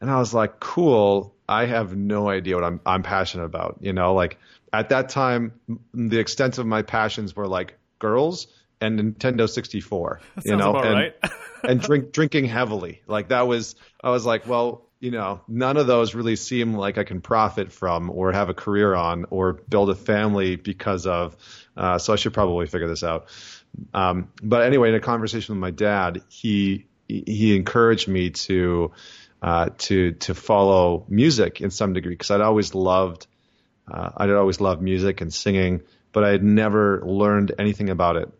And 0.00 0.10
I 0.10 0.18
was 0.18 0.34
like, 0.34 0.60
cool. 0.60 1.34
I 1.48 1.66
have 1.66 1.94
no 1.94 2.28
idea 2.28 2.54
what 2.54 2.64
I'm 2.64 2.80
I'm 2.84 3.02
passionate 3.02 3.44
about. 3.44 3.78
You 3.80 3.92
know, 3.92 4.14
like 4.14 4.38
at 4.72 4.88
that 4.88 5.10
time, 5.10 5.52
the 5.92 6.18
extent 6.18 6.58
of 6.58 6.66
my 6.66 6.82
passions 6.82 7.36
were 7.36 7.46
like 7.46 7.78
girls 7.98 8.48
and 8.84 9.16
Nintendo 9.16 9.48
64. 9.48 10.20
you 10.44 10.56
know, 10.56 10.76
and, 10.76 10.94
right. 10.94 11.14
and 11.64 11.80
drink 11.80 12.12
drinking 12.12 12.46
heavily. 12.46 13.02
Like 13.06 13.28
that 13.28 13.46
was 13.46 13.76
I 14.02 14.10
was 14.10 14.24
like, 14.24 14.46
well, 14.46 14.86
you 15.00 15.10
know, 15.10 15.40
none 15.48 15.76
of 15.76 15.86
those 15.86 16.14
really 16.14 16.36
seem 16.36 16.74
like 16.74 16.98
I 16.98 17.04
can 17.04 17.20
profit 17.20 17.72
from 17.72 18.10
or 18.10 18.32
have 18.32 18.48
a 18.48 18.54
career 18.54 18.94
on 18.94 19.26
or 19.30 19.52
build 19.52 19.90
a 19.90 19.94
family 19.94 20.56
because 20.56 21.06
of. 21.06 21.36
Uh, 21.76 21.98
so 21.98 22.12
I 22.12 22.16
should 22.16 22.32
probably 22.32 22.66
figure 22.66 22.88
this 22.88 23.02
out. 23.02 23.26
Um, 23.92 24.28
but 24.42 24.62
anyway, 24.62 24.90
in 24.90 24.94
a 24.94 25.00
conversation 25.00 25.56
with 25.56 25.60
my 25.60 25.72
dad, 25.72 26.22
he 26.28 26.86
he 27.08 27.56
encouraged 27.56 28.08
me 28.08 28.30
to 28.30 28.92
uh, 29.42 29.70
to 29.78 30.12
to 30.12 30.34
follow 30.34 31.04
music 31.08 31.60
in 31.60 31.70
some 31.70 31.92
degree 31.92 32.12
because 32.12 32.30
I'd 32.30 32.40
always 32.40 32.74
loved 32.74 33.26
uh, 33.90 34.10
I'd 34.16 34.30
always 34.30 34.60
loved 34.60 34.82
music 34.82 35.20
and 35.20 35.32
singing, 35.32 35.82
but 36.12 36.24
I 36.24 36.30
had 36.30 36.42
never 36.42 37.02
learned 37.04 37.52
anything 37.58 37.90
about 37.90 38.16
it. 38.16 38.32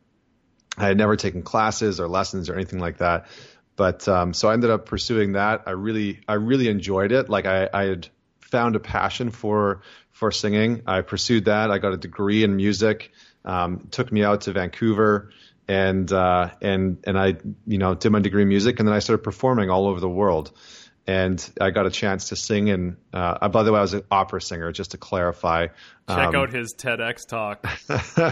I 0.76 0.86
had 0.86 0.98
never 0.98 1.16
taken 1.16 1.42
classes 1.42 2.00
or 2.00 2.08
lessons 2.08 2.50
or 2.50 2.54
anything 2.54 2.80
like 2.80 2.98
that. 2.98 3.26
But 3.76 4.06
um, 4.08 4.34
so 4.34 4.48
I 4.48 4.54
ended 4.54 4.70
up 4.70 4.86
pursuing 4.86 5.32
that. 5.32 5.64
I 5.66 5.72
really 5.72 6.20
I 6.28 6.34
really 6.34 6.68
enjoyed 6.68 7.12
it. 7.12 7.28
Like 7.28 7.46
I, 7.46 7.68
I 7.72 7.84
had 7.84 8.08
found 8.40 8.76
a 8.76 8.80
passion 8.80 9.30
for 9.30 9.82
for 10.12 10.30
singing. 10.30 10.82
I 10.86 11.00
pursued 11.00 11.46
that. 11.46 11.70
I 11.70 11.78
got 11.78 11.92
a 11.92 11.96
degree 11.96 12.44
in 12.44 12.56
music. 12.56 13.12
Um, 13.44 13.88
took 13.90 14.10
me 14.10 14.22
out 14.24 14.42
to 14.42 14.52
Vancouver 14.52 15.30
and 15.68 16.10
uh, 16.12 16.50
and 16.60 16.98
and 17.04 17.18
I 17.18 17.36
you 17.66 17.78
know 17.78 17.94
did 17.94 18.10
my 18.10 18.20
degree 18.20 18.42
in 18.42 18.48
music 18.48 18.78
and 18.78 18.88
then 18.88 18.94
I 18.94 18.98
started 18.98 19.22
performing 19.22 19.70
all 19.70 19.86
over 19.86 20.00
the 20.00 20.08
world. 20.08 20.52
And 21.06 21.50
I 21.60 21.70
got 21.70 21.84
a 21.86 21.90
chance 21.90 22.30
to 22.30 22.36
sing. 22.36 22.70
And 22.70 22.96
uh, 23.12 23.48
by 23.48 23.62
the 23.62 23.72
way, 23.72 23.78
I 23.78 23.82
was 23.82 23.92
an 23.94 24.04
opera 24.10 24.40
singer. 24.40 24.72
Just 24.72 24.92
to 24.92 24.96
clarify, 24.98 25.66
Check 26.08 26.18
Um, 26.28 26.34
out 26.36 26.50
his 26.50 26.74
TEDx 26.74 27.26
talk. 27.26 27.66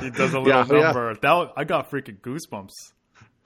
He 0.03 0.11
does 0.11 0.33
a 0.33 0.39
little 0.41 0.49
Yeah, 0.49 0.67
yeah. 0.71 0.81
number. 0.85 1.15
That 1.15 1.53
I 1.57 1.65
got 1.65 1.91
freaking 1.91 2.19
goosebumps. 2.21 2.93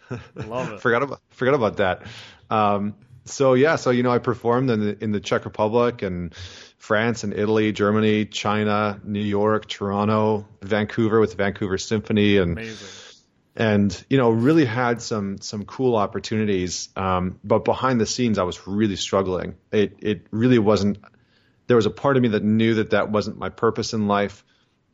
Love 0.46 0.72
it. 0.74 0.80
forgot 0.80 1.02
about 1.02 1.20
forgot 1.30 1.54
about 1.54 1.76
that. 1.78 2.02
Um, 2.50 2.94
so 3.24 3.54
yeah, 3.54 3.74
so 3.74 3.90
you 3.90 4.04
know, 4.04 4.12
I 4.12 4.18
performed 4.18 4.70
in 4.70 4.78
the 4.80 5.02
in 5.02 5.10
the 5.10 5.18
Czech 5.20 5.44
Republic 5.44 6.02
and 6.02 6.32
France 6.78 7.24
and 7.24 7.32
Italy, 7.34 7.72
Germany, 7.72 8.24
China, 8.26 9.00
New 9.02 9.18
York, 9.20 9.66
Toronto, 9.66 10.46
Vancouver 10.62 11.18
with 11.18 11.30
the 11.30 11.36
Vancouver 11.36 11.78
Symphony, 11.78 12.36
and 12.36 12.52
Amazing. 12.52 12.86
And 13.56 14.04
you 14.10 14.18
know, 14.18 14.30
really 14.30 14.64
had 14.64 15.00
some 15.02 15.38
some 15.38 15.64
cool 15.64 15.96
opportunities. 15.96 16.88
Um, 16.96 17.38
but 17.42 17.64
behind 17.64 18.00
the 18.00 18.06
scenes, 18.06 18.38
I 18.38 18.42
was 18.42 18.66
really 18.66 18.96
struggling. 18.96 19.54
It 19.72 19.96
it 20.00 20.26
really 20.30 20.58
wasn't. 20.58 20.98
There 21.66 21.76
was 21.76 21.86
a 21.86 21.90
part 21.90 22.16
of 22.16 22.22
me 22.22 22.28
that 22.30 22.44
knew 22.44 22.74
that 22.74 22.90
that 22.90 23.10
wasn't 23.10 23.38
my 23.38 23.48
purpose 23.48 23.92
in 23.92 24.06
life. 24.06 24.44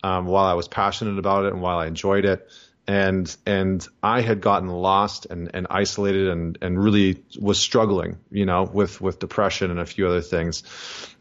Um, 0.05 0.27
while 0.27 0.47
I 0.47 0.55
was 0.55 0.67
passionate 0.67 1.19
about 1.19 1.45
it 1.45 1.53
and 1.53 1.63
while 1.63 1.79
I 1.79 1.87
enjoyed 1.87 2.25
it, 2.25 2.49
and 2.89 3.35
and 3.47 3.87
I 4.03 4.21
had 4.21 4.41
gotten 4.41 4.69
lost 4.69 5.27
and, 5.27 5.51
and 5.55 5.67
isolated 5.71 6.29
and, 6.29 6.59
and 6.61 6.83
really 6.83 7.23
was 7.41 7.61
struggling, 7.61 8.19
you 8.31 8.45
know, 8.45 8.65
with, 8.65 9.01
with 9.01 9.21
depression 9.21 9.71
and 9.71 9.79
a 9.79 9.87
few 9.87 10.09
other 10.09 10.21
things. 10.21 10.65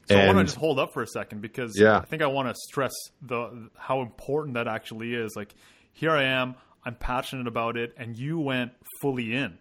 So 0.10 0.18
I 0.18 0.26
want 0.26 0.40
to 0.40 0.44
just 0.46 0.58
hold 0.58 0.80
up 0.80 0.94
for 0.94 1.04
a 1.04 1.08
second 1.08 1.42
because 1.42 1.80
Yeah. 1.80 1.98
I 1.98 2.06
think 2.06 2.24
I 2.24 2.28
want 2.28 2.50
to 2.50 2.56
stress 2.56 2.92
the 3.22 3.70
how 3.78 4.02
important 4.02 4.56
that 4.56 4.68
actually 4.68 5.14
is. 5.14 5.36
Like 5.36 5.54
here 5.94 6.12
I 6.12 6.24
am, 6.24 6.56
I'm 6.84 6.96
passionate 6.96 7.48
about 7.48 7.78
it, 7.78 7.94
and 7.98 8.18
you 8.18 8.40
went 8.40 8.72
fully 9.02 9.34
in. 9.36 9.58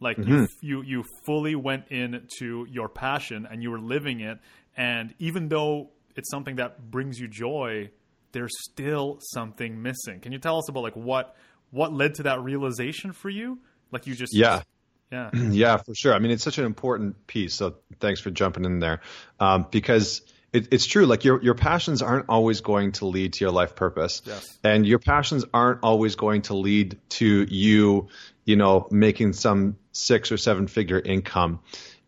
Like 0.00 0.18
Mm-hmm. 0.18 0.30
you, 0.30 0.48
you 0.60 0.82
you 0.82 1.04
fully 1.26 1.54
went 1.56 1.88
into 1.88 2.66
your 2.70 2.88
passion 2.88 3.46
and 3.50 3.62
you 3.62 3.70
were 3.70 3.80
living 3.80 4.20
it. 4.20 4.38
And 4.76 5.12
even 5.18 5.48
though 5.48 5.90
it's 6.14 6.30
something 6.30 6.56
that 6.56 6.90
brings 6.90 7.18
you 7.18 7.26
joy, 7.26 7.90
there's 8.32 8.52
still 8.70 9.18
something 9.32 9.82
missing. 9.82 10.20
Can 10.20 10.30
you 10.32 10.38
tell 10.38 10.58
us 10.58 10.68
about 10.68 10.84
like 10.84 10.94
what 10.96 11.34
what 11.70 11.92
led 11.92 12.14
to 12.14 12.22
that 12.24 12.40
realization 12.42 13.12
for 13.12 13.28
you? 13.28 13.58
Like 13.90 14.06
you 14.06 14.14
just 14.14 14.32
yeah, 14.32 14.62
yeah 15.12 15.30
yeah, 15.32 15.76
for 15.78 15.94
sure. 15.94 16.14
I 16.14 16.20
mean, 16.20 16.30
it's 16.30 16.44
such 16.44 16.58
an 16.58 16.64
important 16.64 17.26
piece. 17.26 17.54
So 17.54 17.76
thanks 18.00 18.20
for 18.20 18.30
jumping 18.30 18.64
in 18.64 18.78
there, 18.78 19.00
um, 19.40 19.66
because 19.70 20.22
it, 20.52 20.68
it's 20.72 20.86
true. 20.86 21.06
Like 21.06 21.24
your 21.24 21.42
your 21.42 21.54
passions 21.54 22.02
aren't 22.02 22.26
always 22.28 22.60
going 22.60 22.92
to 22.92 23.06
lead 23.06 23.34
to 23.34 23.44
your 23.44 23.52
life 23.52 23.76
purpose, 23.76 24.22
Yes. 24.24 24.58
and 24.64 24.86
your 24.86 24.98
passions 24.98 25.44
aren't 25.52 25.80
always 25.82 26.14
going 26.16 26.42
to 26.42 26.54
lead 26.54 26.98
to 27.10 27.46
you, 27.48 28.08
you 28.44 28.56
know, 28.56 28.86
making 28.90 29.32
some 29.34 29.76
six 29.92 30.32
or 30.32 30.36
seven 30.36 30.66
figure 30.66 30.98
income, 31.00 31.60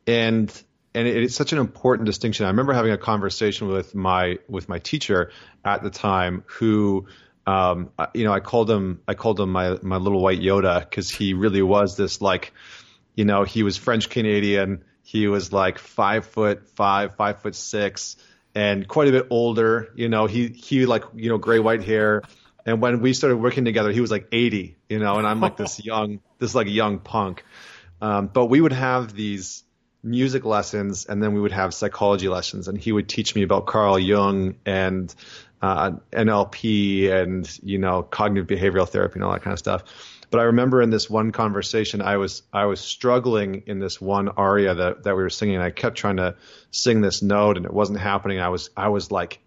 and 0.07 0.51
and 0.95 1.07
it, 1.07 1.23
it's 1.25 1.35
such 1.35 1.53
an 1.53 1.59
important 1.59 2.07
distinction. 2.07 2.47
I 2.47 2.49
remember 2.49 2.73
having 2.73 2.93
a 2.93 2.99
conversation 2.99 3.69
with 3.69 3.95
my 3.95 4.39
with 4.49 4.69
my 4.69 4.79
teacher 4.79 5.31
at 5.65 5.83
the 5.83 5.91
time 5.91 6.43
who 6.47 7.07
um, 7.47 7.91
I- 7.99 8.09
you 8.15 8.25
know, 8.25 8.33
I 8.33 8.41
called 8.41 8.71
him, 8.71 9.01
I 9.09 9.15
called 9.15 9.41
him 9.41 9.51
my, 9.51 9.77
my 9.83 9.97
little 9.97 10.21
white 10.23 10.41
Yoda 10.41 10.81
because 10.81 11.11
he 11.11 11.33
really 11.35 11.63
was 11.63 11.97
this 11.97 12.21
like, 12.21 12.53
you 13.15 13.25
know, 13.25 13.45
he 13.45 13.63
was 13.63 13.77
French 13.77 14.09
Canadian. 14.11 14.85
He 15.03 15.27
was 15.27 15.53
like 15.53 15.79
five 15.79 16.27
foot 16.27 16.69
five, 16.77 17.17
five 17.17 17.41
foot 17.43 17.55
six, 17.57 18.17
and 18.55 18.87
quite 18.87 19.09
a 19.09 19.13
bit 19.13 19.27
older. 19.31 19.93
You 19.95 20.09
know, 20.09 20.27
he 20.27 20.49
he 20.49 20.87
like 20.87 21.05
you 21.15 21.29
know 21.29 21.39
gray 21.39 21.59
white 21.59 21.85
hair. 21.85 22.23
And 22.67 22.83
when 22.83 23.01
we 23.01 23.15
started 23.15 23.39
working 23.39 23.65
together, 23.65 23.91
he 23.91 24.01
was 24.01 24.11
like 24.11 24.29
80. 24.33 24.77
You 24.89 24.99
know, 24.99 25.17
and 25.17 25.27
I'm 25.27 25.41
like 25.41 25.57
this 25.57 25.85
young, 25.85 26.21
this 26.39 26.55
like 26.55 26.69
young 26.69 26.99
punk. 26.99 27.45
Um, 28.03 28.29
but 28.29 28.47
we 28.47 28.61
would 28.61 28.73
have 28.73 29.15
these 29.15 29.65
music 30.03 30.45
lessons 30.45 31.05
and 31.05 31.23
then 31.23 31.35
we 31.35 31.41
would 31.41 31.53
have 31.53 31.75
psychology 31.75 32.29
lessons 32.29 32.69
and 32.69 32.79
he 32.79 32.91
would 32.91 33.07
teach 33.07 33.35
me 33.35 33.43
about 33.43 33.67
Carl 33.67 33.99
Jung 33.99 34.55
and 34.65 35.15
uh, 35.61 35.93
NLP 36.13 37.11
and 37.11 37.61
you 37.63 37.79
know 37.79 38.03
cognitive 38.03 38.47
behavioral 38.47 38.89
therapy 38.89 39.17
and 39.17 39.25
all 39.25 39.33
that 39.33 39.43
kind 39.43 39.53
of 39.53 39.59
stuff. 39.59 39.85
But 40.31 40.39
I 40.39 40.45
remember 40.45 40.81
in 40.81 40.91
this 40.91 41.11
one 41.11 41.33
conversation, 41.33 42.01
I 42.01 42.17
was 42.17 42.43
I 42.53 42.67
was 42.67 42.81
struggling 42.81 43.65
in 43.67 43.81
this 43.81 44.01
one 44.01 44.29
aria 44.29 44.75
that, 44.75 45.03
that 45.03 45.17
we 45.17 45.23
were 45.23 45.31
singing. 45.31 45.57
And 45.57 45.65
I 45.65 45.71
kept 45.71 45.97
trying 45.99 46.19
to 46.19 46.37
sing 46.71 47.01
this 47.01 47.21
note, 47.21 47.57
and 47.57 47.67
it 47.67 47.75
wasn't 47.75 47.99
happening. 47.99 48.41
I 48.41 48.49
was 48.49 48.71
I 48.77 48.89
was 48.89 49.11
like, 49.11 49.41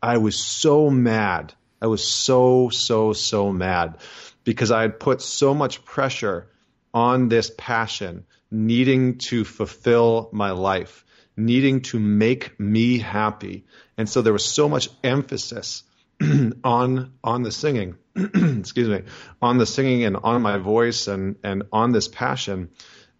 I 0.00 0.18
was 0.18 0.38
so 0.38 0.90
mad. 0.90 1.52
I 1.80 1.88
was 1.88 2.06
so 2.06 2.68
so 2.70 3.12
so 3.12 3.52
mad 3.52 3.98
because 4.44 4.70
I 4.70 4.82
had 4.82 5.00
put 5.00 5.20
so 5.20 5.54
much 5.54 5.84
pressure 5.84 6.48
on 6.94 7.28
this 7.28 7.50
passion, 7.56 8.24
needing 8.50 9.18
to 9.18 9.44
fulfill 9.44 10.28
my 10.32 10.52
life, 10.52 11.04
needing 11.36 11.80
to 11.80 11.98
make 11.98 12.60
me 12.60 12.98
happy. 12.98 13.64
And 13.96 14.08
so 14.08 14.22
there 14.22 14.32
was 14.32 14.44
so 14.44 14.68
much 14.68 14.88
emphasis 15.02 15.82
on 16.64 17.12
on 17.22 17.42
the 17.42 17.52
singing, 17.52 17.96
excuse 18.16 18.88
me, 18.88 19.02
on 19.40 19.58
the 19.58 19.66
singing 19.66 20.04
and 20.04 20.16
on 20.16 20.42
my 20.42 20.58
voice 20.58 21.08
and 21.08 21.36
and 21.42 21.64
on 21.72 21.92
this 21.92 22.08
passion 22.08 22.70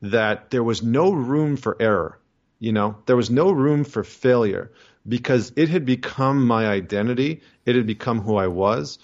that 0.02 0.50
there 0.50 0.62
was 0.62 0.82
no 0.82 1.12
room 1.12 1.56
for 1.56 1.76
error. 1.80 2.18
You 2.58 2.72
know, 2.72 2.98
there 3.06 3.16
was 3.16 3.30
no 3.30 3.50
room 3.50 3.84
for 3.84 4.04
failure 4.04 4.70
because 5.06 5.52
it 5.56 5.68
had 5.68 5.84
become 5.84 6.46
my 6.46 6.66
identity. 6.66 7.42
It 7.66 7.76
had 7.76 7.86
become 7.86 8.20
who 8.20 8.36
I 8.36 8.48
was. 8.48 8.98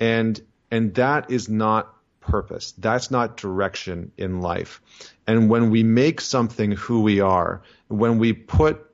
And, 0.00 0.40
and 0.70 0.94
that 0.94 1.30
is 1.30 1.48
not 1.48 1.94
purpose. 2.20 2.72
That's 2.78 3.10
not 3.10 3.36
direction 3.36 4.12
in 4.16 4.40
life. 4.40 4.80
And 5.26 5.48
when 5.48 5.70
we 5.70 5.82
make 5.82 6.20
something 6.20 6.72
who 6.72 7.02
we 7.02 7.20
are, 7.20 7.62
when 7.88 8.18
we 8.18 8.32
put 8.32 8.84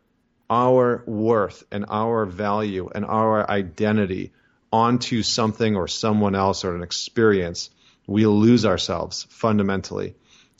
our 0.51 1.03
worth 1.07 1.63
and 1.71 1.87
our 1.89 2.27
value 2.27 2.91
and 2.95 3.05
our 3.05 3.49
identity 3.49 4.33
onto 4.73 5.23
something 5.23 5.77
or 5.77 5.89
someone 5.89 6.35
else 6.35 6.65
or 6.65 6.75
an 6.75 6.83
experience, 6.83 7.71
we 8.07 8.27
lose 8.27 8.65
ourselves 8.65 9.27
fundamentally. 9.31 10.15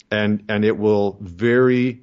And, 0.09 0.43
and 0.49 0.65
it 0.65 0.77
will 0.77 1.17
very 1.21 2.01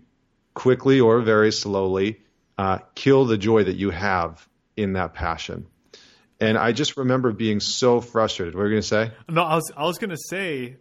quickly 0.54 1.00
or 1.00 1.20
very 1.20 1.52
slowly 1.52 2.20
uh, 2.56 2.78
kill 2.94 3.26
the 3.26 3.38
joy 3.38 3.64
that 3.64 3.76
you 3.76 3.90
have 3.90 4.48
in 4.76 4.94
that 4.94 5.14
passion. 5.14 5.66
And 6.40 6.56
I 6.56 6.72
just 6.72 6.96
remember 6.96 7.32
being 7.32 7.61
so 7.61 8.00
frustrated. 8.00 8.54
What 8.54 8.62
were 8.62 8.68
you 8.68 8.74
going 8.74 8.82
to 8.82 8.88
say? 8.88 9.12
No, 9.28 9.42
I 9.42 9.56
was 9.56 9.72
I 9.76 9.84
was 9.84 9.98
going 9.98 10.11
to 10.11 10.22
say 10.28 10.76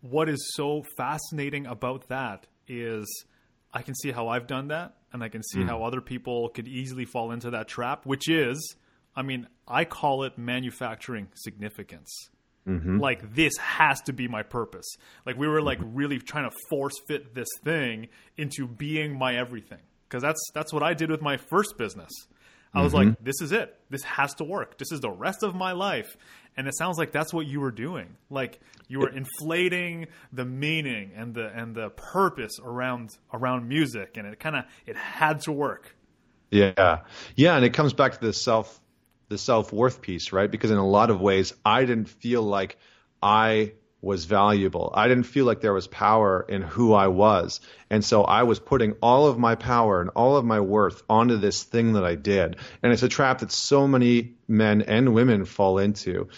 what 0.00 0.28
is 0.28 0.52
so 0.54 0.84
fascinating 0.96 1.66
about 1.66 2.08
that 2.08 2.46
is 2.66 3.06
I 3.72 3.82
can 3.82 3.94
see 3.94 4.10
how 4.10 4.28
I've 4.28 4.46
done 4.46 4.68
that 4.68 4.96
and 5.12 5.22
I 5.22 5.28
can 5.28 5.42
see 5.42 5.60
mm. 5.60 5.68
how 5.68 5.84
other 5.84 6.00
people 6.00 6.48
could 6.48 6.68
easily 6.68 7.04
fall 7.04 7.30
into 7.30 7.50
that 7.50 7.68
trap, 7.68 8.06
which 8.06 8.28
is 8.28 8.76
I 9.18 9.22
mean, 9.22 9.48
I 9.66 9.84
call 9.84 10.22
it 10.22 10.38
manufacturing 10.38 11.26
significance. 11.34 12.30
Mm-hmm. 12.68 12.98
Like 12.98 13.34
this 13.34 13.56
has 13.56 14.00
to 14.02 14.12
be 14.12 14.28
my 14.28 14.44
purpose. 14.44 14.86
Like 15.26 15.36
we 15.36 15.48
were 15.48 15.60
like 15.60 15.80
really 15.82 16.20
trying 16.20 16.48
to 16.48 16.56
force 16.70 16.94
fit 17.08 17.34
this 17.34 17.48
thing 17.64 18.10
into 18.36 18.68
being 18.68 19.18
my 19.18 19.34
everything. 19.34 19.80
Because 20.08 20.22
that's 20.22 20.40
that's 20.54 20.72
what 20.72 20.84
I 20.84 20.94
did 20.94 21.10
with 21.10 21.20
my 21.20 21.36
first 21.36 21.76
business. 21.76 22.12
I 22.72 22.82
was 22.82 22.92
mm-hmm. 22.92 23.08
like, 23.08 23.24
this 23.24 23.40
is 23.40 23.50
it. 23.50 23.76
This 23.90 24.04
has 24.04 24.34
to 24.34 24.44
work. 24.44 24.78
This 24.78 24.92
is 24.92 25.00
the 25.00 25.10
rest 25.10 25.42
of 25.42 25.52
my 25.56 25.72
life. 25.72 26.16
And 26.56 26.68
it 26.68 26.76
sounds 26.76 26.96
like 26.96 27.10
that's 27.10 27.34
what 27.34 27.46
you 27.46 27.58
were 27.58 27.72
doing. 27.72 28.14
Like 28.30 28.60
you 28.86 29.00
were 29.00 29.08
inflating 29.10 30.06
the 30.32 30.44
meaning 30.44 31.10
and 31.16 31.34
the 31.34 31.48
and 31.48 31.74
the 31.74 31.90
purpose 31.90 32.52
around 32.62 33.16
around 33.32 33.66
music 33.66 34.16
and 34.16 34.28
it 34.28 34.38
kind 34.38 34.54
of 34.54 34.64
it 34.86 34.96
had 34.96 35.40
to 35.42 35.52
work. 35.52 35.96
Yeah. 36.52 37.00
Yeah, 37.34 37.56
and 37.56 37.64
it 37.64 37.70
comes 37.70 37.92
back 37.94 38.12
to 38.12 38.20
the 38.20 38.32
self 38.32 38.80
the 39.28 39.38
self-worth 39.38 40.00
piece, 40.00 40.32
right? 40.32 40.50
Because 40.50 40.70
in 40.70 40.78
a 40.78 40.86
lot 40.86 41.10
of 41.10 41.20
ways 41.20 41.54
I 41.64 41.84
didn't 41.84 42.08
feel 42.08 42.42
like 42.42 42.78
I 43.22 43.72
was 44.00 44.26
valuable. 44.26 44.92
I 44.94 45.08
didn't 45.08 45.24
feel 45.24 45.44
like 45.44 45.60
there 45.60 45.72
was 45.72 45.88
power 45.88 46.46
in 46.48 46.62
who 46.62 46.94
I 46.94 47.08
was. 47.08 47.60
And 47.90 48.04
so 48.04 48.22
I 48.22 48.44
was 48.44 48.60
putting 48.60 48.92
all 49.02 49.26
of 49.26 49.38
my 49.38 49.56
power 49.56 50.00
and 50.00 50.10
all 50.10 50.36
of 50.36 50.44
my 50.44 50.60
worth 50.60 51.02
onto 51.10 51.36
this 51.36 51.64
thing 51.64 51.94
that 51.94 52.04
I 52.04 52.14
did. 52.14 52.56
And 52.82 52.92
it's 52.92 53.02
a 53.02 53.08
trap 53.08 53.40
that 53.40 53.50
so 53.50 53.88
many 53.88 54.34
men 54.46 54.82
and 54.82 55.14
women 55.14 55.44
fall 55.44 55.78
into. 55.78 56.28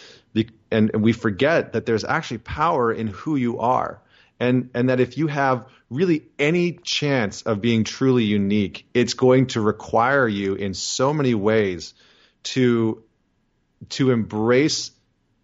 And 0.71 0.91
we 1.03 1.13
forget 1.13 1.75
that 1.75 1.85
there's 1.85 2.05
actually 2.05 2.39
power 2.39 2.93
in 2.93 3.09
who 3.09 3.37
you 3.37 3.59
are. 3.59 4.01
And, 4.39 4.71
and 4.73 4.89
that 4.89 5.01
if 5.01 5.19
you 5.19 5.27
have 5.27 5.67
really 5.91 6.23
any 6.39 6.79
chance 6.83 7.43
of 7.43 7.61
being 7.61 7.85
truly 7.85 8.25
unique, 8.25 8.87
it's 8.95 9.13
going 9.13 9.49
to 9.49 9.61
require 9.61 10.27
you 10.27 10.55
in 10.55 10.73
so 10.73 11.13
many 11.13 11.35
ways 11.35 11.93
to, 12.43 13.03
to 13.91 14.11
embrace 14.11 14.93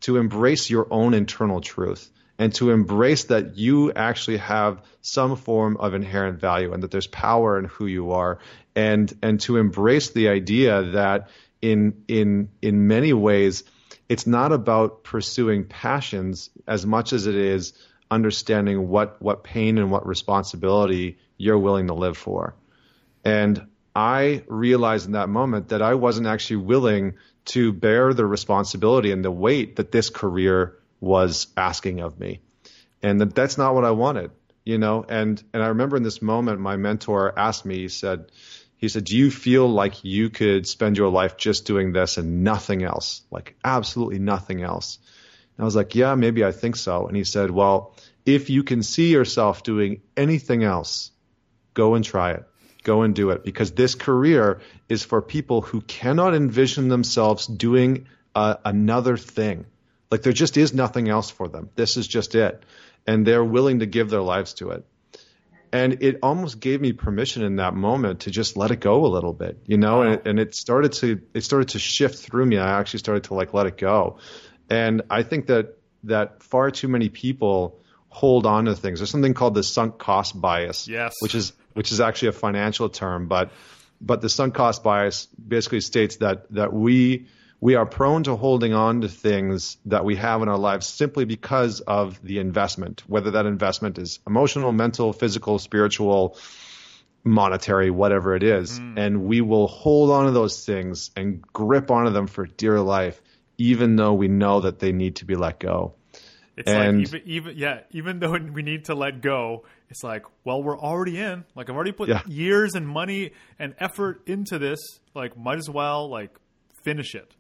to 0.01 0.18
embrace 0.18 0.68
your 0.68 0.86
own 0.90 1.14
internal 1.14 1.61
truth 1.61 2.11
and 2.38 2.55
to 2.55 2.70
embrace 2.70 3.24
that 3.24 3.57
you 3.57 3.92
actually 3.92 4.36
have 4.36 4.82
some 5.01 5.36
form 5.36 5.76
of 5.78 5.94
inherent 5.94 6.38
value 6.38 6.72
and 6.72 6.82
that 6.82 6.90
there's 6.90 7.07
power 7.07 7.59
in 7.59 7.64
who 7.64 7.86
you 7.86 8.12
are 8.12 8.38
and 8.74 9.12
and 9.22 9.40
to 9.40 9.57
embrace 9.57 10.11
the 10.11 10.28
idea 10.28 10.82
that 10.82 11.28
in 11.62 12.05
in 12.09 12.51
in 12.61 12.86
many 12.86 13.12
ways 13.12 13.64
it's 14.09 14.26
not 14.26 14.53
about 14.53 15.03
pursuing 15.03 15.64
passions 15.64 16.51
as 16.66 16.86
much 16.86 17.12
as 17.12 17.26
it 17.26 17.34
is 17.34 17.72
understanding 18.11 18.88
what 18.88 19.20
what 19.20 19.42
pain 19.42 19.78
and 19.78 19.90
what 19.90 20.07
responsibility 20.07 21.18
you're 21.38 21.59
willing 21.59 21.88
to 21.88 21.94
live 21.94 22.16
for. 22.16 22.55
And 23.24 23.66
I 23.97 24.42
realized 24.47 25.07
in 25.07 25.12
that 25.12 25.30
moment 25.30 25.70
that 25.70 25.80
I 25.80 25.94
wasn't 25.94 26.26
actually 26.26 26.57
willing 26.57 27.14
to 27.47 27.72
bear 27.72 28.12
the 28.12 28.26
responsibility 28.26 29.11
and 29.11 29.24
the 29.24 29.30
weight 29.30 29.76
that 29.76 29.90
this 29.90 30.11
career 30.11 30.76
was 31.01 31.47
asking 31.57 32.01
of 32.01 32.20
me. 32.20 32.40
And 33.03 33.18
that 33.22 33.34
that's 33.34 33.57
not 33.57 33.74
what 33.74 33.86
I 33.86 33.92
wanted, 33.92 34.32
you 34.66 34.76
know? 34.76 35.03
And, 35.09 35.42
and 35.55 35.62
I 35.62 35.68
remember 35.68 35.97
in 35.97 36.03
this 36.03 36.20
moment, 36.20 36.61
my 36.61 36.76
mentor 36.76 37.38
asked 37.38 37.64
me, 37.64 37.78
he 37.78 37.88
said, 37.88 38.30
he 38.76 38.90
said, 38.90 39.05
do 39.05 39.16
you 39.16 39.30
feel 39.30 39.66
like 39.66 40.05
you 40.05 40.28
could 40.28 40.66
spend 40.66 40.99
your 40.99 41.09
life 41.09 41.38
just 41.38 41.64
doing 41.64 41.94
this 41.94 42.18
and 42.18 42.44
nothing 42.44 42.82
else? 42.82 43.22
Like 43.30 43.57
absolutely 43.64 44.18
nothing 44.18 44.62
else. 44.62 44.99
And 45.57 45.62
I 45.62 45.64
was 45.64 45.74
like, 45.74 45.94
yeah, 45.94 46.14
maybe 46.16 46.44
I 46.44 46.53
think 46.53 46.76
so. 46.76 47.07
And 47.07 47.16
he 47.16 47.24
said, 47.24 47.51
well, 47.51 47.94
if 48.26 48.51
you 48.51 48.62
can 48.62 48.82
see 48.82 49.11
yourself 49.11 49.62
doing 49.62 50.03
anything 50.18 50.64
else, 50.64 51.12
go 51.72 51.94
and 51.94 52.05
try 52.05 52.32
it 52.32 52.44
go 52.87 53.03
and 53.03 53.14
do 53.14 53.30
it 53.30 53.45
because 53.45 53.72
this 53.72 53.95
career 53.97 54.61
is 54.89 55.03
for 55.03 55.20
people 55.20 55.61
who 55.61 55.80
cannot 55.80 56.34
envision 56.34 56.89
themselves 56.89 57.47
doing 57.47 58.07
uh, 58.34 58.55
another 58.64 59.16
thing. 59.16 59.66
Like 60.11 60.22
there 60.22 60.32
just 60.32 60.57
is 60.57 60.72
nothing 60.72 61.09
else 61.09 61.30
for 61.30 61.49
them. 61.49 61.68
This 61.74 61.97
is 61.97 62.07
just 62.07 62.37
it. 62.37 62.62
And 63.07 63.26
they're 63.26 63.45
willing 63.45 63.80
to 63.80 63.87
give 63.87 64.09
their 64.09 64.22
lives 64.22 64.55
to 64.55 64.70
it. 64.70 64.87
And 65.72 66.03
it 66.03 66.20
almost 66.22 66.61
gave 66.61 66.80
me 66.80 66.93
permission 66.93 67.43
in 67.43 67.57
that 67.57 67.74
moment 67.74 68.20
to 68.20 68.30
just 68.30 68.57
let 68.57 68.70
it 68.70 68.80
go 68.80 69.05
a 69.05 69.09
little 69.09 69.32
bit, 69.32 69.59
you 69.66 69.76
know, 69.76 70.03
and, 70.03 70.14
it, 70.14 70.26
and 70.26 70.39
it 70.39 70.55
started 70.55 70.93
to, 70.95 71.20
it 71.34 71.43
started 71.43 71.70
to 71.70 71.80
shift 71.80 72.18
through 72.18 72.47
me. 72.47 72.57
I 72.57 72.78
actually 72.78 73.01
started 73.01 73.24
to 73.24 73.34
like 73.34 73.53
let 73.53 73.66
it 73.66 73.76
go. 73.76 74.18
And 74.70 75.03
I 75.11 75.24
think 75.24 75.47
that, 75.47 75.76
that 76.05 76.43
far 76.45 76.70
too 76.70 76.89
many 76.89 77.09
people 77.09 77.80
hold 78.09 78.47
on 78.47 78.66
to 78.66 78.76
things. 78.76 79.01
There's 79.01 79.11
something 79.11 79.34
called 79.34 79.55
the 79.55 79.64
sunk 79.64 79.99
cost 79.99 80.41
bias, 80.41 80.87
yes. 80.89 81.14
which 81.20 81.34
is 81.34 81.53
which 81.77 81.93
is 81.93 82.01
actually 82.01 82.29
a 82.29 82.33
financial 82.33 82.89
term, 82.89 83.29
but 83.29 83.51
but 84.01 84.22
the 84.22 84.31
sunk 84.31 84.55
cost 84.55 84.83
bias 84.83 85.27
basically 85.27 85.83
states 85.83 86.16
that 86.16 86.51
that 86.53 86.72
we 86.72 87.27
we 87.61 87.74
are 87.74 87.85
prone 87.85 88.22
to 88.22 88.35
holding 88.35 88.72
on 88.72 89.03
to 89.03 89.09
things 89.09 89.77
that 89.85 90.05
we 90.05 90.16
have 90.16 90.41
in 90.41 90.49
our 90.49 90.59
lives 90.59 90.87
simply 90.87 91.27
because 91.27 91.81
of 91.81 92.22
the 92.22 92.39
investment, 92.39 93.03
whether 93.07 93.33
that 93.33 93.45
investment 93.45 93.99
is 93.99 94.20
emotional, 94.27 94.72
mental, 94.72 95.12
physical, 95.12 95.59
spiritual, 95.59 96.39
monetary, 97.24 97.91
whatever 97.91 98.35
it 98.35 98.43
is. 98.43 98.81
Mm. 98.81 98.99
And 98.99 99.24
we 99.24 99.43
will 99.43 99.66
hold 99.66 100.11
on 100.11 100.27
to 100.27 100.31
those 100.31 100.64
things 100.64 101.11
and 101.14 101.43
grip 101.43 101.91
onto 101.91 102.11
them 102.11 102.27
for 102.27 102.47
dear 102.47 102.81
life, 102.81 103.20
even 103.59 103.97
though 103.97 104.14
we 104.14 104.29
know 104.29 104.61
that 104.61 104.79
they 104.79 104.93
need 104.93 105.16
to 105.16 105.27
be 105.27 105.35
let 105.35 105.59
go. 105.59 105.95
It's 106.57 106.70
and, 106.70 106.99
like 106.99 107.09
even 107.09 107.22
even 107.27 107.57
yeah, 107.57 107.81
even 107.91 108.18
though 108.18 108.33
we 108.33 108.62
need 108.62 108.87
to 108.87 108.95
let 108.95 109.20
go, 109.20 109.64
it's 109.89 110.03
like, 110.03 110.24
well, 110.45 110.62
we're 110.62 110.78
already 110.78 111.18
in. 111.18 111.45
Like 111.55 111.70
I've 111.70 111.76
already 111.76 111.93
put 111.93 112.09
yeah. 112.09 112.22
years 112.26 112.74
and 112.74 112.87
money 112.87 113.32
and 113.59 113.74
effort 113.78 114.22
into 114.26 114.59
this. 114.59 114.80
Like 115.14 115.37
might 115.37 115.59
as 115.59 115.70
well 115.70 116.09
like 116.09 116.30
finish 116.82 117.14
it. 117.14 117.34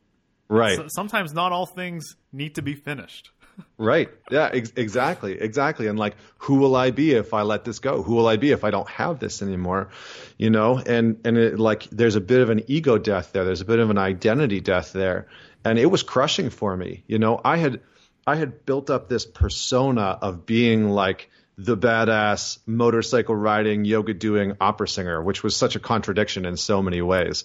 Right. 0.48 0.76
So, 0.76 0.86
sometimes 0.88 1.32
not 1.32 1.52
all 1.52 1.66
things 1.66 2.16
need 2.32 2.54
to 2.54 2.62
be 2.62 2.74
finished. 2.74 3.30
right. 3.78 4.08
Yeah, 4.30 4.50
ex- 4.52 4.72
exactly. 4.76 5.40
Exactly. 5.40 5.88
And 5.88 5.98
like 5.98 6.16
who 6.38 6.56
will 6.56 6.76
I 6.76 6.90
be 6.90 7.12
if 7.12 7.34
I 7.34 7.42
let 7.42 7.64
this 7.64 7.78
go? 7.80 8.02
Who 8.02 8.14
will 8.14 8.28
I 8.28 8.36
be 8.36 8.52
if 8.52 8.64
I 8.64 8.70
don't 8.70 8.88
have 8.88 9.18
this 9.18 9.42
anymore? 9.42 9.90
You 10.38 10.50
know, 10.50 10.78
and 10.78 11.20
and 11.24 11.36
it, 11.36 11.58
like 11.58 11.84
there's 11.90 12.16
a 12.16 12.20
bit 12.20 12.40
of 12.42 12.50
an 12.50 12.64
ego 12.68 12.98
death 12.98 13.32
there. 13.32 13.44
There's 13.44 13.60
a 13.60 13.66
bit 13.66 13.80
of 13.80 13.90
an 13.90 13.98
identity 13.98 14.60
death 14.60 14.92
there. 14.92 15.26
And 15.64 15.80
it 15.80 15.86
was 15.86 16.04
crushing 16.04 16.50
for 16.50 16.76
me. 16.76 17.02
You 17.08 17.18
know, 17.18 17.40
I 17.44 17.56
had 17.56 17.80
I 18.26 18.36
had 18.36 18.64
built 18.66 18.90
up 18.90 19.08
this 19.08 19.24
persona 19.26 20.18
of 20.20 20.46
being 20.46 20.90
like 20.90 21.30
the 21.58 21.76
badass 21.76 22.58
motorcycle 22.66 23.34
riding, 23.34 23.84
yoga 23.84 24.14
doing 24.14 24.56
opera 24.60 24.88
singer, 24.88 25.22
which 25.22 25.42
was 25.42 25.56
such 25.56 25.76
a 25.76 25.80
contradiction 25.80 26.44
in 26.44 26.56
so 26.56 26.82
many 26.82 27.00
ways. 27.00 27.44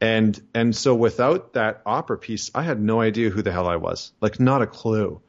And 0.00 0.40
and 0.54 0.74
so 0.74 0.94
without 0.94 1.52
that 1.52 1.82
opera 1.86 2.18
piece, 2.18 2.50
I 2.54 2.62
had 2.62 2.80
no 2.80 3.00
idea 3.00 3.30
who 3.30 3.42
the 3.42 3.52
hell 3.52 3.68
I 3.68 3.76
was. 3.76 4.12
Like 4.20 4.40
not 4.40 4.62
a 4.62 4.66
clue. 4.66 5.20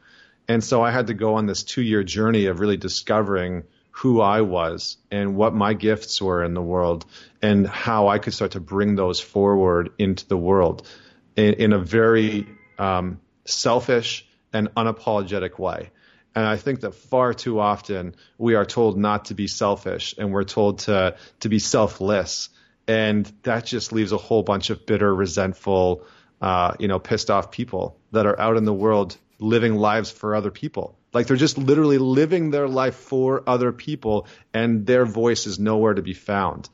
And 0.47 0.63
so 0.63 0.81
I 0.81 0.91
had 0.91 1.07
to 1.07 1.13
go 1.13 1.35
on 1.35 1.45
this 1.45 1.63
2-year 1.63 2.03
journey 2.03 2.47
of 2.47 2.59
really 2.59 2.75
discovering 2.75 3.63
who 3.91 4.19
I 4.19 4.41
was 4.41 4.97
and 5.11 5.35
what 5.35 5.53
my 5.53 5.73
gifts 5.73 6.21
were 6.21 6.43
in 6.43 6.53
the 6.53 6.61
world 6.61 7.05
and 7.41 7.67
how 7.67 8.07
I 8.07 8.17
could 8.17 8.33
start 8.33 8.51
to 8.51 8.59
bring 8.59 8.95
those 8.95 9.19
forward 9.19 9.91
into 9.99 10.27
the 10.27 10.37
world 10.37 10.87
in, 11.35 11.53
in 11.53 11.73
a 11.73 11.79
very 11.79 12.47
um, 12.79 13.21
selfish 13.45 14.27
and 14.51 14.73
unapologetic 14.75 15.59
way. 15.59 15.91
And 16.35 16.45
I 16.45 16.57
think 16.57 16.81
that 16.81 16.95
far 16.95 17.33
too 17.33 17.59
often 17.59 18.15
we 18.37 18.55
are 18.55 18.65
told 18.65 18.97
not 18.97 19.25
to 19.25 19.35
be 19.35 19.47
selfish 19.47 20.15
and 20.17 20.31
we're 20.31 20.43
told 20.43 20.79
to, 20.79 21.15
to 21.41 21.49
be 21.49 21.59
selfless. 21.59 22.49
And 22.87 23.31
that 23.43 23.65
just 23.65 23.93
leaves 23.93 24.11
a 24.11 24.17
whole 24.17 24.43
bunch 24.43 24.69
of 24.69 24.85
bitter, 24.85 25.13
resentful, 25.13 26.03
uh, 26.41 26.73
you 26.79 26.87
know, 26.87 26.99
pissed 26.99 27.29
off 27.29 27.51
people 27.51 27.97
that 28.11 28.25
are 28.25 28.39
out 28.39 28.57
in 28.57 28.65
the 28.65 28.73
world 28.73 29.15
living 29.39 29.75
lives 29.75 30.09
for 30.09 30.35
other 30.35 30.51
people. 30.51 30.97
Like 31.13 31.27
they're 31.27 31.37
just 31.37 31.57
literally 31.57 31.99
living 31.99 32.49
their 32.49 32.67
life 32.67 32.95
for 32.95 33.43
other 33.47 33.71
people 33.71 34.27
and 34.53 34.85
their 34.85 35.05
voice 35.05 35.45
is 35.45 35.59
nowhere 35.59 35.93
to 35.93 36.01
be 36.01 36.13
found. 36.13 36.69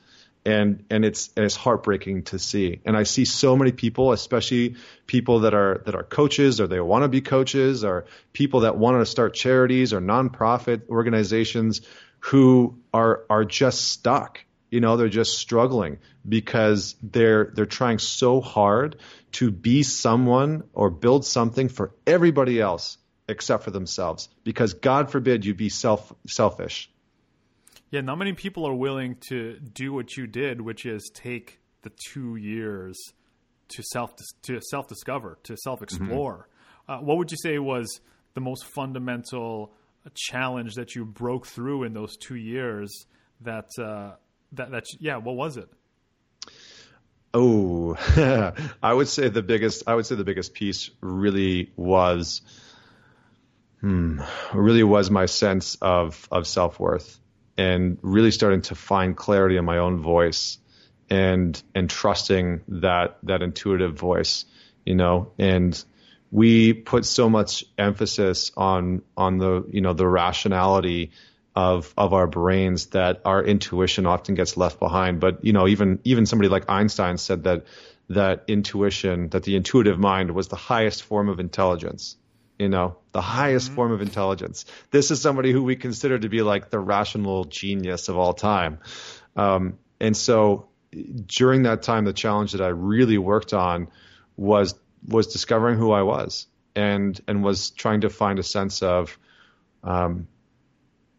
And 0.49 0.83
and 0.89 1.05
it's 1.05 1.29
and 1.35 1.45
it's 1.45 1.55
heartbreaking 1.55 2.23
to 2.23 2.39
see. 2.39 2.81
And 2.85 2.97
I 2.97 3.03
see 3.03 3.25
so 3.25 3.55
many 3.55 3.71
people, 3.71 4.11
especially 4.11 4.75
people 5.05 5.41
that 5.41 5.53
are 5.53 5.81
that 5.85 5.95
are 5.95 6.03
coaches 6.03 6.59
or 6.59 6.67
they 6.67 6.79
want 6.79 7.03
to 7.03 7.07
be 7.07 7.21
coaches, 7.21 7.83
or 7.83 8.05
people 8.33 8.61
that 8.61 8.77
want 8.77 8.99
to 8.99 9.05
start 9.05 9.33
charities 9.35 9.93
or 9.93 10.01
nonprofit 10.01 10.89
organizations 10.89 11.81
who 12.19 12.79
are 12.93 13.25
are 13.29 13.45
just 13.45 13.89
stuck. 13.89 14.43
You 14.71 14.81
know, 14.81 14.97
they're 14.97 15.09
just 15.09 15.37
struggling 15.37 15.99
because 16.27 16.95
they're 17.03 17.51
they're 17.53 17.65
trying 17.65 17.99
so 17.99 18.41
hard 18.41 18.97
to 19.33 19.51
be 19.51 19.83
someone 19.83 20.63
or 20.73 20.89
build 20.89 21.25
something 21.25 21.69
for 21.69 21.91
everybody 22.07 22.59
else 22.59 22.97
except 23.27 23.63
for 23.63 23.71
themselves. 23.71 24.29
Because 24.43 24.73
God 24.73 25.11
forbid 25.11 25.45
you 25.45 25.53
be 25.53 25.69
self 25.69 26.11
selfish. 26.27 26.89
Yeah, 27.91 28.01
not 28.01 28.17
many 28.17 28.33
people 28.33 28.67
are 28.67 28.73
willing 28.73 29.17
to 29.29 29.59
do 29.59 29.93
what 29.93 30.15
you 30.15 30.27
did, 30.27 30.61
which 30.61 30.85
is 30.85 31.09
take 31.13 31.59
the 31.81 31.91
two 32.11 32.35
years 32.35 32.97
to 33.69 33.83
self 33.83 34.13
to 34.43 34.61
self 34.61 34.87
discover, 34.87 35.39
to 35.43 35.57
self 35.57 35.81
explore. 35.81 36.47
Mm-hmm. 36.87 36.91
Uh, 36.91 37.01
what 37.01 37.17
would 37.17 37.31
you 37.31 37.37
say 37.41 37.57
was 37.57 37.99
the 38.33 38.41
most 38.41 38.65
fundamental 38.65 39.73
challenge 40.13 40.75
that 40.75 40.95
you 40.95 41.05
broke 41.05 41.47
through 41.47 41.83
in 41.83 41.93
those 41.93 42.15
two 42.17 42.35
years? 42.35 43.05
That 43.41 43.69
uh, 43.79 44.13
that 44.51 44.71
that 44.71 44.85
yeah, 44.99 45.17
what 45.17 45.35
was 45.35 45.57
it? 45.57 45.69
Oh, 47.33 47.95
I 48.83 48.93
would 48.93 49.07
say 49.07 49.29
the 49.29 49.43
biggest. 49.43 49.83
I 49.87 49.95
would 49.95 50.05
say 50.05 50.15
the 50.15 50.23
biggest 50.23 50.53
piece 50.53 50.91
really 51.01 51.71
was, 51.75 52.41
hmm, 53.81 54.21
really 54.53 54.83
was 54.83 55.09
my 55.09 55.25
sense 55.25 55.75
of 55.81 56.27
of 56.31 56.45
self 56.45 56.79
worth 56.79 57.19
and 57.60 57.97
really 58.01 58.32
starting 58.32 58.62
to 58.62 58.76
find 58.76 59.16
clarity 59.16 59.57
in 59.57 59.66
my 59.66 59.78
own 59.78 60.01
voice 60.01 60.57
and 61.10 61.62
and 61.76 61.89
trusting 61.89 62.62
that 62.68 63.18
that 63.24 63.41
intuitive 63.41 63.93
voice 63.93 64.45
you 64.89 64.95
know? 64.95 65.32
And 65.38 65.82
we 66.32 66.74
put 66.74 67.05
so 67.05 67.30
much 67.30 67.64
emphasis 67.78 68.51
on 68.57 69.03
on 69.16 69.38
the 69.38 69.66
you 69.72 69.82
know 69.82 69.93
the 69.93 70.07
rationality 70.07 71.12
of 71.55 71.93
of 71.97 72.14
our 72.14 72.28
brains 72.28 72.88
that 72.88 73.22
our 73.26 73.43
intuition 73.43 74.05
often 74.05 74.36
gets 74.36 74.57
left 74.57 74.80
behind. 74.80 75.20
But 75.20 75.45
you 75.45 75.53
know 75.53 75.68
even 75.68 75.99
even 76.03 76.26
somebody 76.26 76.49
like 76.49 76.70
Einstein 76.70 77.18
said 77.18 77.43
that 77.43 77.66
that 78.10 78.45
intuition 78.47 79.30
that 79.30 79.43
the 79.43 79.55
intuitive 79.55 79.99
mind 79.99 80.32
was 80.32 80.47
the 80.47 80.55
highest 80.55 81.03
form 81.03 81.30
of 81.30 81.39
intelligence 81.39 82.16
you 82.60 82.70
know, 82.70 82.97
the 83.14 83.22
highest 83.22 83.68
mm-hmm. 83.68 83.76
form 83.76 83.91
of 83.93 84.01
intelligence. 84.01 84.66
This 84.91 85.10
is 85.10 85.22
somebody 85.22 85.51
who 85.51 85.64
we 85.64 85.78
consider 85.78 86.20
to 86.20 86.30
be 86.30 86.41
like 86.41 86.70
the 86.70 86.80
rational 86.80 87.45
genius 87.45 88.10
of 88.10 88.18
all 88.18 88.34
time. 88.34 88.80
Um, 89.36 89.80
and 89.99 90.16
so 90.16 90.68
during 91.26 91.64
that 91.64 91.82
time, 91.82 92.03
the 92.03 92.14
challenge 92.14 92.51
that 92.51 92.62
I 92.62 92.68
really 92.68 93.18
worked 93.18 93.53
on 93.53 93.88
was 94.36 94.76
was 95.07 95.28
discovering 95.28 95.78
who 95.78 95.91
I 95.91 96.01
was 96.01 96.47
and 96.76 97.20
and 97.28 97.43
was 97.43 97.70
trying 97.72 98.01
to 98.01 98.10
find 98.10 98.38
a 98.38 98.43
sense 98.43 98.84
of 98.84 99.18
um, 99.84 100.28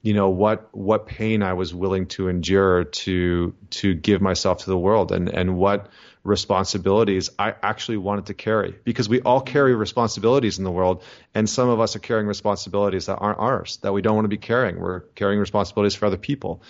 you 0.02 0.14
know 0.14 0.30
what 0.30 0.68
what 0.72 1.06
pain 1.06 1.42
I 1.42 1.54
was 1.54 1.74
willing 1.74 2.06
to 2.08 2.28
endure 2.28 2.84
to 2.84 3.54
to 3.70 3.94
give 3.94 4.20
myself 4.20 4.64
to 4.64 4.70
the 4.70 4.78
world 4.78 5.12
and 5.12 5.28
and 5.28 5.56
what 5.56 5.88
responsibilities 6.22 7.30
I 7.38 7.54
actually 7.62 7.96
wanted 7.96 8.26
to 8.26 8.34
carry 8.34 8.74
because 8.84 9.08
we 9.08 9.20
all 9.22 9.40
carry 9.40 9.74
responsibilities 9.74 10.58
in 10.58 10.64
the 10.64 10.70
world 10.70 11.02
and 11.34 11.48
some 11.48 11.68
of 11.68 11.80
us 11.80 11.96
are 11.96 12.00
carrying 12.00 12.26
responsibilities 12.26 13.06
that 13.06 13.16
aren't 13.16 13.38
ours 13.38 13.78
that 13.82 13.92
we 13.92 14.02
don't 14.02 14.16
want 14.16 14.26
to 14.26 14.28
be 14.28 14.36
carrying 14.36 14.78
we're 14.78 15.00
carrying 15.14 15.40
responsibilities 15.40 15.94
for 15.94 16.06
other 16.06 16.18
people 16.18 16.62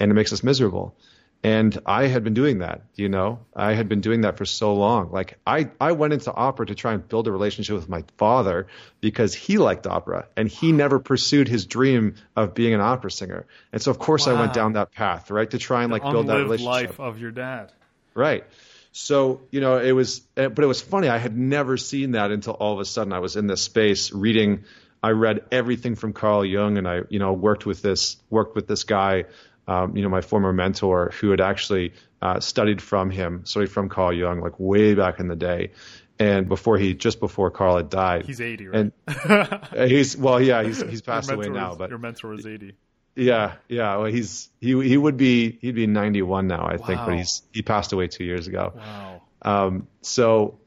and 0.00 0.10
it 0.10 0.14
makes 0.14 0.32
us 0.32 0.42
miserable 0.42 0.96
and 1.46 1.78
I 1.86 2.06
had 2.08 2.24
been 2.24 2.34
doing 2.34 2.58
that, 2.58 2.82
you 2.96 3.08
know, 3.08 3.38
I 3.54 3.74
had 3.74 3.88
been 3.88 4.00
doing 4.00 4.22
that 4.22 4.36
for 4.36 4.44
so 4.44 4.74
long. 4.74 5.12
Like 5.12 5.38
I, 5.46 5.70
I 5.80 5.92
went 5.92 6.12
into 6.12 6.32
opera 6.32 6.66
to 6.66 6.74
try 6.74 6.92
and 6.92 7.06
build 7.06 7.28
a 7.28 7.30
relationship 7.30 7.76
with 7.76 7.88
my 7.88 8.02
father 8.16 8.66
because 9.00 9.34
he 9.34 9.58
liked 9.58 9.86
opera 9.86 10.26
and 10.36 10.48
he 10.48 10.72
never 10.72 10.98
pursued 10.98 11.46
his 11.46 11.66
dream 11.66 12.16
of 12.34 12.54
being 12.54 12.74
an 12.74 12.80
opera 12.80 13.12
singer. 13.12 13.46
And 13.72 13.80
so 13.80 13.92
of 13.92 13.98
course 14.00 14.26
wow. 14.26 14.34
I 14.34 14.40
went 14.40 14.54
down 14.54 14.72
that 14.72 14.90
path, 14.92 15.30
right, 15.30 15.48
to 15.50 15.58
try 15.58 15.84
and 15.84 15.92
like 15.92 16.02
build 16.02 16.26
that 16.26 16.38
relationship. 16.38 16.66
life 16.66 17.00
of 17.00 17.20
your 17.20 17.30
dad. 17.30 17.70
Right. 18.14 18.44
So, 18.98 19.42
you 19.50 19.60
know, 19.60 19.78
it 19.78 19.92
was, 19.92 20.22
eh, 20.36 20.48
but 20.48 20.64
it 20.64 20.66
was 20.66 20.80
funny. 20.80 21.08
I 21.08 21.18
had 21.18 21.36
never 21.36 21.76
seen 21.76 22.12
that 22.12 22.30
until 22.30 22.54
all 22.54 22.72
of 22.72 22.80
a 22.80 22.84
sudden 22.84 23.12
I 23.12 23.18
was 23.18 23.36
in 23.36 23.46
this 23.46 23.62
space 23.62 24.12
reading. 24.12 24.64
I 25.02 25.10
read 25.10 25.44
everything 25.52 25.94
from 25.96 26.12
Carl 26.12 26.44
Jung, 26.44 26.78
and 26.78 26.88
I, 26.88 27.02
you 27.10 27.18
know, 27.18 27.32
worked 27.32 27.66
with 27.66 27.82
this 27.82 28.16
worked 28.30 28.54
with 28.54 28.66
this 28.66 28.84
guy 28.84 29.24
um, 29.68 29.96
you 29.96 30.02
know, 30.02 30.08
my 30.08 30.20
former 30.20 30.52
mentor 30.52 31.12
who 31.20 31.30
had 31.30 31.40
actually 31.40 31.92
uh, 32.22 32.40
studied 32.40 32.80
from 32.80 33.10
him, 33.10 33.44
studied 33.44 33.70
from 33.70 33.88
Carl 33.88 34.12
Jung, 34.12 34.40
like 34.40 34.58
way 34.58 34.94
back 34.94 35.18
in 35.20 35.28
the 35.28 35.36
day. 35.36 35.72
And 36.18 36.48
before 36.48 36.78
he, 36.78 36.94
just 36.94 37.20
before 37.20 37.50
Carl 37.50 37.76
had 37.76 37.90
died, 37.90 38.24
he's 38.24 38.40
80, 38.40 38.68
right? 38.68 38.92
And 39.06 39.90
he's, 39.90 40.16
well, 40.16 40.40
yeah, 40.40 40.62
he's, 40.62 40.80
he's 40.80 41.02
passed 41.02 41.30
away 41.30 41.48
now, 41.48 41.72
is, 41.72 41.78
but 41.78 41.90
your 41.90 41.98
mentor 41.98 42.32
is 42.34 42.46
80. 42.46 42.74
Yeah, 43.16 43.54
yeah. 43.68 43.96
Well, 43.96 44.06
he's 44.06 44.50
he 44.60 44.80
he 44.86 44.96
would 44.96 45.16
be 45.16 45.58
he'd 45.60 45.74
be 45.74 45.86
91 45.86 46.46
now, 46.46 46.66
I 46.66 46.76
wow. 46.76 46.86
think, 46.86 47.00
but 47.00 47.16
he's 47.16 47.42
he 47.52 47.62
passed 47.62 47.92
away 47.92 48.08
two 48.08 48.24
years 48.24 48.46
ago. 48.46 48.74
Wow. 48.76 49.22
Um, 49.42 49.88
so 50.02 50.58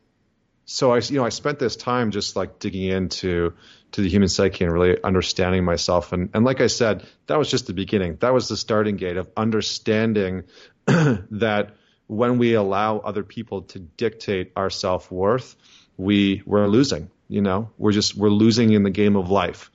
so 0.65 0.91
I 0.91 0.97
you 0.97 1.17
know 1.17 1.25
I 1.25 1.29
spent 1.29 1.59
this 1.59 1.75
time 1.75 2.11
just 2.11 2.35
like 2.35 2.59
digging 2.59 2.89
into 2.89 3.53
to 3.91 4.01
the 4.01 4.09
human 4.09 4.29
psyche 4.29 4.63
and 4.63 4.73
really 4.73 4.97
understanding 5.03 5.63
myself. 5.63 6.13
And, 6.13 6.29
and 6.33 6.45
like 6.45 6.61
I 6.61 6.67
said, 6.67 7.07
that 7.27 7.37
was 7.37 7.49
just 7.49 7.67
the 7.67 7.73
beginning. 7.73 8.17
That 8.19 8.33
was 8.33 8.47
the 8.47 8.57
starting 8.57 8.97
gate 8.97 9.17
of 9.17 9.29
understanding 9.35 10.43
that 10.85 11.75
when 12.07 12.37
we 12.37 12.53
allow 12.53 12.97
other 12.99 13.23
people 13.23 13.63
to 13.63 13.79
dictate 13.79 14.51
our 14.55 14.69
self 14.69 15.11
worth, 15.11 15.55
we 15.97 16.41
we're 16.45 16.67
losing. 16.67 17.09
You 17.27 17.41
know, 17.41 17.69
we're 17.77 17.91
just 17.91 18.15
we're 18.15 18.29
losing 18.29 18.73
in 18.73 18.83
the 18.83 18.89
game 18.89 19.15
of 19.15 19.29
life, 19.29 19.69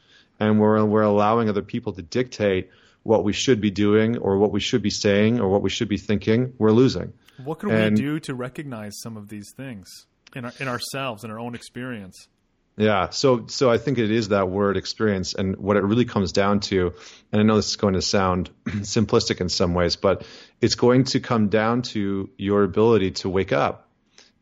and 0.46 0.60
we're 0.60 0.84
we're 0.84 1.02
allowing 1.02 1.48
other 1.48 1.62
people 1.62 1.92
to 1.94 2.02
dictate 2.02 2.70
what 3.02 3.22
we 3.22 3.32
should 3.32 3.60
be 3.60 3.70
doing 3.70 4.16
or 4.18 4.38
what 4.38 4.50
we 4.50 4.60
should 4.60 4.82
be 4.82 4.90
saying 4.90 5.40
or 5.40 5.48
what 5.48 5.62
we 5.62 5.70
should 5.70 5.88
be 5.88 5.98
thinking. 5.98 6.54
We're 6.58 6.72
losing. 6.72 7.12
What 7.42 7.60
can 7.60 7.70
and, 7.70 7.96
we 7.96 8.02
do 8.02 8.20
to 8.20 8.34
recognize 8.34 8.94
some 9.02 9.16
of 9.16 9.28
these 9.28 9.52
things 9.56 10.06
in 10.34 10.44
our, 10.44 10.52
in 10.58 10.68
ourselves 10.68 11.24
in 11.24 11.30
our 11.30 11.38
own 11.38 11.54
experience? 11.54 12.28
Yeah, 12.76 13.10
so 13.10 13.46
so 13.46 13.70
I 13.70 13.78
think 13.78 13.98
it 13.98 14.10
is 14.10 14.28
that 14.28 14.48
word 14.48 14.76
experience, 14.76 15.34
and 15.34 15.56
what 15.56 15.76
it 15.76 15.84
really 15.84 16.06
comes 16.06 16.32
down 16.32 16.58
to, 16.60 16.92
and 17.30 17.40
I 17.40 17.44
know 17.44 17.54
this 17.54 17.68
is 17.68 17.76
going 17.76 17.94
to 17.94 18.02
sound 18.02 18.50
simplistic 18.64 19.40
in 19.40 19.48
some 19.48 19.74
ways, 19.74 19.94
but 19.94 20.26
it's 20.60 20.74
going 20.74 21.04
to 21.04 21.20
come 21.20 21.50
down 21.50 21.82
to 21.82 22.30
your 22.36 22.64
ability 22.64 23.12
to 23.12 23.28
wake 23.28 23.52
up, 23.52 23.88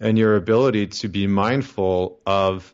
and 0.00 0.16
your 0.16 0.36
ability 0.36 0.86
to 0.86 1.08
be 1.08 1.26
mindful 1.26 2.20
of 2.24 2.72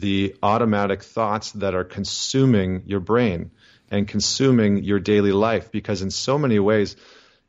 the 0.00 0.34
automatic 0.42 1.02
thoughts 1.02 1.52
that 1.52 1.74
are 1.74 1.84
consuming 1.84 2.82
your 2.86 3.00
brain 3.00 3.52
and 3.90 4.08
consuming 4.08 4.82
your 4.82 4.98
daily 4.98 5.30
life, 5.30 5.70
because 5.70 6.02
in 6.02 6.10
so 6.10 6.36
many 6.36 6.58
ways, 6.58 6.96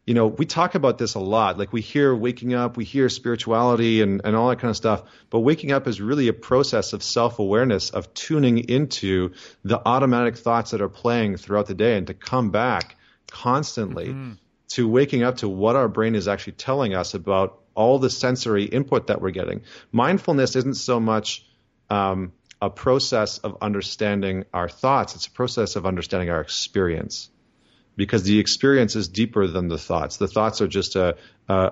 you 0.05 0.13
know, 0.13 0.27
we 0.27 0.45
talk 0.45 0.75
about 0.75 0.99
this 0.99 1.15
a 1.15 1.19
lot. 1.19 1.57
Like 1.57 1.73
we 1.73 1.81
hear 1.81 2.15
waking 2.15 2.53
up, 2.53 2.77
we 2.77 2.83
hear 2.83 3.09
spirituality 3.09 4.03
and, 4.03 4.21
and 4.23 4.35
all 4.35 4.49
that 4.49 4.59
kind 4.59 4.69
of 4.69 4.77
stuff. 4.77 5.01
But 5.31 5.39
waking 5.39 5.71
up 5.71 5.87
is 5.87 5.99
really 5.99 6.27
a 6.27 6.33
process 6.33 6.93
of 6.93 7.01
self 7.01 7.39
awareness, 7.39 7.89
of 7.89 8.13
tuning 8.13 8.69
into 8.69 9.31
the 9.63 9.81
automatic 9.83 10.37
thoughts 10.37 10.71
that 10.71 10.81
are 10.81 10.89
playing 10.89 11.37
throughout 11.37 11.65
the 11.65 11.73
day 11.73 11.97
and 11.97 12.05
to 12.07 12.13
come 12.13 12.51
back 12.51 12.95
constantly 13.31 14.09
mm-hmm. 14.09 14.33
to 14.69 14.87
waking 14.87 15.23
up 15.23 15.37
to 15.37 15.49
what 15.49 15.75
our 15.75 15.87
brain 15.87 16.13
is 16.13 16.27
actually 16.27 16.53
telling 16.53 16.93
us 16.93 17.15
about 17.15 17.59
all 17.73 17.97
the 17.97 18.11
sensory 18.11 18.65
input 18.65 19.07
that 19.07 19.19
we're 19.19 19.31
getting. 19.31 19.63
Mindfulness 19.91 20.55
isn't 20.55 20.75
so 20.75 20.99
much 20.99 21.43
um, 21.89 22.33
a 22.61 22.69
process 22.69 23.38
of 23.39 23.57
understanding 23.61 24.45
our 24.53 24.69
thoughts, 24.69 25.15
it's 25.15 25.27
a 25.27 25.31
process 25.31 25.75
of 25.75 25.86
understanding 25.86 26.29
our 26.29 26.41
experience 26.41 27.29
because 27.95 28.23
the 28.23 28.39
experience 28.39 28.95
is 28.95 29.07
deeper 29.07 29.47
than 29.47 29.67
the 29.67 29.77
thoughts. 29.77 30.17
The 30.17 30.27
thoughts 30.27 30.61
are 30.61 30.67
just 30.67 30.95
a, 30.95 31.17
uh, 31.47 31.51
uh, 31.51 31.69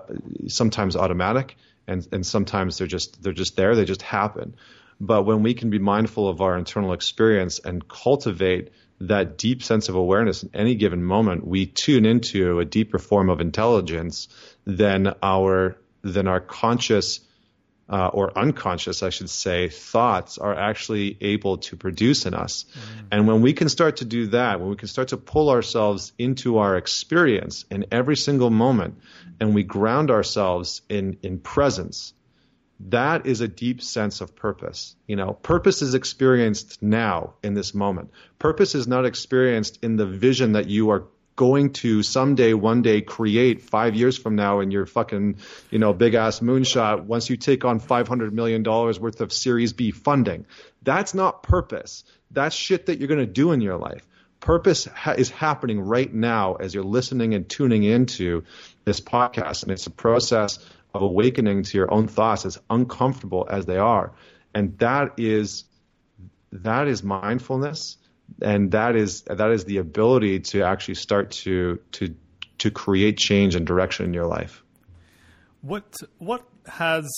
sometimes 0.47 0.95
automatic, 0.95 1.57
and 1.87 2.07
and 2.11 2.25
sometimes 2.25 2.77
they're 2.77 2.87
just 2.87 3.21
they're 3.21 3.33
just 3.33 3.55
there. 3.55 3.75
They 3.75 3.85
just 3.85 4.01
happen. 4.01 4.55
But 4.99 5.23
when 5.23 5.43
we 5.43 5.53
can 5.53 5.69
be 5.69 5.79
mindful 5.79 6.29
of 6.29 6.41
our 6.41 6.57
internal 6.57 6.93
experience 6.93 7.59
and 7.59 7.85
cultivate 7.87 8.71
that 9.01 9.37
deep 9.37 9.63
sense 9.63 9.89
of 9.89 9.95
awareness 9.95 10.43
in 10.43 10.51
any 10.53 10.75
given 10.75 11.03
moment, 11.03 11.45
we 11.45 11.65
tune 11.65 12.05
into 12.05 12.59
a 12.59 12.65
deeper 12.65 12.99
form 12.99 13.29
of 13.29 13.41
intelligence 13.41 14.27
than 14.65 15.13
our 15.21 15.77
than 16.03 16.27
our 16.27 16.39
conscious 16.39 17.19
uh, 17.89 18.07
or 18.07 18.37
unconscious, 18.37 19.03
I 19.03 19.09
should 19.09 19.29
say, 19.29 19.69
thoughts 19.69 20.37
are 20.37 20.55
actually 20.55 21.17
able 21.21 21.57
to 21.59 21.75
produce 21.75 22.25
in 22.25 22.33
us. 22.33 22.65
Mm. 22.73 23.05
And 23.11 23.27
when 23.27 23.41
we 23.41 23.53
can 23.53 23.69
start 23.69 23.97
to 23.97 24.05
do 24.05 24.27
that, 24.27 24.59
when 24.59 24.69
we 24.69 24.75
can 24.75 24.87
start 24.87 25.09
to 25.09 25.17
pull 25.17 25.49
ourselves 25.49 26.13
into 26.17 26.59
our 26.59 26.77
experience 26.77 27.65
in 27.69 27.85
every 27.91 28.15
single 28.15 28.49
moment, 28.49 28.99
and 29.39 29.53
we 29.53 29.63
ground 29.63 30.11
ourselves 30.11 30.81
in, 30.87 31.17
in 31.23 31.39
presence, 31.39 32.13
that 32.89 33.25
is 33.25 33.41
a 33.41 33.47
deep 33.47 33.81
sense 33.81 34.21
of 34.21 34.35
purpose. 34.35 34.95
You 35.07 35.15
know, 35.15 35.33
purpose 35.33 35.81
is 35.81 35.93
experienced 35.93 36.81
now 36.81 37.33
in 37.43 37.53
this 37.53 37.73
moment. 37.73 38.11
Purpose 38.39 38.75
is 38.75 38.87
not 38.87 39.05
experienced 39.05 39.79
in 39.83 39.95
the 39.95 40.05
vision 40.05 40.53
that 40.53 40.67
you 40.67 40.89
are 40.89 41.03
going 41.35 41.73
to 41.73 42.03
someday, 42.03 42.53
one 42.53 42.81
day, 42.81 43.01
create 43.01 43.61
five 43.61 43.95
years 43.95 44.17
from 44.17 44.35
now 44.35 44.59
in 44.59 44.71
your 44.71 44.85
fucking, 44.85 45.37
you 45.71 45.79
know, 45.79 45.93
big 45.93 46.13
ass 46.13 46.39
moonshot 46.39 47.03
once 47.05 47.29
you 47.29 47.37
take 47.37 47.65
on 47.65 47.79
$500 47.79 48.31
million 48.31 48.63
worth 48.63 49.21
of 49.21 49.33
Series 49.33 49.73
B 49.73 49.91
funding. 49.91 50.45
That's 50.83 51.13
not 51.13 51.43
purpose. 51.43 52.03
That's 52.31 52.55
shit 52.55 52.87
that 52.87 52.99
you're 52.99 53.07
going 53.07 53.19
to 53.19 53.25
do 53.25 53.51
in 53.51 53.61
your 53.61 53.77
life. 53.77 54.05
Purpose 54.39 54.85
ha- 54.85 55.15
is 55.17 55.29
happening 55.29 55.81
right 55.81 56.13
now 56.13 56.55
as 56.55 56.73
you're 56.73 56.83
listening 56.83 57.33
and 57.33 57.47
tuning 57.47 57.83
into 57.83 58.43
this 58.85 58.99
podcast. 58.99 59.63
And 59.63 59.71
it's 59.71 59.87
a 59.87 59.91
process 59.91 60.59
of 60.93 61.01
awakening 61.01 61.63
to 61.63 61.77
your 61.77 61.91
own 61.91 62.07
thoughts, 62.07 62.45
as 62.45 62.59
uncomfortable 62.69 63.47
as 63.49 63.65
they 63.65 63.77
are. 63.77 64.13
And 64.53 64.77
that 64.79 65.13
is, 65.17 65.63
that 66.51 66.87
is 66.87 67.01
mindfulness 67.03 67.97
and 68.41 68.71
that 68.71 68.95
is 68.95 69.21
that 69.23 69.51
is 69.51 69.65
the 69.65 69.77
ability 69.77 70.39
to 70.39 70.63
actually 70.63 70.95
start 70.95 71.31
to 71.31 71.79
to 71.93 72.15
to 72.59 72.71
create 72.71 73.17
change 73.17 73.55
and 73.55 73.65
direction 73.65 74.05
in 74.05 74.13
your 74.13 74.25
life. 74.25 74.63
What 75.61 75.95
what 76.17 76.47
has 76.67 77.09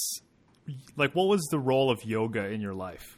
like 0.96 1.14
what 1.14 1.28
was 1.28 1.42
the 1.52 1.60
role 1.60 1.90
of 1.90 2.04
yoga 2.04 2.48
in 2.48 2.62
your 2.62 2.74
life? 2.74 3.18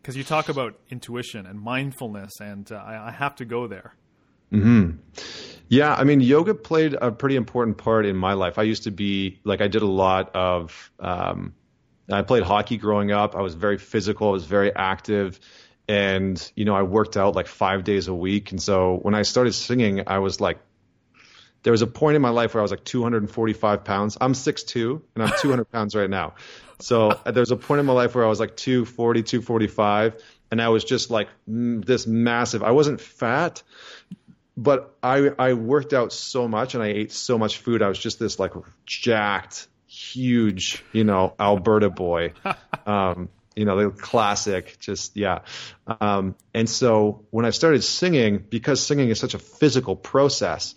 Because 0.00 0.16
you 0.16 0.24
talk 0.24 0.48
about 0.48 0.78
intuition 0.90 1.46
and 1.46 1.60
mindfulness, 1.60 2.40
and 2.40 2.70
uh, 2.72 2.76
I, 2.76 3.08
I, 3.08 3.10
have 3.10 3.34
to 3.36 3.44
go 3.44 3.66
there. 3.66 3.94
Hmm. 4.50 4.92
Yeah, 5.68 5.94
I 5.94 6.04
mean, 6.04 6.20
yoga 6.20 6.54
played 6.54 6.94
a 6.94 7.12
pretty 7.12 7.36
important 7.36 7.76
part 7.76 8.06
in 8.06 8.16
my 8.16 8.32
life. 8.32 8.58
I 8.58 8.62
used 8.62 8.84
to 8.84 8.90
be 8.90 9.38
like 9.44 9.60
I 9.60 9.68
did 9.68 9.82
a 9.82 9.86
lot 9.86 10.34
of. 10.34 10.90
Um, 10.98 11.54
I 12.10 12.22
played 12.22 12.42
hockey 12.42 12.78
growing 12.78 13.12
up. 13.12 13.36
I 13.36 13.42
was 13.42 13.54
very 13.54 13.76
physical. 13.76 14.28
I 14.28 14.32
was 14.32 14.46
very 14.46 14.74
active 14.74 15.38
and 15.88 16.52
you 16.54 16.64
know 16.64 16.74
I 16.74 16.82
worked 16.82 17.16
out 17.16 17.34
like 17.34 17.46
five 17.46 17.84
days 17.84 18.08
a 18.08 18.14
week. 18.14 18.50
And 18.50 18.62
so 18.62 18.98
when 19.02 19.14
I 19.14 19.22
started 19.22 19.54
singing, 19.54 20.02
I 20.06 20.18
was 20.18 20.40
like, 20.40 20.58
there 21.62 21.72
was 21.72 21.82
a 21.82 21.86
point 21.86 22.16
in 22.16 22.22
my 22.22 22.30
life 22.30 22.54
where 22.54 22.60
I 22.60 22.62
was 22.62 22.70
like 22.70 22.84
245 22.84 23.84
pounds. 23.84 24.16
I'm 24.20 24.34
6'2", 24.34 25.02
and 25.14 25.24
I'm 25.24 25.32
200 25.40 25.64
pounds 25.72 25.94
right 25.94 26.10
now. 26.10 26.34
So 26.80 27.10
uh, 27.10 27.30
there 27.30 27.40
was 27.40 27.50
a 27.50 27.56
point 27.56 27.80
in 27.80 27.86
my 27.86 27.92
life 27.92 28.14
where 28.14 28.24
I 28.24 28.28
was 28.28 28.38
like 28.38 28.56
240, 28.56 29.22
245, 29.22 30.22
and 30.50 30.62
I 30.62 30.68
was 30.68 30.84
just 30.84 31.10
like 31.10 31.28
this 31.46 32.06
massive. 32.06 32.62
I 32.62 32.70
wasn't 32.70 33.00
fat, 33.00 33.62
but 34.56 34.96
I 35.02 35.30
I 35.38 35.54
worked 35.54 35.92
out 35.92 36.12
so 36.12 36.46
much 36.46 36.74
and 36.74 36.82
I 36.82 36.88
ate 36.88 37.12
so 37.12 37.38
much 37.38 37.58
food. 37.58 37.82
I 37.82 37.88
was 37.88 37.98
just 37.98 38.18
this 38.18 38.38
like 38.38 38.52
jacked, 38.86 39.68
huge, 39.86 40.84
you 40.92 41.04
know, 41.04 41.34
Alberta 41.40 41.90
boy. 41.90 42.34
Um, 42.86 43.28
you 43.58 43.64
know, 43.64 43.76
the 43.76 43.90
classic, 43.90 44.76
just 44.78 45.16
yeah. 45.16 45.40
Um, 46.00 46.36
and 46.54 46.70
so 46.70 47.24
when 47.30 47.44
I 47.44 47.50
started 47.50 47.82
singing, 47.82 48.38
because 48.48 48.80
singing 48.80 49.08
is 49.08 49.18
such 49.18 49.34
a 49.34 49.38
physical 49.38 49.96
process, 49.96 50.76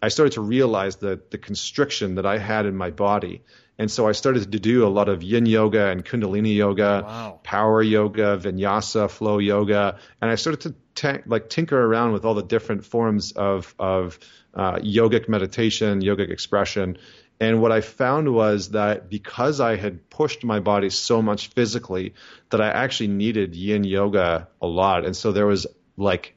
I 0.00 0.08
started 0.08 0.32
to 0.32 0.40
realize 0.40 0.96
that 0.96 1.30
the 1.30 1.36
constriction 1.38 2.14
that 2.14 2.24
I 2.24 2.38
had 2.38 2.64
in 2.64 2.74
my 2.74 2.90
body. 2.90 3.42
And 3.78 3.90
so 3.90 4.08
I 4.08 4.12
started 4.12 4.50
to 4.50 4.58
do 4.58 4.86
a 4.86 4.88
lot 4.88 5.08
of 5.08 5.22
yin 5.22 5.44
yoga 5.44 5.88
and 5.88 6.04
kundalini 6.04 6.54
yoga, 6.56 7.02
wow. 7.04 7.40
power 7.42 7.82
yoga, 7.82 8.38
vinyasa, 8.38 9.10
flow 9.10 9.38
yoga, 9.38 9.98
and 10.20 10.30
I 10.30 10.36
started 10.36 10.60
to 10.62 10.74
t- 10.94 11.22
like 11.26 11.50
tinker 11.50 11.78
around 11.78 12.12
with 12.12 12.24
all 12.24 12.34
the 12.34 12.42
different 12.42 12.84
forms 12.84 13.32
of 13.32 13.74
of 13.78 14.18
uh, 14.54 14.76
yogic 14.76 15.28
meditation, 15.28 16.00
yogic 16.00 16.30
expression, 16.30 16.98
and 17.42 17.60
what 17.60 17.72
I 17.72 17.80
found 17.80 18.32
was 18.32 18.68
that 18.68 19.10
because 19.10 19.58
I 19.58 19.74
had 19.74 20.08
pushed 20.10 20.44
my 20.44 20.60
body 20.60 20.90
so 20.90 21.20
much 21.20 21.48
physically, 21.48 22.14
that 22.50 22.60
I 22.60 22.68
actually 22.68 23.08
needed 23.08 23.56
yin 23.56 23.82
yoga 23.82 24.46
a 24.60 24.66
lot. 24.68 25.04
And 25.04 25.16
so 25.16 25.32
there 25.32 25.48
was 25.48 25.66
like 25.96 26.36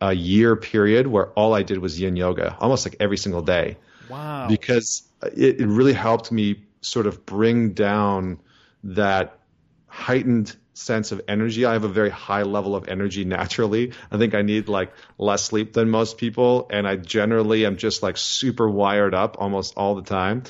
a 0.00 0.12
year 0.12 0.54
period 0.54 1.08
where 1.08 1.30
all 1.30 1.52
I 1.52 1.64
did 1.64 1.78
was 1.78 2.00
yin 2.00 2.14
yoga, 2.14 2.56
almost 2.60 2.86
like 2.86 2.94
every 3.00 3.16
single 3.16 3.42
day. 3.42 3.76
Wow. 4.08 4.46
Because 4.46 5.02
it, 5.36 5.60
it 5.60 5.66
really 5.66 5.94
helped 5.94 6.30
me 6.30 6.62
sort 6.80 7.08
of 7.08 7.26
bring 7.26 7.72
down 7.72 8.38
that 8.84 9.40
heightened 9.96 10.54
sense 10.74 11.10
of 11.10 11.22
energy. 11.26 11.64
I 11.64 11.72
have 11.72 11.84
a 11.84 11.88
very 11.88 12.10
high 12.10 12.42
level 12.42 12.76
of 12.76 12.86
energy 12.86 13.24
naturally. 13.24 13.92
I 14.10 14.18
think 14.18 14.34
I 14.34 14.42
need 14.42 14.68
like 14.68 14.92
less 15.16 15.42
sleep 15.42 15.72
than 15.72 15.88
most 15.88 16.18
people, 16.18 16.68
and 16.70 16.86
I 16.86 16.96
generally 16.96 17.64
am 17.64 17.78
just 17.78 18.02
like 18.02 18.18
super 18.18 18.68
wired 18.68 19.14
up 19.14 19.36
almost 19.40 19.74
all 19.78 19.94
the 19.94 20.02
time. 20.02 20.42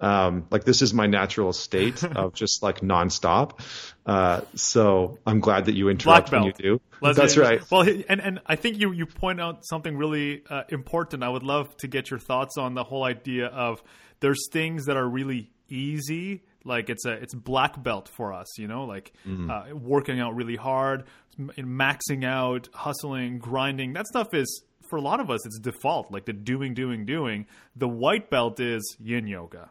Um, 0.00 0.46
like 0.50 0.64
this 0.64 0.80
is 0.80 0.94
my 0.94 1.06
natural 1.06 1.52
state 1.52 2.02
of 2.16 2.32
just 2.32 2.62
like 2.62 2.80
nonstop. 2.80 3.60
Uh, 4.06 4.40
so 4.54 5.18
I'm 5.26 5.40
glad 5.40 5.66
that 5.66 5.74
you 5.74 5.90
interrupt 5.90 6.32
when 6.32 6.44
you 6.44 6.52
do. 6.52 6.80
That's 7.02 7.36
right. 7.36 7.60
Well, 7.70 7.82
and 7.82 8.22
and 8.22 8.40
I 8.46 8.56
think 8.56 8.78
you 8.78 8.90
you 8.92 9.04
point 9.04 9.38
out 9.38 9.66
something 9.66 9.98
really 9.98 10.44
uh, 10.48 10.62
important. 10.70 11.22
I 11.22 11.28
would 11.28 11.42
love 11.42 11.76
to 11.78 11.88
get 11.88 12.10
your 12.10 12.18
thoughts 12.18 12.56
on 12.56 12.72
the 12.72 12.84
whole 12.84 13.04
idea 13.04 13.48
of 13.48 13.82
there's 14.20 14.48
things 14.50 14.86
that 14.86 14.96
are 14.96 15.08
really 15.08 15.50
easy 15.68 16.42
like 16.64 16.90
it's 16.90 17.04
a 17.04 17.12
it's 17.12 17.34
black 17.34 17.80
belt 17.82 18.08
for 18.08 18.32
us 18.32 18.58
you 18.58 18.66
know 18.66 18.84
like 18.84 19.12
mm-hmm. 19.26 19.50
uh, 19.50 19.74
working 19.74 20.20
out 20.20 20.34
really 20.34 20.56
hard 20.56 21.04
maxing 21.38 22.24
out 22.24 22.68
hustling 22.72 23.38
grinding 23.38 23.92
that 23.92 24.06
stuff 24.06 24.32
is 24.34 24.64
for 24.88 24.96
a 24.96 25.02
lot 25.02 25.20
of 25.20 25.30
us 25.30 25.44
it's 25.46 25.58
default 25.58 26.10
like 26.10 26.24
the 26.24 26.32
doing 26.32 26.74
doing 26.74 27.04
doing 27.04 27.46
the 27.76 27.88
white 27.88 28.30
belt 28.30 28.60
is 28.60 28.96
yin 29.00 29.26
yoga 29.26 29.70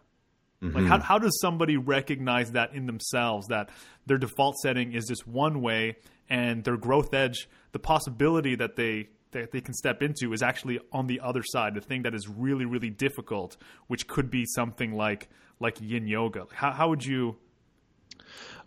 mm-hmm. 0.61 0.75
like 0.75 0.85
how, 0.85 0.99
how 0.99 1.17
does 1.17 1.37
somebody 1.41 1.77
recognize 1.77 2.51
that 2.51 2.73
in 2.73 2.85
themselves 2.85 3.47
that 3.47 3.69
their 4.05 4.17
default 4.17 4.55
setting 4.57 4.93
is 4.93 5.05
just 5.07 5.27
one 5.27 5.61
way 5.61 5.95
and 6.29 6.63
their 6.63 6.77
growth 6.77 7.13
edge 7.13 7.47
the 7.71 7.79
possibility 7.79 8.55
that 8.55 8.75
they 8.75 9.07
that 9.33 9.51
they 9.51 9.61
can 9.61 9.73
step 9.73 10.01
into 10.01 10.33
is 10.33 10.41
actually 10.41 10.79
on 10.91 11.07
the 11.07 11.19
other 11.19 11.43
side 11.43 11.75
the 11.75 11.81
thing 11.81 12.03
that 12.03 12.13
is 12.13 12.27
really 12.27 12.65
really 12.65 12.89
difficult 12.89 13.57
which 13.87 14.07
could 14.07 14.29
be 14.29 14.45
something 14.45 14.93
like 14.93 15.29
like 15.63 15.77
yin 15.81 16.07
yoga? 16.07 16.45
How, 16.53 16.71
how 16.71 16.89
would 16.89 17.03
you? 17.03 17.37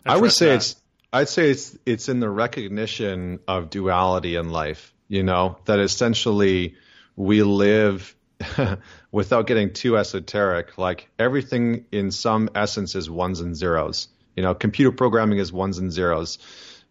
I 0.05 0.17
would 0.17 0.31
say 0.31 0.47
that? 0.47 0.55
it's. 0.55 0.75
I'd 1.13 1.29
say 1.29 1.51
it's 1.51 1.77
it's 1.85 2.09
in 2.09 2.19
the 2.19 2.29
recognition 2.29 3.39
of 3.47 3.69
duality 3.69 4.35
in 4.35 4.49
life. 4.49 4.93
You 5.07 5.23
know 5.23 5.57
that 5.65 5.79
essentially 5.79 6.75
we 7.15 7.43
live 7.43 8.13
without 9.11 9.47
getting 9.47 9.71
too 9.71 9.97
esoteric. 9.97 10.77
Like 10.77 11.09
everything 11.17 11.85
in 11.91 12.11
some 12.11 12.49
essence 12.55 12.95
is 12.95 13.09
ones 13.09 13.39
and 13.39 13.55
zeros. 13.55 14.09
You 14.35 14.43
know, 14.43 14.53
computer 14.53 14.91
programming 14.91 15.39
is 15.39 15.51
ones 15.53 15.77
and 15.77 15.91
zeros. 15.91 16.39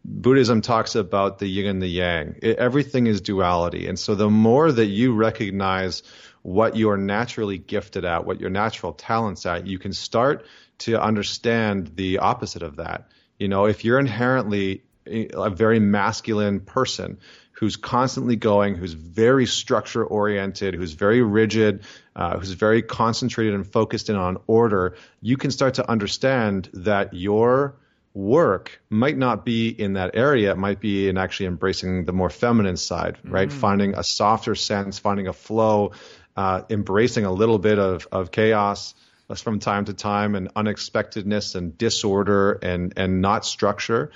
Buddhism 0.09 0.61
talks 0.61 0.95
about 0.95 1.41
the 1.41 1.49
yin 1.49 1.67
and 1.67 1.83
the 1.83 1.89
yang. 1.89 2.37
It, 2.41 2.59
everything 2.59 3.09
is 3.09 3.21
duality. 3.21 3.89
And 3.89 3.99
so 3.99 4.15
the 4.15 4.31
more 4.31 4.71
that 4.71 4.87
you 4.87 5.15
recognize 5.15 6.05
what 6.43 6.77
you're 6.77 6.97
naturally 6.97 7.59
gifted 7.59 8.05
at, 8.05 8.25
what 8.25 8.41
your 8.41 8.51
natural 8.51 8.93
talents 8.93 9.47
at, 9.47 9.67
you 9.67 9.81
can 9.81 9.93
start 9.93 10.47
to 10.79 11.03
understand 11.03 11.97
the 11.97 12.19
opposite 12.19 12.63
of 12.63 12.77
that. 12.77 13.09
You 13.39 13.49
know, 13.49 13.67
if 13.67 13.85
you're 13.85 13.99
inherently 13.99 14.85
a 15.07 15.51
very 15.51 15.81
masculine 15.81 16.61
person 16.61 17.19
who's 17.53 17.77
constantly 17.77 18.37
going, 18.37 18.77
who's 18.77 18.93
very 18.93 19.47
structure 19.47 20.05
oriented, 20.05 20.75
who's 20.75 20.93
very 20.93 21.23
rigid, 21.23 21.83
uh, 22.15 22.39
who's 22.39 22.53
very 22.53 22.83
concentrated 22.83 23.55
and 23.55 23.67
focused 23.67 24.09
in 24.09 24.17
on 24.17 24.37
order, 24.47 24.97
you 25.21 25.37
can 25.37 25.51
start 25.51 25.75
to 25.75 25.91
understand 25.91 26.69
that 26.75 27.13
your 27.13 27.77
work 28.17 28.81
might 28.89 29.19
not 29.19 29.45
be 29.45 29.69
in 29.69 29.93
that 29.93 30.13
area. 30.15 30.51
It 30.53 30.57
might 30.57 30.81
be 30.81 31.09
in 31.09 31.19
actually 31.19 31.47
embracing 31.47 32.07
the 32.07 32.13
more 32.13 32.31
feminine 32.31 32.79
side, 32.79 33.19
right? 33.23 33.49
Mm. 33.49 33.53
Finding 33.53 33.95
a 33.95 34.03
softer 34.03 34.55
sense, 34.55 34.99
finding 34.99 35.29
a 35.29 35.35
flow, 35.35 35.93
uh, 36.35 36.63
embracing 36.71 37.27
a 37.27 37.31
little 37.31 37.59
bit 37.59 37.79
of, 37.79 38.09
of 38.11 38.31
chaos 38.31 38.95
from 39.37 39.59
time 39.59 39.85
to 39.85 39.93
time 39.93 40.35
and 40.35 40.51
unexpectedness 40.57 41.55
and 41.57 41.77
disorder 41.77 42.53
and, 42.53 42.95
and 42.97 43.21
not 43.21 43.45
structure 43.45 44.13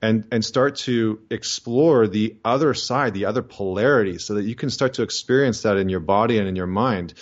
and, 0.00 0.26
and 0.30 0.44
start 0.44 0.76
to 0.76 1.20
explore 1.28 2.06
the 2.06 2.36
other 2.44 2.72
side, 2.72 3.14
the 3.14 3.24
other 3.24 3.42
polarity 3.42 4.18
so 4.18 4.34
that 4.34 4.44
you 4.44 4.54
can 4.54 4.70
start 4.70 4.94
to 4.94 5.02
experience 5.02 5.62
that 5.62 5.76
in 5.76 5.88
your 5.88 6.00
body 6.00 6.38
and 6.38 6.46
in 6.46 6.54
your 6.54 6.68
mind. 6.68 7.14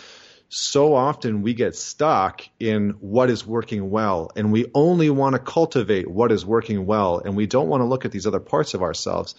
So 0.49 0.95
often 0.95 1.43
we 1.43 1.53
get 1.53 1.77
stuck 1.77 2.43
in 2.59 2.97
what 3.01 3.29
is 3.29 3.47
working 3.47 3.91
well 3.91 4.31
and 4.35 4.51
we 4.51 4.67
only 4.75 5.11
want 5.11 5.35
to 5.35 5.39
cultivate 5.39 6.09
what 6.11 6.33
is 6.33 6.45
working 6.45 6.87
well 6.87 7.19
and 7.19 7.37
we 7.37 7.47
don't 7.47 7.69
want 7.69 7.83
to 7.83 7.85
look 7.85 8.07
at 8.07 8.13
these 8.13 8.27
other 8.27 8.41
parts 8.41 8.73
of 8.73 8.83
ourselves. 8.83 9.35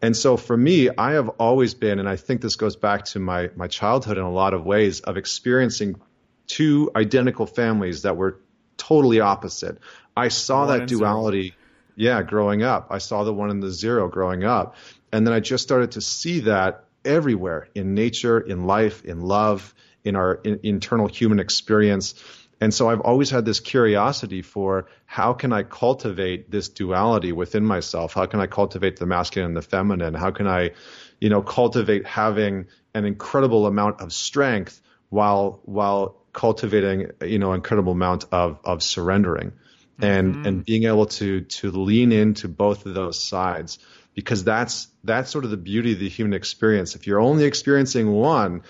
And 0.00 0.16
so 0.16 0.36
for 0.36 0.56
me, 0.56 0.88
I 0.96 1.12
have 1.12 1.28
always 1.40 1.74
been, 1.74 1.98
and 1.98 2.08
I 2.08 2.16
think 2.16 2.40
this 2.40 2.56
goes 2.56 2.76
back 2.76 3.04
to 3.06 3.18
my, 3.18 3.50
my 3.56 3.66
childhood 3.66 4.16
in 4.16 4.22
a 4.22 4.30
lot 4.30 4.54
of 4.54 4.64
ways, 4.64 5.00
of 5.00 5.16
experiencing 5.16 6.00
two 6.46 6.90
identical 6.96 7.46
families 7.46 8.02
that 8.02 8.16
were 8.16 8.40
totally 8.76 9.20
opposite. 9.20 9.78
I 10.16 10.28
saw 10.28 10.66
one 10.66 10.78
that 10.78 10.88
duality, 10.88 11.42
zero. 11.42 11.54
yeah, 11.96 12.22
growing 12.22 12.62
up. 12.62 12.86
I 12.90 12.98
saw 12.98 13.24
the 13.24 13.34
one 13.34 13.50
and 13.50 13.62
the 13.62 13.70
zero 13.70 14.08
growing 14.08 14.44
up. 14.44 14.76
And 15.12 15.26
then 15.26 15.34
I 15.34 15.40
just 15.40 15.62
started 15.64 15.92
to 15.92 16.00
see 16.00 16.40
that 16.40 16.84
everywhere 17.04 17.68
in 17.74 17.94
nature, 17.94 18.38
in 18.40 18.66
life, 18.66 19.04
in 19.04 19.20
love, 19.20 19.74
in 20.08 20.16
our 20.16 20.34
in, 20.44 20.60
internal 20.62 21.06
human 21.06 21.38
experience. 21.38 22.14
And 22.60 22.74
so 22.74 22.90
I've 22.90 23.00
always 23.00 23.30
had 23.30 23.44
this 23.44 23.60
curiosity 23.60 24.42
for 24.42 24.88
how 25.06 25.32
can 25.32 25.52
I 25.52 25.62
cultivate 25.62 26.50
this 26.50 26.68
duality 26.68 27.30
within 27.30 27.64
myself? 27.64 28.14
How 28.14 28.26
can 28.26 28.40
I 28.40 28.48
cultivate 28.48 28.98
the 28.98 29.06
masculine 29.06 29.50
and 29.50 29.56
the 29.56 29.62
feminine? 29.62 30.14
How 30.14 30.32
can 30.32 30.48
I 30.48 30.72
you 31.20 31.28
know, 31.28 31.42
cultivate 31.42 32.06
having 32.06 32.66
an 32.94 33.04
incredible 33.04 33.66
amount 33.66 34.00
of 34.00 34.12
strength 34.12 34.80
while 35.10 35.60
while 35.64 36.16
cultivating 36.32 37.10
you 37.22 37.38
know 37.38 37.52
incredible 37.52 37.92
amount 37.92 38.26
of 38.30 38.58
of 38.64 38.82
surrendering 38.82 39.52
and 40.00 40.34
mm-hmm. 40.34 40.46
and 40.46 40.64
being 40.64 40.84
able 40.84 41.06
to 41.06 41.40
to 41.42 41.70
lean 41.70 42.12
into 42.12 42.48
both 42.48 42.86
of 42.86 42.94
those 42.94 43.18
sides 43.18 43.78
because 44.14 44.44
that's 44.44 44.88
that's 45.02 45.30
sort 45.30 45.44
of 45.44 45.50
the 45.50 45.56
beauty 45.56 45.94
of 45.94 45.98
the 45.98 46.08
human 46.08 46.34
experience 46.34 46.94
if 46.94 47.06
you're 47.06 47.20
only 47.20 47.44
experiencing 47.44 48.10
one 48.10 48.62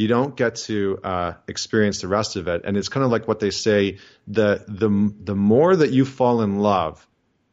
you 0.00 0.08
don't 0.08 0.34
get 0.36 0.56
to 0.56 0.98
uh, 1.04 1.34
experience 1.46 2.00
the 2.00 2.08
rest 2.08 2.36
of 2.36 2.48
it 2.48 2.62
and 2.64 2.76
it's 2.76 2.88
kind 2.88 3.04
of 3.04 3.10
like 3.10 3.28
what 3.28 3.40
they 3.40 3.50
say 3.50 3.98
the 4.26 4.64
the 4.66 5.14
the 5.24 5.34
more 5.34 5.76
that 5.76 5.90
you 5.90 6.04
fall 6.04 6.42
in 6.42 6.58
love 6.58 7.06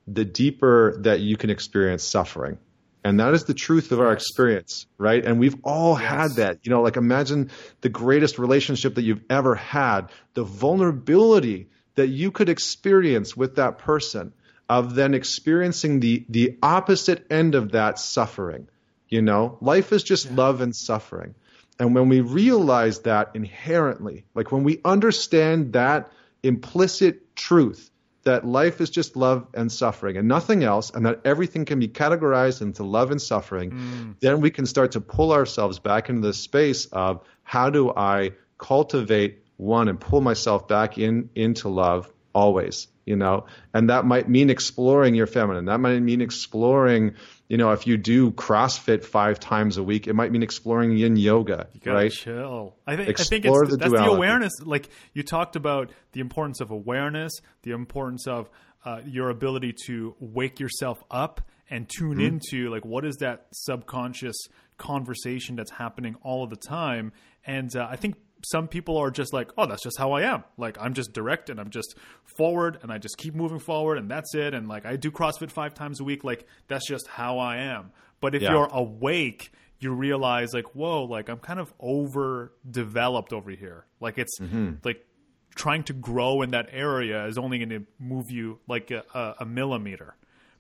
the 0.08 0.26
deeper 0.26 0.98
that 1.02 1.20
you 1.20 1.36
can 1.36 1.50
experience 1.50 2.04
suffering 2.04 2.58
and 3.08 3.22
that 3.22 3.34
is 3.34 3.46
the 3.46 3.54
truth 3.54 3.94
of 3.94 4.02
our 4.02 4.12
experience, 4.12 4.86
right? 4.98 5.24
And 5.24 5.40
we've 5.40 5.56
all 5.64 5.98
yes. 5.98 6.10
had 6.10 6.32
that. 6.32 6.60
You 6.64 6.72
know, 6.72 6.82
like 6.82 6.98
imagine 6.98 7.52
the 7.80 7.88
greatest 7.88 8.38
relationship 8.38 8.96
that 8.96 9.04
you've 9.04 9.24
ever 9.30 9.56
had, 9.56 10.10
the 10.34 10.44
vulnerability 10.44 11.70
that 11.96 12.08
you 12.08 12.32
could 12.32 12.50
experience 12.50 13.38
with 13.38 13.56
that 13.56 13.78
person 13.78 14.34
of 14.68 14.94
then 14.94 15.14
experiencing 15.14 16.02
the 16.02 16.26
the 16.28 16.58
opposite 16.62 17.26
end 17.32 17.56
of 17.56 17.72
that 17.72 17.98
suffering. 17.98 18.68
You 19.08 19.22
know, 19.22 19.58
life 19.62 19.94
is 19.94 20.04
just 20.04 20.26
yeah. 20.26 20.36
love 20.36 20.60
and 20.60 20.76
suffering. 20.76 21.34
And 21.80 21.94
when 21.94 22.10
we 22.10 22.22
realize 22.22 23.00
that 23.02 23.32
inherently, 23.36 24.26
like 24.34 24.52
when 24.52 24.64
we 24.64 24.82
understand 24.84 25.74
that 25.74 26.12
implicit 26.44 27.36
truth, 27.36 27.92
that 28.24 28.46
life 28.46 28.82
is 28.82 28.90
just 28.90 29.16
love 29.16 29.48
and 29.54 29.72
suffering 29.72 30.18
and 30.18 30.28
nothing 30.28 30.64
else, 30.64 30.90
and 30.90 31.06
that 31.06 31.22
everything 31.24 31.64
can 31.64 31.80
be 31.80 31.88
categorized 31.88 32.62
into 32.62 32.84
love 32.84 33.12
and 33.12 33.22
suffering, 33.22 33.72
mm. 33.72 34.16
then 34.20 34.42
we 34.42 34.52
can 34.52 34.66
start 34.66 34.92
to 34.94 35.02
pull 35.02 35.32
ourselves 35.32 35.80
back 35.80 36.10
into 36.10 36.28
the 36.28 36.34
space 36.34 36.88
of 36.88 37.22
how 37.44 37.70
do 37.70 37.94
I 37.96 38.32
cultivate 38.58 39.44
one 39.56 39.88
and 39.88 40.00
pull 40.00 40.20
myself 40.20 40.68
back 40.68 40.98
in 40.98 41.30
into 41.36 41.70
love 41.70 42.12
always, 42.34 42.88
you 43.06 43.16
know? 43.16 43.46
And 43.74 43.90
that 43.90 44.04
might 44.06 44.28
mean 44.28 44.50
exploring 44.50 45.16
your 45.16 45.28
feminine. 45.28 45.66
That 45.66 45.80
might 45.80 46.00
mean 46.00 46.22
exploring 46.22 47.16
you 47.48 47.58
know, 47.58 47.72
if 47.72 47.88
you 47.88 47.98
do 47.98 48.32
CrossFit 48.32 49.06
five 49.06 49.40
times 49.40 49.78
a 49.78 49.84
week, 49.84 50.08
it 50.08 50.14
might 50.14 50.32
mean 50.32 50.44
exploring 50.44 50.98
Yin 50.98 51.16
Yoga. 51.16 51.68
You 51.82 51.94
right? 51.94 52.12
Chill. 52.12 52.76
I 52.86 52.96
think 52.96 53.10
Explore 53.10 53.26
I 53.26 53.30
think 53.30 53.46
it's 53.46 53.72
the 53.72 53.78
that's 53.78 53.92
duality. 53.92 54.10
the 54.10 54.16
awareness. 54.16 54.54
Like 54.64 54.90
you 55.14 55.24
talked 55.24 55.56
about 55.56 55.92
the 56.12 56.20
importance 56.20 56.60
of 56.60 56.72
awareness, 56.72 57.32
the 57.64 57.72
importance 57.72 58.28
of 58.28 58.50
uh, 58.84 59.02
your 59.06 59.30
ability 59.30 59.76
to 59.86 60.16
wake 60.20 60.60
yourself 60.60 61.00
up 61.10 61.42
and 61.70 61.90
tune 61.90 62.18
mm-hmm. 62.18 62.22
into 62.22 62.70
like 62.70 62.86
what 62.86 63.06
is 63.06 63.18
that 63.18 63.48
subconscious 63.52 64.36
conversation 64.78 65.56
that's 65.56 65.72
happening 65.72 66.16
all 66.22 66.44
of 66.44 66.50
the 66.50 66.56
time. 66.56 67.12
And 67.46 67.74
uh, 67.76 67.88
I 67.90 67.96
think 67.96 68.16
some 68.44 68.68
people 68.68 68.98
are 68.98 69.12
just 69.12 69.34
like, 69.34 69.52
oh, 69.58 69.66
that's 69.66 69.84
just 69.84 69.98
how 69.98 70.12
I 70.12 70.24
am. 70.24 70.44
Like 70.58 70.78
I'm 70.80 70.94
just 70.94 71.14
direct 71.14 71.50
and 71.50 71.60
I'm 71.60 71.70
just 71.70 71.96
forward 72.24 72.80
and 72.82 72.92
I 72.92 72.98
just 72.98 73.18
keep 73.18 73.36
moving 73.36 73.60
forward 73.60 73.98
and 73.98 74.10
that's 74.10 74.36
it. 74.36 74.54
And 74.54 74.68
like 74.68 74.86
I 74.86 74.96
do 74.96 75.12
CrossFit 75.12 75.52
five 75.52 75.74
times 75.74 76.00
a 76.00 76.04
week. 76.04 76.24
Like 76.24 76.46
that's 76.68 76.88
just 76.88 77.08
how 77.08 77.40
I 77.40 77.58
am. 77.58 77.92
But 78.20 78.36
if 78.36 78.42
yeah. 78.42 78.52
you're 78.52 78.70
awake, 78.72 79.52
you 79.80 79.94
realize 79.94 80.54
like, 80.54 80.76
whoa, 80.76 81.04
like 81.04 81.30
I'm 81.30 81.40
kind 81.40 81.60
of 81.60 81.74
overdeveloped 81.82 83.34
over 83.34 83.52
here. 83.52 83.86
Like 84.00 84.18
it's 84.18 84.40
mm-hmm. 84.40 84.74
like 84.84 85.06
trying 85.56 85.84
to 85.84 85.94
grow 85.94 86.42
in 86.42 86.52
that 86.52 86.70
area 86.72 87.26
is 87.26 87.38
only 87.38 87.58
going 87.58 87.70
to 87.70 87.86
move 88.00 88.30
you 88.30 88.60
like 88.68 88.92
a, 88.92 89.36
a, 89.40 89.46
millimeter. 89.46 90.16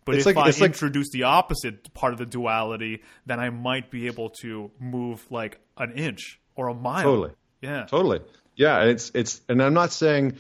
But 0.06 0.16
it's 0.16 0.26
if 0.26 0.36
like, 0.36 0.62
I 0.62 0.66
introduce 0.66 1.08
like... 1.08 1.12
the 1.12 1.24
opposite 1.24 1.94
part 1.94 2.14
of 2.14 2.20
the 2.20 2.26
duality, 2.26 3.04
then 3.26 3.40
I 3.40 3.50
might 3.50 3.92
be 3.92 4.08
able 4.08 4.30
to 4.42 4.72
move 4.80 5.26
like 5.30 5.60
an 5.78 5.92
inch 5.94 6.40
or 6.56 6.70
a 6.70 6.74
mile. 6.74 7.04
Totally. 7.04 7.32
Yeah. 7.62 7.86
Totally. 7.86 8.22
Yeah, 8.56 8.82
and 8.82 8.90
it's 8.90 9.12
it's 9.14 9.42
and 9.48 9.62
I'm 9.62 9.74
not 9.74 9.92
saying 9.92 10.38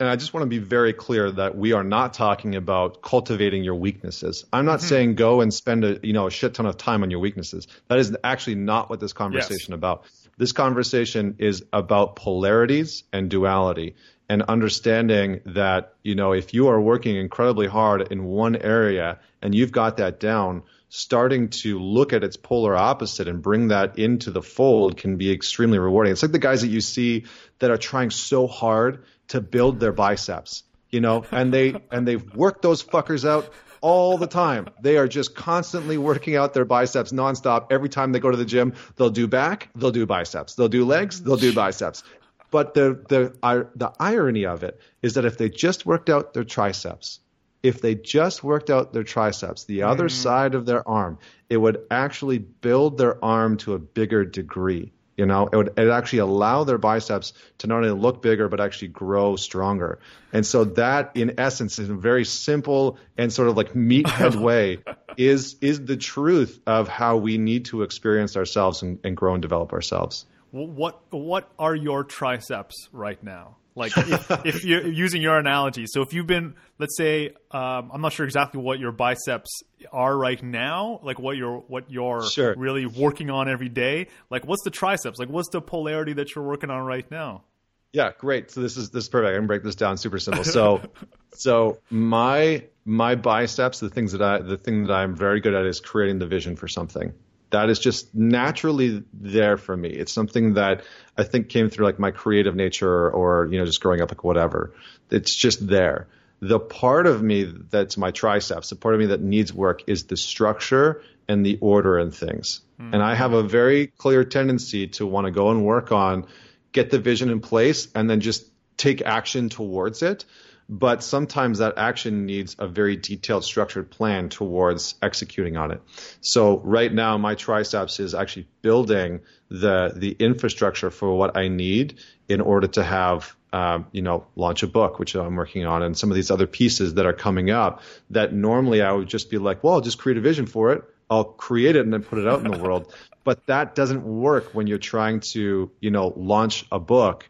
and 0.00 0.08
I 0.08 0.16
just 0.16 0.32
want 0.32 0.42
to 0.42 0.48
be 0.48 0.58
very 0.58 0.92
clear 0.92 1.30
that 1.32 1.56
we 1.56 1.72
are 1.72 1.82
not 1.82 2.14
talking 2.14 2.54
about 2.54 3.02
cultivating 3.02 3.64
your 3.64 3.74
weaknesses. 3.74 4.44
I'm 4.52 4.64
not 4.64 4.78
mm-hmm. 4.78 4.88
saying 4.88 5.14
go 5.16 5.40
and 5.40 5.52
spend 5.52 5.84
a 5.84 5.98
you 6.02 6.12
know 6.12 6.28
a 6.28 6.30
shit 6.30 6.54
ton 6.54 6.66
of 6.66 6.76
time 6.76 7.02
on 7.02 7.10
your 7.10 7.20
weaknesses. 7.20 7.66
That 7.88 7.98
is 7.98 8.16
actually 8.22 8.56
not 8.56 8.90
what 8.90 9.00
this 9.00 9.12
conversation 9.12 9.72
yes. 9.72 9.76
about. 9.76 10.04
This 10.36 10.52
conversation 10.52 11.36
is 11.38 11.64
about 11.72 12.14
polarities 12.14 13.02
and 13.12 13.28
duality 13.28 13.96
and 14.28 14.42
understanding 14.42 15.40
that 15.46 15.94
you 16.02 16.14
know 16.14 16.32
if 16.32 16.54
you 16.54 16.68
are 16.68 16.80
working 16.80 17.16
incredibly 17.16 17.66
hard 17.66 18.12
in 18.12 18.24
one 18.24 18.54
area 18.54 19.18
and 19.42 19.54
you've 19.54 19.72
got 19.72 19.96
that 19.96 20.20
down 20.20 20.62
starting 20.88 21.48
to 21.48 21.78
look 21.78 22.12
at 22.12 22.24
its 22.24 22.36
polar 22.36 22.74
opposite 22.74 23.28
and 23.28 23.42
bring 23.42 23.68
that 23.68 23.98
into 23.98 24.30
the 24.30 24.42
fold 24.42 24.96
can 24.96 25.16
be 25.16 25.30
extremely 25.30 25.78
rewarding. 25.78 26.12
It's 26.12 26.22
like 26.22 26.32
the 26.32 26.38
guys 26.38 26.62
that 26.62 26.68
you 26.68 26.80
see 26.80 27.24
that 27.58 27.70
are 27.70 27.76
trying 27.76 28.10
so 28.10 28.46
hard 28.46 29.04
to 29.28 29.40
build 29.40 29.80
their 29.80 29.92
biceps, 29.92 30.64
you 30.90 31.00
know, 31.00 31.24
and 31.30 31.52
they 31.52 31.82
and 31.90 32.08
they've 32.08 32.34
worked 32.34 32.62
those 32.62 32.82
fuckers 32.82 33.28
out 33.28 33.52
all 33.80 34.18
the 34.18 34.26
time. 34.26 34.68
They 34.80 34.96
are 34.96 35.06
just 35.06 35.34
constantly 35.34 35.98
working 35.98 36.36
out 36.36 36.54
their 36.54 36.64
biceps 36.64 37.12
nonstop. 37.12 37.66
Every 37.70 37.88
time 37.88 38.12
they 38.12 38.20
go 38.20 38.30
to 38.30 38.36
the 38.36 38.44
gym, 38.44 38.74
they'll 38.96 39.10
do 39.10 39.26
back, 39.26 39.68
they'll 39.76 39.90
do 39.90 40.06
biceps. 40.06 40.54
They'll 40.54 40.68
do 40.68 40.84
legs, 40.84 41.22
they'll 41.22 41.36
do 41.36 41.52
biceps. 41.52 42.02
But 42.50 42.72
the 42.72 43.04
the 43.08 43.68
the 43.76 43.92
irony 44.00 44.46
of 44.46 44.62
it 44.62 44.80
is 45.02 45.14
that 45.14 45.26
if 45.26 45.36
they 45.36 45.50
just 45.50 45.84
worked 45.84 46.08
out 46.08 46.32
their 46.32 46.44
triceps, 46.44 47.20
if 47.62 47.80
they 47.80 47.94
just 47.94 48.44
worked 48.44 48.70
out 48.70 48.92
their 48.92 49.04
triceps, 49.04 49.64
the 49.64 49.82
other 49.82 50.06
mm. 50.06 50.10
side 50.10 50.54
of 50.54 50.66
their 50.66 50.86
arm, 50.88 51.18
it 51.48 51.56
would 51.56 51.84
actually 51.90 52.38
build 52.38 52.98
their 52.98 53.22
arm 53.24 53.56
to 53.58 53.74
a 53.74 53.78
bigger 53.78 54.24
degree. 54.24 54.92
You 55.16 55.26
know, 55.26 55.48
it 55.52 55.56
would 55.56 55.68
it 55.76 55.90
actually 55.90 56.20
allow 56.20 56.62
their 56.62 56.78
biceps 56.78 57.32
to 57.58 57.66
not 57.66 57.78
only 57.78 57.90
look 57.90 58.22
bigger 58.22 58.48
but 58.48 58.60
actually 58.60 58.88
grow 58.88 59.34
stronger. 59.34 59.98
And 60.32 60.46
so 60.46 60.64
that, 60.64 61.10
in 61.16 61.34
essence, 61.38 61.80
is 61.80 61.90
a 61.90 61.94
very 61.94 62.24
simple 62.24 62.98
and 63.16 63.32
sort 63.32 63.48
of 63.48 63.56
like 63.56 63.72
meathead 63.72 64.36
way 64.40 64.78
is 65.16 65.56
is 65.60 65.84
the 65.84 65.96
truth 65.96 66.60
of 66.68 66.86
how 66.86 67.16
we 67.16 67.36
need 67.36 67.64
to 67.66 67.82
experience 67.82 68.36
ourselves 68.36 68.82
and, 68.82 69.00
and 69.02 69.16
grow 69.16 69.34
and 69.34 69.42
develop 69.42 69.72
ourselves. 69.72 70.24
What 70.52 71.00
what 71.10 71.50
are 71.58 71.74
your 71.74 72.04
triceps 72.04 72.88
right 72.92 73.22
now? 73.22 73.56
Like 73.78 73.92
if, 73.96 74.30
if, 74.44 74.64
you're 74.64 74.86
using 74.86 75.22
your 75.22 75.38
analogy, 75.38 75.86
so 75.86 76.02
if 76.02 76.12
you've 76.12 76.26
been, 76.26 76.54
let's 76.78 76.96
say, 76.96 77.30
um, 77.50 77.90
I'm 77.92 78.00
not 78.00 78.12
sure 78.12 78.26
exactly 78.26 78.60
what 78.60 78.78
your 78.78 78.92
biceps 78.92 79.62
are 79.92 80.16
right 80.16 80.42
now, 80.42 81.00
like 81.02 81.18
what 81.18 81.36
you're 81.36 81.58
what 81.60 81.90
you're 81.90 82.28
sure. 82.28 82.54
really 82.56 82.84
working 82.84 83.30
on 83.30 83.48
every 83.48 83.68
day. 83.68 84.08
Like 84.30 84.46
what's 84.46 84.64
the 84.64 84.70
triceps? 84.70 85.18
Like 85.18 85.28
what's 85.28 85.48
the 85.50 85.62
polarity 85.62 86.12
that 86.14 86.34
you're 86.34 86.44
working 86.44 86.70
on 86.70 86.84
right 86.84 87.08
now? 87.10 87.44
Yeah, 87.92 88.12
great. 88.18 88.50
So 88.50 88.60
this 88.60 88.76
is 88.76 88.90
this 88.90 89.04
is 89.04 89.08
perfect. 89.08 89.32
I 89.32 89.36
can 89.36 89.46
break 89.46 89.62
this 89.62 89.76
down 89.76 89.96
super 89.96 90.18
simple. 90.18 90.44
So 90.44 90.82
so 91.34 91.78
my 91.88 92.64
my 92.84 93.14
biceps, 93.14 93.80
the 93.80 93.88
things 93.88 94.12
that 94.12 94.22
I 94.22 94.38
the 94.40 94.58
thing 94.58 94.84
that 94.84 94.92
I'm 94.92 95.14
very 95.14 95.40
good 95.40 95.54
at 95.54 95.64
is 95.64 95.80
creating 95.80 96.18
the 96.18 96.26
vision 96.26 96.56
for 96.56 96.68
something 96.68 97.14
that 97.50 97.70
is 97.70 97.78
just 97.78 98.14
naturally 98.14 99.02
there 99.12 99.56
for 99.56 99.76
me. 99.76 99.88
It's 99.88 100.12
something 100.12 100.54
that 100.54 100.82
I 101.16 101.24
think 101.24 101.48
came 101.48 101.70
through 101.70 101.86
like 101.86 101.98
my 101.98 102.10
creative 102.10 102.54
nature 102.54 103.10
or, 103.10 103.48
you 103.50 103.58
know, 103.58 103.64
just 103.64 103.80
growing 103.80 104.00
up, 104.00 104.10
like 104.10 104.24
whatever. 104.24 104.74
It's 105.10 105.34
just 105.34 105.66
there. 105.66 106.08
The 106.40 106.60
part 106.60 107.06
of 107.06 107.22
me 107.22 107.44
that's 107.44 107.96
my 107.96 108.10
triceps, 108.10 108.70
the 108.70 108.76
part 108.76 108.94
of 108.94 109.00
me 109.00 109.06
that 109.06 109.20
needs 109.20 109.52
work 109.52 109.82
is 109.86 110.04
the 110.04 110.16
structure 110.16 111.02
and 111.26 111.44
the 111.44 111.58
order 111.60 111.98
and 111.98 112.14
things. 112.14 112.60
Mm-hmm. 112.80 112.94
And 112.94 113.02
I 113.02 113.14
have 113.14 113.32
a 113.32 113.42
very 113.42 113.88
clear 113.88 114.24
tendency 114.24 114.88
to 114.88 115.06
want 115.06 115.26
to 115.26 115.30
go 115.30 115.50
and 115.50 115.64
work 115.64 115.90
on, 115.90 116.26
get 116.72 116.90
the 116.90 116.98
vision 116.98 117.30
in 117.30 117.40
place 117.40 117.88
and 117.94 118.08
then 118.08 118.20
just 118.20 118.46
take 118.76 119.02
action 119.02 119.48
towards 119.48 120.02
it 120.02 120.24
but 120.68 121.02
sometimes 121.02 121.58
that 121.58 121.78
action 121.78 122.26
needs 122.26 122.56
a 122.58 122.68
very 122.68 122.96
detailed, 122.96 123.44
structured 123.44 123.90
plan 123.90 124.28
towards 124.28 124.96
executing 125.00 125.56
on 125.56 125.70
it. 125.70 125.80
So 126.20 126.58
right 126.58 126.92
now, 126.92 127.16
my 127.16 127.34
triceps 127.34 128.00
is 128.00 128.14
actually 128.14 128.48
building 128.60 129.20
the 129.48 129.92
the 129.96 130.10
infrastructure 130.18 130.90
for 130.90 131.16
what 131.16 131.36
I 131.36 131.48
need 131.48 131.98
in 132.28 132.40
order 132.40 132.66
to 132.68 132.84
have 132.84 133.34
um, 133.52 133.86
you 133.92 134.02
know, 134.02 134.26
launch 134.36 134.62
a 134.62 134.66
book, 134.66 134.98
which 134.98 135.14
I'm 135.14 135.36
working 135.36 135.64
on, 135.64 135.82
and 135.82 135.96
some 135.96 136.10
of 136.10 136.16
these 136.16 136.30
other 136.30 136.46
pieces 136.46 136.94
that 136.94 137.06
are 137.06 137.14
coming 137.14 137.50
up 137.50 137.82
that 138.10 138.32
normally 138.32 138.82
I 138.82 138.92
would 138.92 139.08
just 139.08 139.30
be 139.30 139.38
like, 139.38 139.64
well, 139.64 139.74
I'll 139.74 139.80
just 139.80 139.98
create 139.98 140.18
a 140.18 140.20
vision 140.20 140.46
for 140.46 140.72
it. 140.72 140.84
I'll 141.10 141.24
create 141.24 141.74
it 141.74 141.80
and 141.80 141.92
then 141.92 142.02
put 142.02 142.18
it 142.18 142.28
out 142.28 142.44
in 142.44 142.50
the 142.50 142.58
world. 142.58 142.92
But 143.24 143.46
that 143.46 143.74
doesn't 143.74 144.04
work 144.04 144.54
when 144.54 144.66
you're 144.66 144.76
trying 144.76 145.20
to, 145.20 145.70
you 145.80 145.90
know, 145.90 146.12
launch 146.14 146.66
a 146.70 146.78
book 146.78 147.26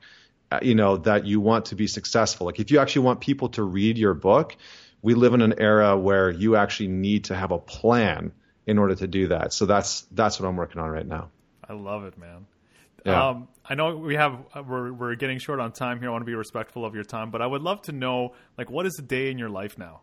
you 0.62 0.74
know 0.74 0.96
that 0.96 1.26
you 1.26 1.40
want 1.40 1.66
to 1.66 1.74
be 1.74 1.86
successful 1.86 2.46
like 2.46 2.59
if 2.59 2.70
you 2.70 2.78
actually 2.78 3.03
want 3.03 3.20
people 3.20 3.49
to 3.49 3.62
read 3.62 3.99
your 3.99 4.14
book 4.14 4.57
we 5.03 5.14
live 5.14 5.34
in 5.34 5.42
an 5.42 5.55
era 5.59 5.96
where 5.96 6.30
you 6.30 6.57
actually 6.57 6.88
need 6.88 7.24
to 7.24 7.34
have 7.34 7.51
a 7.51 7.59
plan 7.59 8.32
in 8.66 8.78
order 8.78 8.94
to 8.94 9.07
do 9.07 9.28
that 9.28 9.53
so 9.53 9.66
that's 9.66 10.03
that's 10.12 10.40
what 10.40 10.49
i'm 10.49 10.57
working 10.57 10.80
on 10.80 10.88
right 10.88 11.07
now 11.07 11.30
i 11.68 11.72
love 11.72 12.05
it 12.05 12.16
man 12.18 12.46
yeah. 13.05 13.28
Um, 13.28 13.49
I 13.64 13.74
know 13.74 13.96
we 13.96 14.16
have 14.16 14.38
we're 14.66 14.92
we're 14.92 15.14
getting 15.14 15.38
short 15.38 15.61
on 15.61 15.72
time 15.72 16.01
here. 16.01 16.09
I 16.09 16.12
want 16.12 16.22
to 16.22 16.26
be 16.26 16.34
respectful 16.34 16.84
of 16.84 16.94
your 16.94 17.05
time, 17.05 17.30
but 17.30 17.40
I 17.42 17.46
would 17.46 17.62
love 17.62 17.82
to 17.82 17.92
know 17.92 18.34
like 18.57 18.70
what 18.70 18.86
is 18.86 18.96
a 18.99 19.03
day 19.03 19.30
in 19.30 19.38
your 19.38 19.49
life 19.49 19.78
now? 19.78 20.01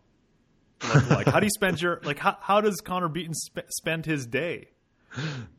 Like, 0.84 1.10
like 1.10 1.28
how 1.28 1.40
do 1.40 1.46
you 1.46 1.52
spend 1.52 1.82
your 1.82 2.00
like 2.04 2.20
how 2.20 2.38
how 2.42 2.62
does 2.62 2.82
Connor 2.82 3.10
Beaton 3.10 3.34
sp- 3.36 3.68
spend 3.70 4.06
his 4.06 4.26
day? 4.26 4.70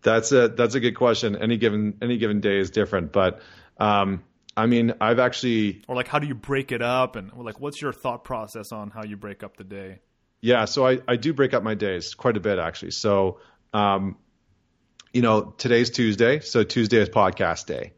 that's 0.02 0.32
a 0.32 0.48
that's 0.48 0.74
a 0.74 0.80
good 0.80 0.94
question. 0.94 1.36
Any 1.36 1.56
given 1.56 1.98
any 2.00 2.18
given 2.18 2.40
day 2.40 2.58
is 2.58 2.70
different, 2.70 3.12
but 3.12 3.40
um, 3.78 4.22
I 4.56 4.66
mean, 4.66 4.94
I've 5.00 5.18
actually 5.18 5.82
or 5.86 5.94
like 5.94 6.08
how 6.08 6.18
do 6.18 6.26
you 6.26 6.34
break 6.34 6.72
it 6.72 6.82
up, 6.82 7.16
and 7.16 7.32
like 7.32 7.60
what's 7.60 7.80
your 7.80 7.92
thought 7.92 8.24
process 8.24 8.72
on 8.72 8.90
how 8.90 9.04
you 9.04 9.16
break 9.16 9.42
up 9.42 9.56
the 9.56 9.64
day? 9.64 10.00
Yeah, 10.40 10.64
so 10.64 10.86
I 10.86 11.00
I 11.06 11.16
do 11.16 11.34
break 11.34 11.52
up 11.54 11.62
my 11.62 11.74
days 11.74 12.14
quite 12.14 12.36
a 12.36 12.40
bit 12.40 12.58
actually. 12.58 12.92
So 12.92 13.40
um, 13.74 14.16
you 15.12 15.22
know, 15.22 15.54
today's 15.58 15.90
Tuesday, 15.90 16.40
so 16.40 16.62
Tuesday 16.64 16.98
is 16.98 17.08
podcast 17.08 17.66
day. 17.66 17.92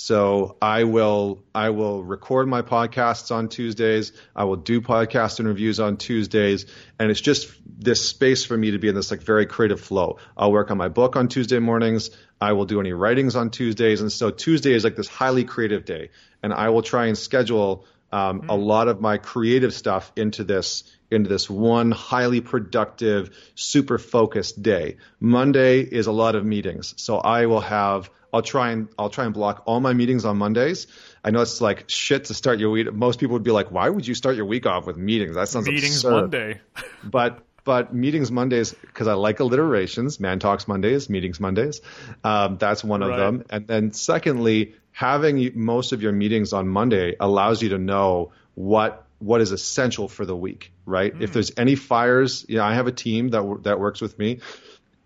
So 0.00 0.56
I 0.62 0.84
will 0.84 1.42
I 1.52 1.70
will 1.70 2.04
record 2.04 2.46
my 2.46 2.62
podcasts 2.62 3.32
on 3.34 3.48
Tuesdays. 3.48 4.12
I 4.34 4.44
will 4.44 4.54
do 4.54 4.80
podcast 4.80 5.40
interviews 5.40 5.80
on 5.80 5.96
Tuesdays, 5.96 6.66
and 7.00 7.10
it's 7.10 7.20
just 7.20 7.52
this 7.66 8.08
space 8.08 8.44
for 8.44 8.56
me 8.56 8.70
to 8.70 8.78
be 8.78 8.86
in 8.86 8.94
this 8.94 9.10
like 9.10 9.22
very 9.22 9.44
creative 9.44 9.80
flow. 9.80 10.18
I'll 10.36 10.52
work 10.52 10.70
on 10.70 10.78
my 10.78 10.86
book 10.86 11.16
on 11.16 11.26
Tuesday 11.26 11.58
mornings. 11.58 12.10
I 12.40 12.52
will 12.52 12.64
do 12.64 12.78
any 12.78 12.92
writings 12.92 13.34
on 13.34 13.50
Tuesdays, 13.50 14.00
and 14.00 14.12
so 14.12 14.30
Tuesday 14.30 14.72
is 14.72 14.84
like 14.84 14.94
this 14.94 15.08
highly 15.08 15.42
creative 15.42 15.84
day, 15.84 16.10
and 16.44 16.54
I 16.54 16.68
will 16.68 16.82
try 16.82 17.06
and 17.06 17.18
schedule 17.18 17.84
um, 18.12 18.42
mm-hmm. 18.42 18.50
a 18.50 18.54
lot 18.54 18.86
of 18.86 19.00
my 19.00 19.18
creative 19.18 19.74
stuff 19.74 20.12
into 20.14 20.44
this 20.44 20.84
into 21.10 21.28
this 21.28 21.50
one 21.50 21.90
highly 21.90 22.40
productive, 22.40 23.36
super 23.56 23.98
focused 23.98 24.62
day. 24.62 24.98
Monday 25.18 25.80
is 25.80 26.06
a 26.06 26.12
lot 26.12 26.36
of 26.36 26.44
meetings, 26.44 26.94
so 26.98 27.18
I 27.18 27.46
will 27.46 27.62
have 27.62 28.08
I'll 28.32 28.42
try 28.42 28.70
and 28.70 28.88
I'll 28.98 29.10
try 29.10 29.24
and 29.24 29.34
block 29.34 29.62
all 29.66 29.80
my 29.80 29.92
meetings 29.92 30.24
on 30.24 30.36
Mondays. 30.36 30.86
I 31.24 31.30
know 31.30 31.40
it's 31.40 31.60
like 31.60 31.84
shit 31.88 32.26
to 32.26 32.34
start 32.34 32.58
your 32.58 32.70
week. 32.70 32.92
Most 32.92 33.20
people 33.20 33.34
would 33.34 33.42
be 33.42 33.50
like, 33.50 33.70
"Why 33.70 33.88
would 33.88 34.06
you 34.06 34.14
start 34.14 34.36
your 34.36 34.44
week 34.44 34.66
off 34.66 34.86
with 34.86 34.96
meetings?" 34.96 35.34
That 35.34 35.48
sounds 35.48 35.66
meetings 35.66 35.96
absurd. 35.96 36.20
Monday. 36.20 36.60
but 37.04 37.40
but 37.64 37.94
meetings 37.94 38.30
Mondays 38.30 38.72
because 38.72 39.08
I 39.08 39.14
like 39.14 39.40
alliterations. 39.40 40.18
ManTalks 40.18 40.68
Mondays, 40.68 41.08
meetings 41.08 41.40
Mondays. 41.40 41.80
Um, 42.24 42.58
that's 42.58 42.84
one 42.84 43.02
of 43.02 43.16
them. 43.16 43.44
And 43.50 43.66
then 43.66 43.92
secondly, 43.92 44.74
having 44.92 45.52
most 45.54 45.92
of 45.92 46.02
your 46.02 46.12
meetings 46.12 46.52
on 46.52 46.68
Monday 46.68 47.16
allows 47.20 47.62
you 47.62 47.70
to 47.70 47.78
know 47.78 48.32
what 48.54 49.04
what 49.18 49.40
is 49.40 49.52
essential 49.52 50.08
for 50.08 50.24
the 50.24 50.36
week, 50.36 50.72
right? 50.86 51.14
Mm. 51.14 51.22
If 51.22 51.32
there's 51.32 51.52
any 51.56 51.74
fires, 51.74 52.44
you 52.48 52.56
know, 52.56 52.64
I 52.64 52.74
have 52.74 52.86
a 52.86 52.92
team 52.92 53.30
that 53.30 53.60
that 53.64 53.80
works 53.80 54.00
with 54.00 54.18
me 54.18 54.40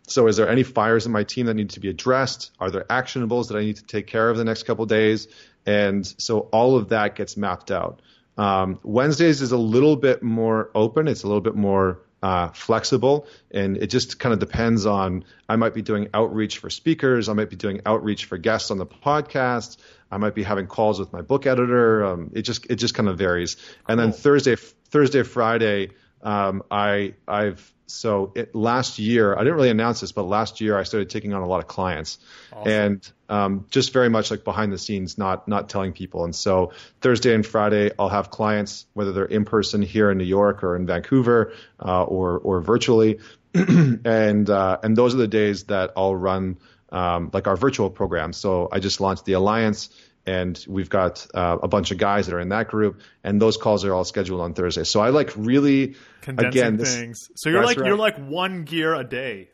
so, 0.06 0.26
is 0.26 0.36
there 0.36 0.48
any 0.48 0.62
fires 0.62 1.06
in 1.06 1.12
my 1.12 1.24
team 1.24 1.46
that 1.46 1.54
need 1.54 1.70
to 1.70 1.80
be 1.80 1.88
addressed? 1.88 2.50
Are 2.58 2.70
there 2.70 2.84
actionables 2.84 3.48
that 3.48 3.56
I 3.56 3.60
need 3.60 3.76
to 3.76 3.84
take 3.84 4.06
care 4.06 4.28
of 4.28 4.36
the 4.36 4.44
next 4.44 4.64
couple 4.64 4.84
days? 4.86 5.28
And 5.64 6.06
so 6.18 6.40
all 6.40 6.76
of 6.76 6.88
that 6.88 7.14
gets 7.14 7.36
mapped 7.36 7.70
out. 7.70 8.02
Um, 8.36 8.80
Wednesdays 8.82 9.42
is 9.42 9.52
a 9.52 9.58
little 9.58 9.96
bit 9.96 10.22
more 10.22 10.70
open. 10.74 11.06
It's 11.06 11.22
a 11.22 11.26
little 11.26 11.40
bit 11.40 11.54
more 11.54 12.00
uh, 12.22 12.48
flexible, 12.48 13.26
and 13.50 13.76
it 13.76 13.88
just 13.88 14.18
kind 14.18 14.32
of 14.32 14.38
depends 14.38 14.86
on. 14.86 15.24
I 15.48 15.56
might 15.56 15.74
be 15.74 15.82
doing 15.82 16.08
outreach 16.14 16.58
for 16.58 16.70
speakers. 16.70 17.28
I 17.28 17.32
might 17.34 17.50
be 17.50 17.56
doing 17.56 17.82
outreach 17.84 18.26
for 18.26 18.38
guests 18.38 18.70
on 18.70 18.78
the 18.78 18.86
podcast. 18.86 19.76
I 20.10 20.18
might 20.18 20.34
be 20.34 20.42
having 20.42 20.66
calls 20.66 20.98
with 21.00 21.12
my 21.12 21.22
book 21.22 21.46
editor. 21.46 22.04
Um, 22.04 22.30
it 22.34 22.42
just 22.42 22.66
it 22.70 22.76
just 22.76 22.94
kind 22.94 23.08
of 23.08 23.18
varies. 23.18 23.56
And 23.88 23.98
then 23.98 24.12
Thursday, 24.12 24.56
Thursday, 24.56 25.24
Friday, 25.24 25.90
um, 26.22 26.62
I 26.70 27.14
I've 27.26 27.72
so 27.92 28.32
it, 28.34 28.54
last 28.54 28.98
year, 28.98 29.34
I 29.34 29.40
didn't 29.40 29.54
really 29.54 29.70
announce 29.70 30.00
this, 30.00 30.12
but 30.12 30.22
last 30.22 30.60
year 30.60 30.78
I 30.78 30.84
started 30.84 31.10
taking 31.10 31.34
on 31.34 31.42
a 31.42 31.46
lot 31.46 31.60
of 31.60 31.66
clients, 31.66 32.18
awesome. 32.52 32.72
and 32.72 33.12
um, 33.28 33.66
just 33.70 33.92
very 33.92 34.08
much 34.08 34.30
like 34.30 34.44
behind 34.44 34.72
the 34.72 34.78
scenes, 34.78 35.18
not 35.18 35.46
not 35.46 35.68
telling 35.68 35.92
people. 35.92 36.24
And 36.24 36.34
so 36.34 36.72
Thursday 37.02 37.34
and 37.34 37.44
Friday, 37.44 37.90
I'll 37.98 38.08
have 38.08 38.30
clients, 38.30 38.86
whether 38.94 39.12
they're 39.12 39.24
in 39.26 39.44
person 39.44 39.82
here 39.82 40.10
in 40.10 40.16
New 40.16 40.24
York 40.24 40.64
or 40.64 40.74
in 40.74 40.86
Vancouver, 40.86 41.52
uh, 41.78 42.04
or 42.04 42.38
or 42.38 42.60
virtually, 42.62 43.20
and 43.54 44.48
uh, 44.48 44.78
and 44.82 44.96
those 44.96 45.14
are 45.14 45.18
the 45.18 45.28
days 45.28 45.64
that 45.64 45.92
I'll 45.94 46.16
run 46.16 46.58
um, 46.90 47.30
like 47.32 47.46
our 47.46 47.56
virtual 47.56 47.90
program. 47.90 48.32
So 48.32 48.68
I 48.72 48.78
just 48.78 49.00
launched 49.00 49.26
the 49.26 49.34
Alliance 49.34 49.90
and 50.26 50.64
we've 50.68 50.90
got 50.90 51.26
uh, 51.34 51.58
a 51.62 51.68
bunch 51.68 51.90
of 51.90 51.98
guys 51.98 52.26
that 52.26 52.34
are 52.34 52.40
in 52.40 52.50
that 52.50 52.68
group, 52.68 53.00
and 53.24 53.40
those 53.40 53.56
calls 53.56 53.84
are 53.84 53.94
all 53.94 54.04
scheduled 54.04 54.40
on 54.40 54.54
Thursday. 54.54 54.84
So 54.84 55.00
I 55.00 55.08
like 55.08 55.32
really 55.36 55.96
condensing 56.20 56.60
again, 56.60 56.76
this, 56.76 56.96
things. 56.96 57.18
So 57.36 57.50
you're 57.50 57.64
like 57.64 57.78
right. 57.78 57.86
you're 57.86 57.96
like 57.96 58.16
one 58.16 58.64
gear 58.64 58.94
a 58.94 59.04
day. 59.04 59.50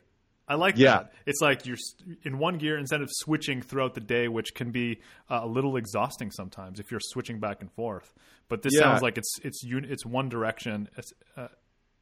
I 0.47 0.55
like 0.55 0.77
yeah. 0.77 0.97
that. 0.97 1.13
It's 1.27 1.41
like 1.41 1.67
you're 1.67 1.77
in 2.23 2.39
one 2.39 2.57
gear 2.57 2.77
instead 2.77 3.01
of 3.01 3.09
switching 3.11 3.61
throughout 3.61 3.93
the 3.93 4.01
day, 4.01 4.27
which 4.27 4.55
can 4.55 4.71
be 4.71 4.99
uh, 5.29 5.41
a 5.43 5.47
little 5.47 5.77
exhausting 5.77 6.31
sometimes 6.31 6.79
if 6.79 6.89
you're 6.89 6.99
switching 6.99 7.39
back 7.39 7.61
and 7.61 7.71
forth. 7.71 8.11
But 8.47 8.63
this 8.63 8.73
yeah. 8.73 8.81
sounds 8.81 9.03
like 9.03 9.17
it's 9.17 9.31
it's 9.43 9.61
it's 9.63 10.05
one 10.05 10.29
direction 10.29 10.89
uh, 11.37 11.47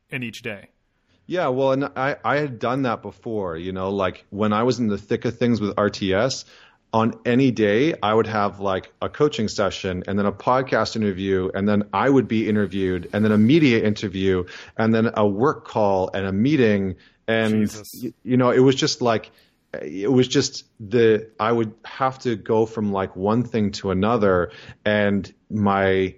in 0.10 0.24
each 0.24 0.42
day. 0.42 0.70
Yeah, 1.30 1.50
well, 1.50 1.74
and 1.74 1.90
I, 1.98 2.16
I 2.24 2.38
had 2.38 2.58
done 2.58 2.84
that 2.84 3.02
before, 3.02 3.58
you 3.58 3.74
know, 3.74 3.90
like 3.90 4.26
when 4.30 4.54
I 4.54 4.64
was 4.64 4.80
in 4.80 4.88
the 4.88 4.98
thick 4.98 5.26
of 5.26 5.38
things 5.38 5.60
with 5.60 5.76
RTS, 5.76 6.46
on 6.94 7.20
any 7.26 7.52
day, 7.52 7.96
I 8.02 8.14
would 8.14 8.28
have 8.28 8.60
like 8.60 8.92
a 9.02 9.10
coaching 9.10 9.50
session 9.50 10.04
and 10.08 10.18
then 10.18 10.26
a 10.26 10.32
podcast 10.32 10.96
interview, 10.96 11.52
and 11.54 11.68
then 11.68 11.84
I 11.94 12.10
would 12.10 12.28
be 12.28 12.48
interviewed, 12.48 13.10
and 13.14 13.24
then 13.26 13.32
a 13.32 13.38
media 13.38 13.84
interview, 13.84 14.46
and 14.78 14.94
then 14.94 15.12
a 15.14 15.28
work 15.28 15.68
call 15.68 16.10
and 16.14 16.26
a 16.26 16.32
meeting. 16.32 16.96
And, 17.28 17.70
you, 17.94 18.14
you 18.24 18.38
know, 18.38 18.52
it 18.52 18.60
was 18.60 18.76
just 18.76 19.02
like, 19.02 19.32
it 19.74 20.10
was 20.10 20.30
just 20.30 20.66
the, 20.80 21.30
I 21.38 21.52
would 21.52 21.74
have 21.84 22.20
to 22.20 22.38
go 22.38 22.66
from 22.66 22.94
like 22.94 23.18
one 23.18 23.44
thing 23.44 23.72
to 23.74 23.92
another, 23.92 24.52
and 24.86 25.32
my, 25.50 26.16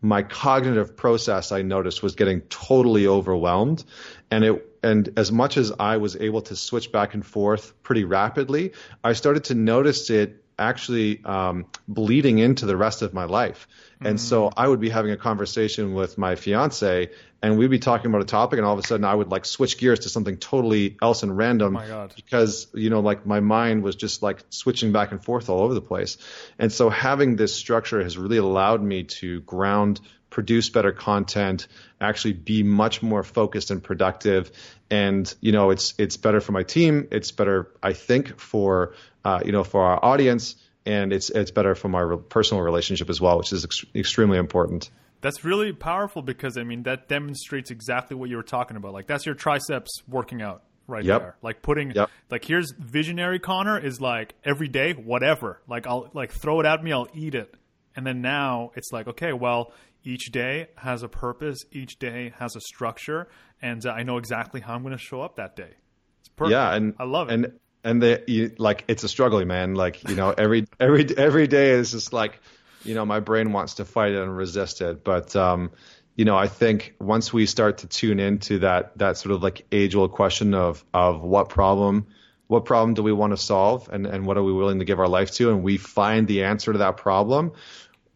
my 0.00 0.22
cognitive 0.22 0.96
process 0.96 1.50
I 1.50 1.62
noticed 1.62 2.00
was 2.02 2.14
getting 2.14 2.42
totally 2.42 3.08
overwhelmed. 3.08 3.84
And 4.30 4.44
it 4.44 4.75
and 4.86 5.18
as 5.18 5.32
much 5.32 5.56
as 5.56 5.72
I 5.78 5.96
was 5.96 6.14
able 6.16 6.42
to 6.42 6.54
switch 6.54 6.92
back 6.92 7.14
and 7.14 7.26
forth 7.26 7.82
pretty 7.82 8.04
rapidly, 8.04 8.72
I 9.02 9.14
started 9.14 9.44
to 9.44 9.54
notice 9.54 10.10
it 10.10 10.44
actually 10.58 11.22
um, 11.24 11.66
bleeding 11.88 12.38
into 12.38 12.66
the 12.66 12.76
rest 12.76 13.02
of 13.02 13.12
my 13.12 13.24
life. 13.24 13.66
And 13.98 14.16
mm-hmm. 14.16 14.16
so 14.18 14.52
I 14.56 14.68
would 14.68 14.80
be 14.80 14.88
having 14.88 15.10
a 15.10 15.16
conversation 15.16 15.92
with 15.92 16.18
my 16.18 16.36
fiance, 16.36 17.10
and 17.42 17.58
we'd 17.58 17.70
be 17.70 17.80
talking 17.80 18.10
about 18.10 18.22
a 18.22 18.26
topic, 18.26 18.58
and 18.58 18.66
all 18.66 18.74
of 18.74 18.78
a 18.78 18.86
sudden 18.86 19.04
I 19.04 19.14
would 19.14 19.28
like 19.28 19.44
switch 19.44 19.76
gears 19.76 20.00
to 20.00 20.08
something 20.08 20.36
totally 20.36 20.96
else 21.02 21.22
and 21.22 21.36
random 21.36 21.76
oh 21.76 22.08
because 22.14 22.68
you 22.72 22.90
know 22.90 23.00
like 23.00 23.26
my 23.26 23.40
mind 23.40 23.82
was 23.82 23.96
just 23.96 24.22
like 24.22 24.44
switching 24.50 24.92
back 24.92 25.12
and 25.12 25.22
forth 25.22 25.50
all 25.50 25.60
over 25.60 25.74
the 25.74 25.82
place. 25.82 26.16
And 26.58 26.72
so 26.72 26.90
having 26.90 27.36
this 27.36 27.54
structure 27.54 28.02
has 28.02 28.16
really 28.16 28.38
allowed 28.38 28.82
me 28.82 29.04
to 29.20 29.40
ground 29.40 30.00
produce 30.36 30.68
better 30.68 30.92
content, 30.92 31.66
actually 31.98 32.34
be 32.34 32.62
much 32.62 33.02
more 33.02 33.22
focused 33.22 33.70
and 33.70 33.82
productive. 33.82 34.52
And 34.90 35.34
you 35.40 35.50
know, 35.50 35.70
it's 35.70 35.94
it's 35.96 36.18
better 36.18 36.42
for 36.42 36.52
my 36.52 36.62
team. 36.62 37.08
It's 37.10 37.32
better, 37.32 37.72
I 37.82 37.94
think, 37.94 38.38
for 38.38 38.92
uh, 39.24 39.40
you 39.46 39.52
know 39.52 39.64
for 39.64 39.82
our 39.82 40.04
audience, 40.04 40.56
and 40.84 41.10
it's 41.10 41.30
it's 41.30 41.50
better 41.50 41.74
for 41.74 41.88
my 41.88 42.00
re- 42.00 42.18
personal 42.18 42.62
relationship 42.62 43.08
as 43.08 43.18
well, 43.18 43.38
which 43.38 43.50
is 43.50 43.64
ex- 43.64 43.86
extremely 43.94 44.36
important. 44.36 44.90
That's 45.22 45.42
really 45.42 45.72
powerful 45.72 46.20
because 46.20 46.58
I 46.58 46.64
mean 46.64 46.82
that 46.82 47.08
demonstrates 47.08 47.70
exactly 47.70 48.14
what 48.14 48.28
you 48.28 48.36
were 48.36 48.42
talking 48.42 48.76
about. 48.76 48.92
Like 48.92 49.06
that's 49.06 49.24
your 49.24 49.34
triceps 49.34 50.02
working 50.06 50.42
out 50.42 50.64
right 50.86 51.02
yep. 51.02 51.22
there. 51.22 51.36
Like 51.40 51.62
putting 51.62 51.92
yep. 51.92 52.10
like 52.30 52.44
here's 52.44 52.72
visionary 52.72 53.38
Connor 53.38 53.78
is 53.78 54.02
like 54.02 54.34
every 54.44 54.68
day 54.68 54.92
whatever. 54.92 55.62
Like 55.66 55.86
I'll 55.86 56.10
like 56.12 56.30
throw 56.30 56.60
it 56.60 56.66
at 56.66 56.84
me, 56.84 56.92
I'll 56.92 57.08
eat 57.14 57.34
it. 57.34 57.54
And 57.96 58.06
then 58.06 58.20
now 58.20 58.72
it's 58.76 58.92
like 58.92 59.08
okay, 59.08 59.32
well, 59.32 59.72
each 60.06 60.30
day 60.32 60.68
has 60.76 61.02
a 61.02 61.08
purpose, 61.08 61.64
each 61.72 61.98
day 61.98 62.32
has 62.38 62.56
a 62.56 62.60
structure, 62.60 63.28
and 63.60 63.84
I 63.84 64.02
know 64.04 64.18
exactly 64.18 64.60
how 64.60 64.74
I'm 64.74 64.82
going 64.82 64.96
to 64.96 64.98
show 64.98 65.20
up 65.20 65.36
that 65.36 65.56
day. 65.56 65.74
It's 66.20 66.28
perfect. 66.28 66.52
Yeah, 66.52 66.74
and 66.74 66.94
I 66.98 67.04
love 67.04 67.28
it. 67.28 67.34
And 67.34 67.52
and 67.84 68.02
the 68.02 68.22
you, 68.26 68.52
like 68.58 68.84
it's 68.88 69.04
a 69.04 69.08
struggle, 69.08 69.44
man. 69.44 69.74
Like 69.74 70.08
you 70.08 70.14
know, 70.14 70.30
every 70.30 70.66
every 70.80 71.06
every 71.16 71.46
day 71.46 71.70
is 71.70 71.90
just 71.90 72.12
like 72.12 72.40
you 72.84 72.94
know, 72.94 73.04
my 73.04 73.20
brain 73.20 73.52
wants 73.52 73.74
to 73.74 73.84
fight 73.84 74.12
it 74.12 74.22
and 74.22 74.34
resist 74.34 74.80
it, 74.80 75.02
but 75.02 75.34
um, 75.34 75.72
you 76.14 76.24
know, 76.24 76.36
I 76.36 76.46
think 76.46 76.94
once 77.00 77.32
we 77.32 77.46
start 77.46 77.78
to 77.78 77.88
tune 77.88 78.20
into 78.20 78.60
that 78.60 78.96
that 78.98 79.18
sort 79.18 79.34
of 79.34 79.42
like 79.42 79.66
age 79.72 79.94
old 79.94 80.12
question 80.12 80.54
of 80.54 80.84
of 80.94 81.22
what 81.22 81.48
problem 81.48 82.06
what 82.48 82.64
problem 82.64 82.94
do 82.94 83.02
we 83.02 83.12
want 83.12 83.32
to 83.32 83.36
solve 83.36 83.88
and, 83.92 84.06
and 84.06 84.24
what 84.24 84.36
are 84.36 84.42
we 84.42 84.52
willing 84.52 84.78
to 84.78 84.84
give 84.84 85.00
our 85.00 85.08
life 85.08 85.32
to 85.32 85.50
and 85.50 85.62
we 85.62 85.76
find 85.76 86.28
the 86.28 86.44
answer 86.44 86.72
to 86.72 86.78
that 86.78 86.96
problem 86.96 87.52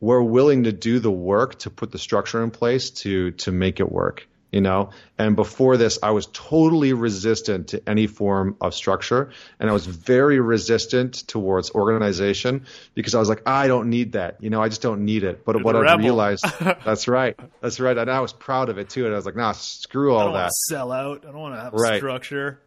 we're 0.00 0.22
willing 0.22 0.64
to 0.64 0.72
do 0.72 0.98
the 0.98 1.10
work 1.10 1.58
to 1.60 1.70
put 1.70 1.92
the 1.92 1.98
structure 1.98 2.42
in 2.42 2.50
place 2.50 2.90
to 2.90 3.32
to 3.32 3.52
make 3.52 3.80
it 3.80 3.90
work 3.90 4.26
you 4.52 4.60
know? 4.60 4.90
And 5.18 5.36
before 5.36 5.76
this 5.76 5.98
i 6.02 6.10
was 6.10 6.26
totally 6.32 6.92
resistant 6.92 7.68
to 7.68 7.88
any 7.88 8.06
form 8.06 8.56
of 8.60 8.74
structure 8.74 9.30
and 9.58 9.70
i 9.70 9.72
was 9.72 9.86
very 9.86 10.40
resistant 10.40 11.26
towards 11.26 11.70
organization 11.70 12.66
because 12.94 13.14
i 13.14 13.18
was 13.18 13.28
like 13.28 13.42
i 13.46 13.68
don't 13.68 13.90
need 13.90 14.12
that 14.12 14.42
you 14.42 14.50
know? 14.50 14.62
I 14.62 14.68
just 14.68 14.82
don't 14.82 15.04
need 15.04 15.24
it. 15.24 15.44
But 15.44 15.56
You're 15.56 15.64
what 15.64 15.76
i 15.76 15.94
realized 15.96 16.44
that's 16.60 17.06
right. 17.06 17.38
That's 17.60 17.80
right. 17.80 17.96
And 17.96 18.10
i 18.10 18.20
was 18.20 18.32
proud 18.32 18.68
of 18.68 18.78
it 18.78 18.88
too. 18.88 19.04
And 19.04 19.14
i 19.14 19.16
was 19.16 19.26
like 19.26 19.36
nah 19.36 19.52
screw 19.52 20.14
all 20.14 20.32
that. 20.32 20.52
sell 20.52 20.92
out. 20.92 21.24
I 21.24 21.30
don't 21.30 21.40
want 21.40 21.54
to 21.54 21.60
have 21.60 21.72
right. 21.74 21.98
structure 21.98 22.60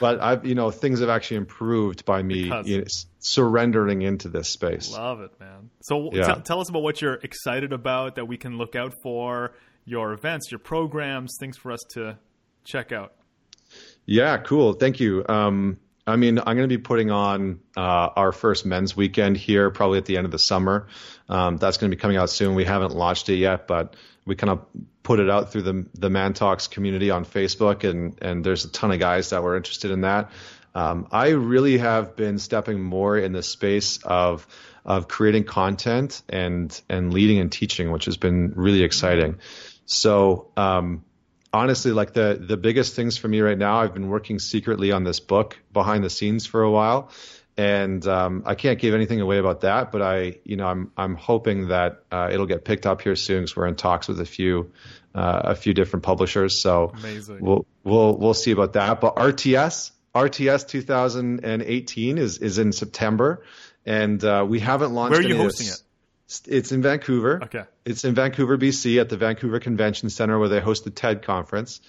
but 0.00 0.20
I've 0.20 0.44
you 0.44 0.54
know 0.54 0.70
things 0.70 1.00
have 1.00 1.08
actually 1.08 1.38
improved 1.38 2.04
by 2.04 2.22
me 2.22 2.50
you 2.64 2.78
know, 2.78 2.84
surrendering 3.18 4.02
into 4.02 4.28
this 4.28 4.48
space. 4.48 4.92
Love 4.92 5.20
it, 5.20 5.38
man. 5.40 5.70
So 5.82 6.10
yeah. 6.12 6.34
t- 6.34 6.40
tell 6.42 6.60
us 6.60 6.68
about 6.68 6.82
what 6.82 7.00
you're 7.00 7.14
excited 7.14 7.72
about 7.72 8.16
that 8.16 8.26
we 8.26 8.36
can 8.36 8.58
look 8.58 8.76
out 8.76 8.94
for 9.02 9.52
your 9.84 10.12
events, 10.12 10.50
your 10.50 10.58
programs, 10.58 11.36
things 11.38 11.56
for 11.56 11.72
us 11.72 11.80
to 11.94 12.18
check 12.64 12.92
out. 12.92 13.12
Yeah, 14.04 14.38
cool. 14.38 14.74
Thank 14.74 15.00
you. 15.00 15.24
Um, 15.28 15.78
I 16.06 16.16
mean, 16.16 16.38
I'm 16.38 16.56
going 16.56 16.68
to 16.68 16.68
be 16.68 16.78
putting 16.78 17.10
on 17.10 17.60
uh, 17.76 17.80
our 17.80 18.30
first 18.30 18.64
men's 18.64 18.96
weekend 18.96 19.36
here 19.36 19.70
probably 19.70 19.98
at 19.98 20.04
the 20.04 20.16
end 20.16 20.24
of 20.24 20.30
the 20.30 20.38
summer. 20.38 20.86
Um, 21.28 21.56
that's 21.56 21.78
going 21.78 21.90
to 21.90 21.96
be 21.96 22.00
coming 22.00 22.16
out 22.16 22.30
soon. 22.30 22.54
We 22.54 22.64
haven't 22.64 22.94
launched 22.94 23.28
it 23.28 23.36
yet, 23.36 23.66
but 23.66 23.96
we 24.24 24.36
kind 24.36 24.50
of 24.50 24.66
put 25.02 25.18
it 25.18 25.28
out 25.28 25.52
through 25.52 25.62
the 25.62 25.86
the 25.94 26.08
ManTalks 26.08 26.70
community 26.70 27.10
on 27.10 27.24
Facebook, 27.24 27.88
and 27.88 28.18
and 28.22 28.44
there's 28.44 28.64
a 28.64 28.70
ton 28.70 28.92
of 28.92 29.00
guys 29.00 29.30
that 29.30 29.42
were 29.42 29.56
interested 29.56 29.90
in 29.90 30.02
that. 30.02 30.30
Um, 30.74 31.08
I 31.10 31.30
really 31.30 31.78
have 31.78 32.16
been 32.16 32.38
stepping 32.38 32.80
more 32.80 33.16
in 33.18 33.32
the 33.32 33.42
space 33.42 33.98
of 34.04 34.46
of 34.84 35.08
creating 35.08 35.44
content 35.44 36.22
and 36.28 36.80
and 36.88 37.12
leading 37.12 37.40
and 37.40 37.50
teaching, 37.50 37.90
which 37.90 38.04
has 38.04 38.16
been 38.16 38.52
really 38.54 38.82
exciting. 38.82 39.38
So 39.86 40.52
um, 40.56 41.04
honestly, 41.56 41.92
like 41.92 42.12
the 42.12 42.38
the 42.40 42.56
biggest 42.56 42.94
things 42.94 43.16
for 43.16 43.28
me 43.28 43.40
right 43.40 43.58
now, 43.58 43.80
I've 43.80 43.94
been 43.94 44.08
working 44.08 44.38
secretly 44.38 44.92
on 44.92 45.04
this 45.04 45.20
book 45.20 45.58
behind 45.72 46.04
the 46.04 46.10
scenes 46.10 46.46
for 46.46 46.62
a 46.62 46.70
while, 46.70 47.10
and 47.56 48.06
um, 48.06 48.42
I 48.44 48.54
can't 48.54 48.78
give 48.78 48.94
anything 48.94 49.20
away 49.20 49.38
about 49.38 49.62
that. 49.62 49.90
But 49.90 50.02
I, 50.02 50.38
you 50.44 50.56
know, 50.56 50.66
I'm 50.66 50.92
I'm 50.96 51.14
hoping 51.14 51.68
that 51.68 52.02
uh, 52.12 52.28
it'll 52.30 52.46
get 52.46 52.64
picked 52.64 52.86
up 52.86 53.00
here 53.00 53.16
soon 53.16 53.42
because 53.42 53.56
we're 53.56 53.66
in 53.66 53.76
talks 53.76 54.06
with 54.06 54.20
a 54.20 54.26
few 54.26 54.72
uh, 55.14 55.40
a 55.44 55.54
few 55.54 55.72
different 55.72 56.04
publishers. 56.04 56.60
So 56.60 56.92
Amazing. 56.94 57.38
we'll 57.40 57.66
we'll 57.82 58.16
we'll 58.16 58.34
see 58.34 58.50
about 58.50 58.74
that. 58.74 59.00
But 59.00 59.16
RTS 59.16 59.92
RTS 60.14 60.68
2018 60.68 62.18
is 62.18 62.38
is 62.38 62.58
in 62.58 62.72
September, 62.72 63.42
and 63.86 64.22
uh, 64.22 64.44
we 64.46 64.60
haven't 64.60 64.92
launched. 64.92 65.12
Where 65.12 65.20
are 65.20 65.28
you 65.28 65.36
hosting 65.36 65.68
this. 65.68 65.82
It's 66.46 66.72
in 66.72 66.82
Vancouver. 66.82 67.44
Okay. 67.44 67.64
It's 67.84 68.04
in 68.04 68.14
Vancouver, 68.14 68.58
BC, 68.58 69.00
at 69.00 69.08
the 69.08 69.16
Vancouver 69.16 69.60
Convention 69.60 70.10
Center 70.10 70.38
where 70.38 70.48
they 70.48 70.60
host 70.60 70.84
the 70.84 70.90
TED 70.90 71.22
conference. 71.22 71.80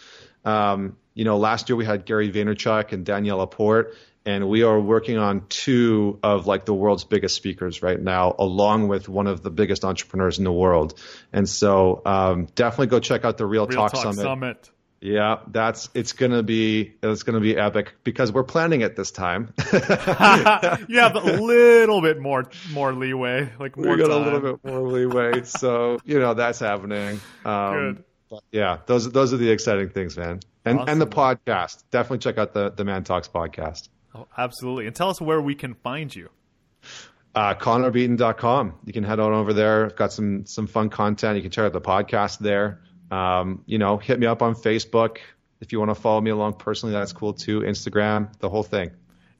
Um, 0.45 0.95
you 1.13 1.25
know, 1.25 1.37
last 1.37 1.69
year 1.69 1.75
we 1.75 1.85
had 1.85 2.05
Gary 2.05 2.31
Vaynerchuk 2.31 2.91
and 2.91 3.03
Danielle 3.03 3.37
Laporte, 3.37 3.95
and 4.25 4.47
we 4.47 4.61
are 4.61 4.79
working 4.79 5.17
on 5.17 5.47
two 5.49 6.19
of 6.21 6.45
like 6.45 6.65
the 6.65 6.73
world's 6.73 7.03
biggest 7.03 7.35
speakers 7.35 7.81
right 7.81 7.99
now, 7.99 8.35
along 8.37 8.87
with 8.87 9.09
one 9.09 9.25
of 9.25 9.41
the 9.41 9.49
biggest 9.49 9.83
entrepreneurs 9.83 10.37
in 10.37 10.43
the 10.43 10.51
world. 10.51 10.99
And 11.33 11.49
so, 11.49 12.03
um, 12.05 12.45
definitely 12.53 12.87
go 12.87 12.99
check 12.99 13.25
out 13.25 13.37
the 13.37 13.45
Real, 13.45 13.65
Real 13.65 13.77
Talk, 13.77 13.93
Talk 13.93 14.03
Summit. 14.03 14.21
Summit. 14.21 14.69
Yeah, 14.99 15.39
that's 15.47 15.89
it's 15.93 16.13
gonna 16.13 16.41
be 16.41 16.95
it's 17.03 17.21
gonna 17.23 17.39
be 17.39 17.55
epic 17.55 17.93
because 18.03 18.31
we're 18.31 18.43
planning 18.43 18.81
it 18.81 18.95
this 18.95 19.11
time. 19.11 19.53
yeah, 19.73 20.77
have 20.95 21.15
a 21.15 21.39
little 21.39 22.01
bit 22.01 22.19
more 22.19 22.45
more 22.71 22.93
leeway, 22.93 23.51
like 23.59 23.77
more 23.77 23.95
we 23.95 24.01
got 24.01 24.07
time. 24.07 24.21
a 24.21 24.25
little 24.25 24.39
bit 24.39 24.65
more 24.65 24.81
leeway, 24.81 25.43
so 25.43 25.99
you 26.03 26.19
know 26.19 26.33
that's 26.33 26.59
happening. 26.59 27.19
Um, 27.45 27.73
Good. 27.73 28.03
but 28.31 28.43
yeah, 28.51 28.79
those 28.87 29.11
those 29.11 29.33
are 29.33 29.37
the 29.37 29.51
exciting 29.51 29.89
things, 29.89 30.17
man. 30.17 30.39
And 30.65 30.79
and 30.89 30.99
the 30.99 31.07
podcast. 31.07 31.83
Definitely 31.91 32.19
check 32.19 32.39
out 32.39 32.53
the 32.53 32.71
the 32.71 32.83
ManTalks 32.83 33.29
podcast. 33.29 33.89
Oh, 34.15 34.27
absolutely. 34.35 34.87
And 34.87 34.95
tell 34.95 35.09
us 35.09 35.21
where 35.21 35.39
we 35.39 35.53
can 35.53 35.75
find 35.75 36.13
you. 36.13 36.29
Uh, 37.35 37.53
ConnorBeaton.com. 37.53 38.79
You 38.83 38.93
can 38.93 39.03
head 39.03 39.19
on 39.19 39.31
over 39.31 39.53
there. 39.53 39.85
I've 39.85 39.95
got 39.95 40.11
some 40.11 40.45
some 40.47 40.65
fun 40.65 40.89
content. 40.89 41.35
You 41.35 41.43
can 41.43 41.51
check 41.51 41.65
out 41.65 41.73
the 41.73 41.81
podcast 41.81 42.39
there. 42.39 42.81
Um, 43.11 43.63
you 43.65 43.77
know, 43.77 43.97
hit 43.97 44.19
me 44.19 44.27
up 44.27 44.41
on 44.41 44.55
Facebook 44.55 45.17
if 45.61 45.71
you 45.71 45.79
want 45.79 45.91
to 45.91 45.95
follow 45.95 46.21
me 46.21 46.31
along 46.31 46.53
personally. 46.53 46.93
That's 46.93 47.13
cool 47.13 47.33
too. 47.33 47.61
Instagram, 47.61 48.37
the 48.39 48.49
whole 48.49 48.63
thing. 48.63 48.91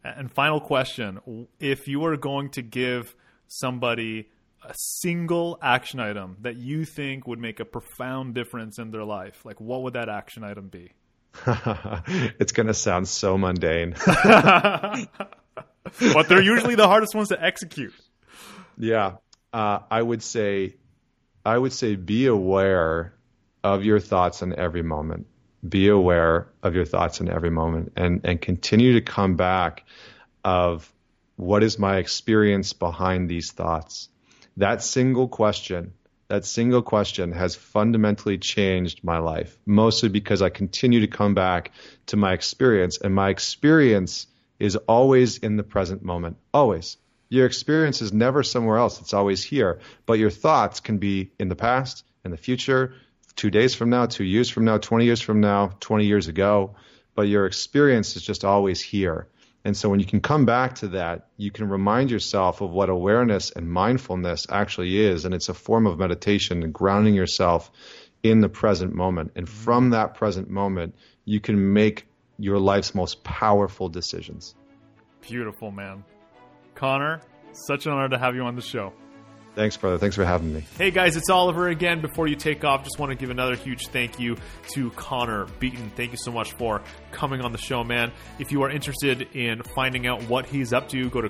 And 0.03 0.31
final 0.31 0.59
question: 0.59 1.47
If 1.59 1.87
you 1.87 1.99
were 1.99 2.17
going 2.17 2.49
to 2.51 2.61
give 2.61 3.15
somebody 3.47 4.29
a 4.63 4.73
single 4.75 5.57
action 5.61 5.99
item 5.99 6.37
that 6.41 6.57
you 6.57 6.85
think 6.85 7.27
would 7.27 7.39
make 7.39 7.59
a 7.59 7.65
profound 7.65 8.35
difference 8.35 8.79
in 8.79 8.91
their 8.91 9.03
life, 9.03 9.45
like 9.45 9.59
what 9.59 9.83
would 9.83 9.93
that 9.93 10.09
action 10.09 10.43
item 10.43 10.67
be? 10.67 10.91
it's 12.39 12.51
going 12.51 12.67
to 12.67 12.73
sound 12.73 13.07
so 13.07 13.37
mundane. 13.37 13.95
but 14.05 15.09
they're 16.27 16.41
usually 16.41 16.75
the 16.75 16.87
hardest 16.87 17.13
ones 17.15 17.29
to 17.29 17.41
execute. 17.43 17.93
Yeah, 18.77 19.17
uh, 19.53 19.79
I 19.89 20.01
would 20.01 20.23
say, 20.23 20.75
I 21.45 21.57
would 21.57 21.73
say, 21.73 21.95
be 21.95 22.27
aware 22.27 23.13
of 23.63 23.83
your 23.83 23.99
thoughts 23.99 24.41
in 24.41 24.57
every 24.57 24.83
moment. 24.83 25.27
Be 25.67 25.87
aware 25.89 26.47
of 26.63 26.75
your 26.75 26.85
thoughts 26.85 27.19
in 27.19 27.29
every 27.29 27.49
moment, 27.49 27.93
and 27.95 28.21
and 28.23 28.39
continue 28.39 28.93
to 28.93 29.01
come 29.01 29.35
back 29.35 29.85
of 30.43 30.91
what 31.35 31.63
is 31.63 31.79
my 31.79 31.97
experience 31.97 32.73
behind 32.73 33.29
these 33.29 33.51
thoughts. 33.51 34.09
That 34.57 34.83
single 34.83 35.27
question, 35.27 35.93
that 36.29 36.45
single 36.45 36.81
question 36.81 37.31
has 37.31 37.55
fundamentally 37.55 38.37
changed 38.37 39.03
my 39.03 39.19
life, 39.19 39.57
mostly 39.65 40.09
because 40.09 40.41
I 40.41 40.49
continue 40.49 41.01
to 41.01 41.07
come 41.07 41.33
back 41.33 41.71
to 42.07 42.17
my 42.17 42.33
experience, 42.33 42.97
and 42.97 43.13
my 43.13 43.29
experience 43.29 44.27
is 44.59 44.75
always 44.75 45.37
in 45.37 45.57
the 45.57 45.63
present 45.63 46.03
moment, 46.03 46.37
always. 46.53 46.97
Your 47.29 47.45
experience 47.45 48.01
is 48.01 48.13
never 48.13 48.41
somewhere 48.41 48.77
else, 48.77 48.99
it's 48.99 49.13
always 49.13 49.43
here. 49.43 49.79
But 50.05 50.19
your 50.19 50.29
thoughts 50.29 50.79
can 50.79 50.97
be 50.97 51.31
in 51.39 51.49
the 51.49 51.55
past, 51.55 52.03
in 52.23 52.31
the 52.31 52.37
future, 52.37 52.95
two 53.37 53.49
days 53.49 53.73
from 53.73 53.89
now, 53.89 54.07
two 54.07 54.25
years 54.25 54.49
from 54.49 54.65
now, 54.65 54.77
20 54.77 55.05
years 55.05 55.21
from 55.21 55.39
now, 55.39 55.71
20 55.79 56.05
years 56.05 56.27
ago. 56.27 56.75
But 57.15 57.29
your 57.29 57.45
experience 57.45 58.15
is 58.17 58.23
just 58.23 58.43
always 58.43 58.81
here. 58.81 59.27
And 59.63 59.75
so 59.75 59.89
when 59.89 59.99
you 59.99 60.05
can 60.05 60.21
come 60.21 60.45
back 60.45 60.75
to 60.75 60.89
that, 60.89 61.27
you 61.37 61.51
can 61.51 61.67
remind 61.69 62.11
yourself 62.11 62.61
of 62.61 62.71
what 62.71 62.89
awareness 62.89 63.51
and 63.51 63.71
mindfulness 63.71 64.47
actually 64.49 64.99
is. 64.99 65.25
And 65.25 65.33
it's 65.33 65.49
a 65.49 65.53
form 65.53 65.87
of 65.87 65.97
meditation 65.97 66.63
and 66.63 66.73
grounding 66.73 67.15
yourself 67.15 67.71
in 68.23 68.41
the 68.41 68.49
present 68.49 68.93
moment. 68.93 69.31
And 69.35 69.47
from 69.47 69.91
that 69.91 70.15
present 70.15 70.49
moment, 70.49 70.95
you 71.25 71.39
can 71.39 71.73
make 71.73 72.07
your 72.37 72.59
life's 72.59 72.93
most 72.93 73.23
powerful 73.23 73.89
decisions. 73.89 74.55
Beautiful, 75.21 75.71
man. 75.71 76.03
Connor, 76.75 77.21
such 77.51 77.87
an 77.87 77.93
honor 77.93 78.09
to 78.09 78.17
have 78.17 78.35
you 78.35 78.43
on 78.43 78.55
the 78.55 78.61
show. 78.61 78.93
Thanks, 79.57 79.75
brother. 79.75 79.97
Thanks 79.97 80.15
for 80.15 80.23
having 80.23 80.53
me. 80.53 80.63
Hey 80.77 80.91
guys, 80.91 81.15
it's 81.15 81.31
Oliver 81.31 81.67
again. 81.69 81.99
Before 81.99 82.27
you 82.27 82.35
take 82.35 82.63
off, 82.63 82.83
just 82.83 82.99
want 82.99 83.09
to 83.11 83.15
give 83.15 83.31
another 83.31 83.55
huge 83.55 83.87
thank 83.87 84.19
you 84.19 84.37
to 84.75 84.91
Connor 84.91 85.47
Beaton. 85.59 85.91
Thank 85.95 86.11
you 86.11 86.17
so 86.21 86.31
much 86.31 86.53
for 86.59 86.83
coming 87.09 87.41
on 87.41 87.53
the 87.53 87.57
show, 87.57 87.83
man. 87.83 88.11
If 88.37 88.51
you 88.51 88.61
are 88.61 88.69
interested 88.69 89.23
in 89.35 89.63
finding 89.73 90.05
out 90.05 90.21
what 90.29 90.45
he's 90.45 90.73
up 90.73 90.89
to, 90.89 91.09
go 91.09 91.21
to 91.21 91.29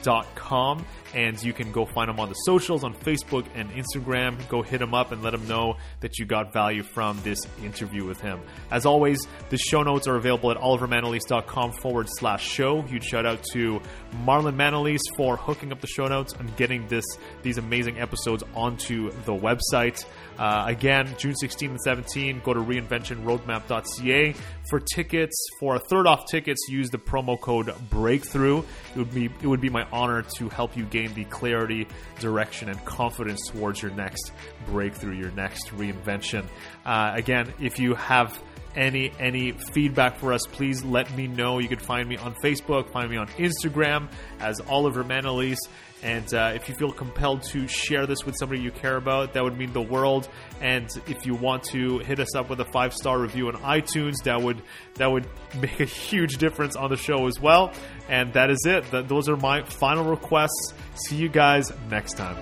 connorbeaton.com 0.00 0.84
and 1.12 1.42
you 1.42 1.52
can 1.52 1.72
go 1.72 1.84
find 1.86 2.08
them 2.08 2.20
on 2.20 2.28
the 2.28 2.34
socials 2.34 2.84
on 2.84 2.94
Facebook 2.94 3.44
and 3.54 3.68
Instagram. 3.72 4.36
Go 4.48 4.62
hit 4.62 4.80
him 4.80 4.94
up 4.94 5.10
and 5.10 5.22
let 5.22 5.34
him 5.34 5.46
know 5.48 5.76
that 6.00 6.18
you 6.18 6.24
got 6.24 6.52
value 6.52 6.84
from 6.84 7.18
this 7.24 7.40
interview 7.64 8.04
with 8.04 8.20
him. 8.20 8.40
As 8.70 8.86
always, 8.86 9.26
the 9.48 9.58
show 9.58 9.82
notes 9.82 10.06
are 10.06 10.16
available 10.16 10.52
at 10.52 10.56
olivermanalese.com 10.58 11.72
forward 11.72 12.06
slash 12.08 12.46
show. 12.46 12.82
Huge 12.82 13.04
shout 13.04 13.26
out 13.26 13.42
to 13.52 13.80
Marlon 14.24 14.54
Manalese 14.54 15.00
for 15.16 15.36
hooking 15.36 15.72
up 15.72 15.80
the 15.80 15.88
show 15.88 16.06
notes 16.06 16.32
and 16.34 16.54
getting 16.56 16.86
this 16.86 17.04
these 17.42 17.58
amazing 17.58 17.98
episodes 17.98 18.44
onto 18.54 19.10
the 19.24 19.34
website. 19.34 20.04
Uh, 20.40 20.64
again, 20.68 21.14
June 21.18 21.36
16 21.36 21.72
and 21.72 21.80
17, 21.82 22.40
go 22.42 22.54
to 22.54 22.60
reinventionroadmap.ca 22.60 24.34
for 24.70 24.80
tickets. 24.80 25.36
For 25.60 25.76
a 25.76 25.78
third 25.90 26.06
off 26.06 26.24
tickets, 26.30 26.66
use 26.66 26.88
the 26.88 26.96
promo 26.96 27.38
code 27.38 27.70
Breakthrough. 27.90 28.60
It 28.94 28.96
would 28.96 29.12
be 29.12 29.26
it 29.26 29.46
would 29.46 29.60
be 29.60 29.68
my 29.68 29.86
honor 29.92 30.22
to 30.38 30.48
help 30.48 30.78
you 30.78 30.84
gain 30.86 31.12
the 31.12 31.24
clarity, 31.24 31.86
direction, 32.20 32.70
and 32.70 32.82
confidence 32.86 33.48
towards 33.48 33.82
your 33.82 33.90
next 33.90 34.32
breakthrough, 34.64 35.14
your 35.14 35.30
next 35.32 35.68
reinvention. 35.76 36.46
Uh, 36.86 37.12
again, 37.14 37.52
if 37.60 37.78
you 37.78 37.94
have 37.94 38.42
any 38.74 39.12
any 39.18 39.52
feedback 39.52 40.16
for 40.16 40.32
us, 40.32 40.46
please 40.52 40.82
let 40.82 41.14
me 41.14 41.26
know. 41.26 41.58
You 41.58 41.68
can 41.68 41.78
find 41.78 42.08
me 42.08 42.16
on 42.16 42.34
Facebook, 42.42 42.90
find 42.90 43.10
me 43.10 43.18
on 43.18 43.28
Instagram 43.28 44.08
as 44.38 44.58
Oliver 44.68 45.04
Manalese. 45.04 45.58
And 46.02 46.32
uh, 46.32 46.52
if 46.54 46.68
you 46.68 46.74
feel 46.74 46.92
compelled 46.92 47.42
to 47.50 47.68
share 47.68 48.06
this 48.06 48.24
with 48.24 48.34
somebody 48.38 48.62
you 48.62 48.70
care 48.70 48.96
about, 48.96 49.34
that 49.34 49.44
would 49.44 49.58
mean 49.58 49.72
the 49.72 49.82
world. 49.82 50.28
And 50.60 50.88
if 51.06 51.26
you 51.26 51.34
want 51.34 51.64
to 51.64 51.98
hit 51.98 52.20
us 52.20 52.34
up 52.34 52.48
with 52.48 52.60
a 52.60 52.64
five 52.64 52.94
star 52.94 53.18
review 53.18 53.48
on 53.48 53.54
iTunes, 53.56 54.14
that 54.24 54.40
would 54.40 54.62
that 54.94 55.10
would 55.10 55.26
make 55.60 55.80
a 55.80 55.84
huge 55.84 56.38
difference 56.38 56.76
on 56.76 56.90
the 56.90 56.96
show 56.96 57.26
as 57.26 57.38
well. 57.40 57.72
And 58.08 58.32
that 58.32 58.50
is 58.50 58.64
it. 58.66 58.84
Th- 58.90 59.06
those 59.06 59.28
are 59.28 59.36
my 59.36 59.62
final 59.62 60.04
requests. 60.04 60.74
See 60.94 61.16
you 61.16 61.28
guys 61.28 61.70
next 61.90 62.14
time. 62.14 62.36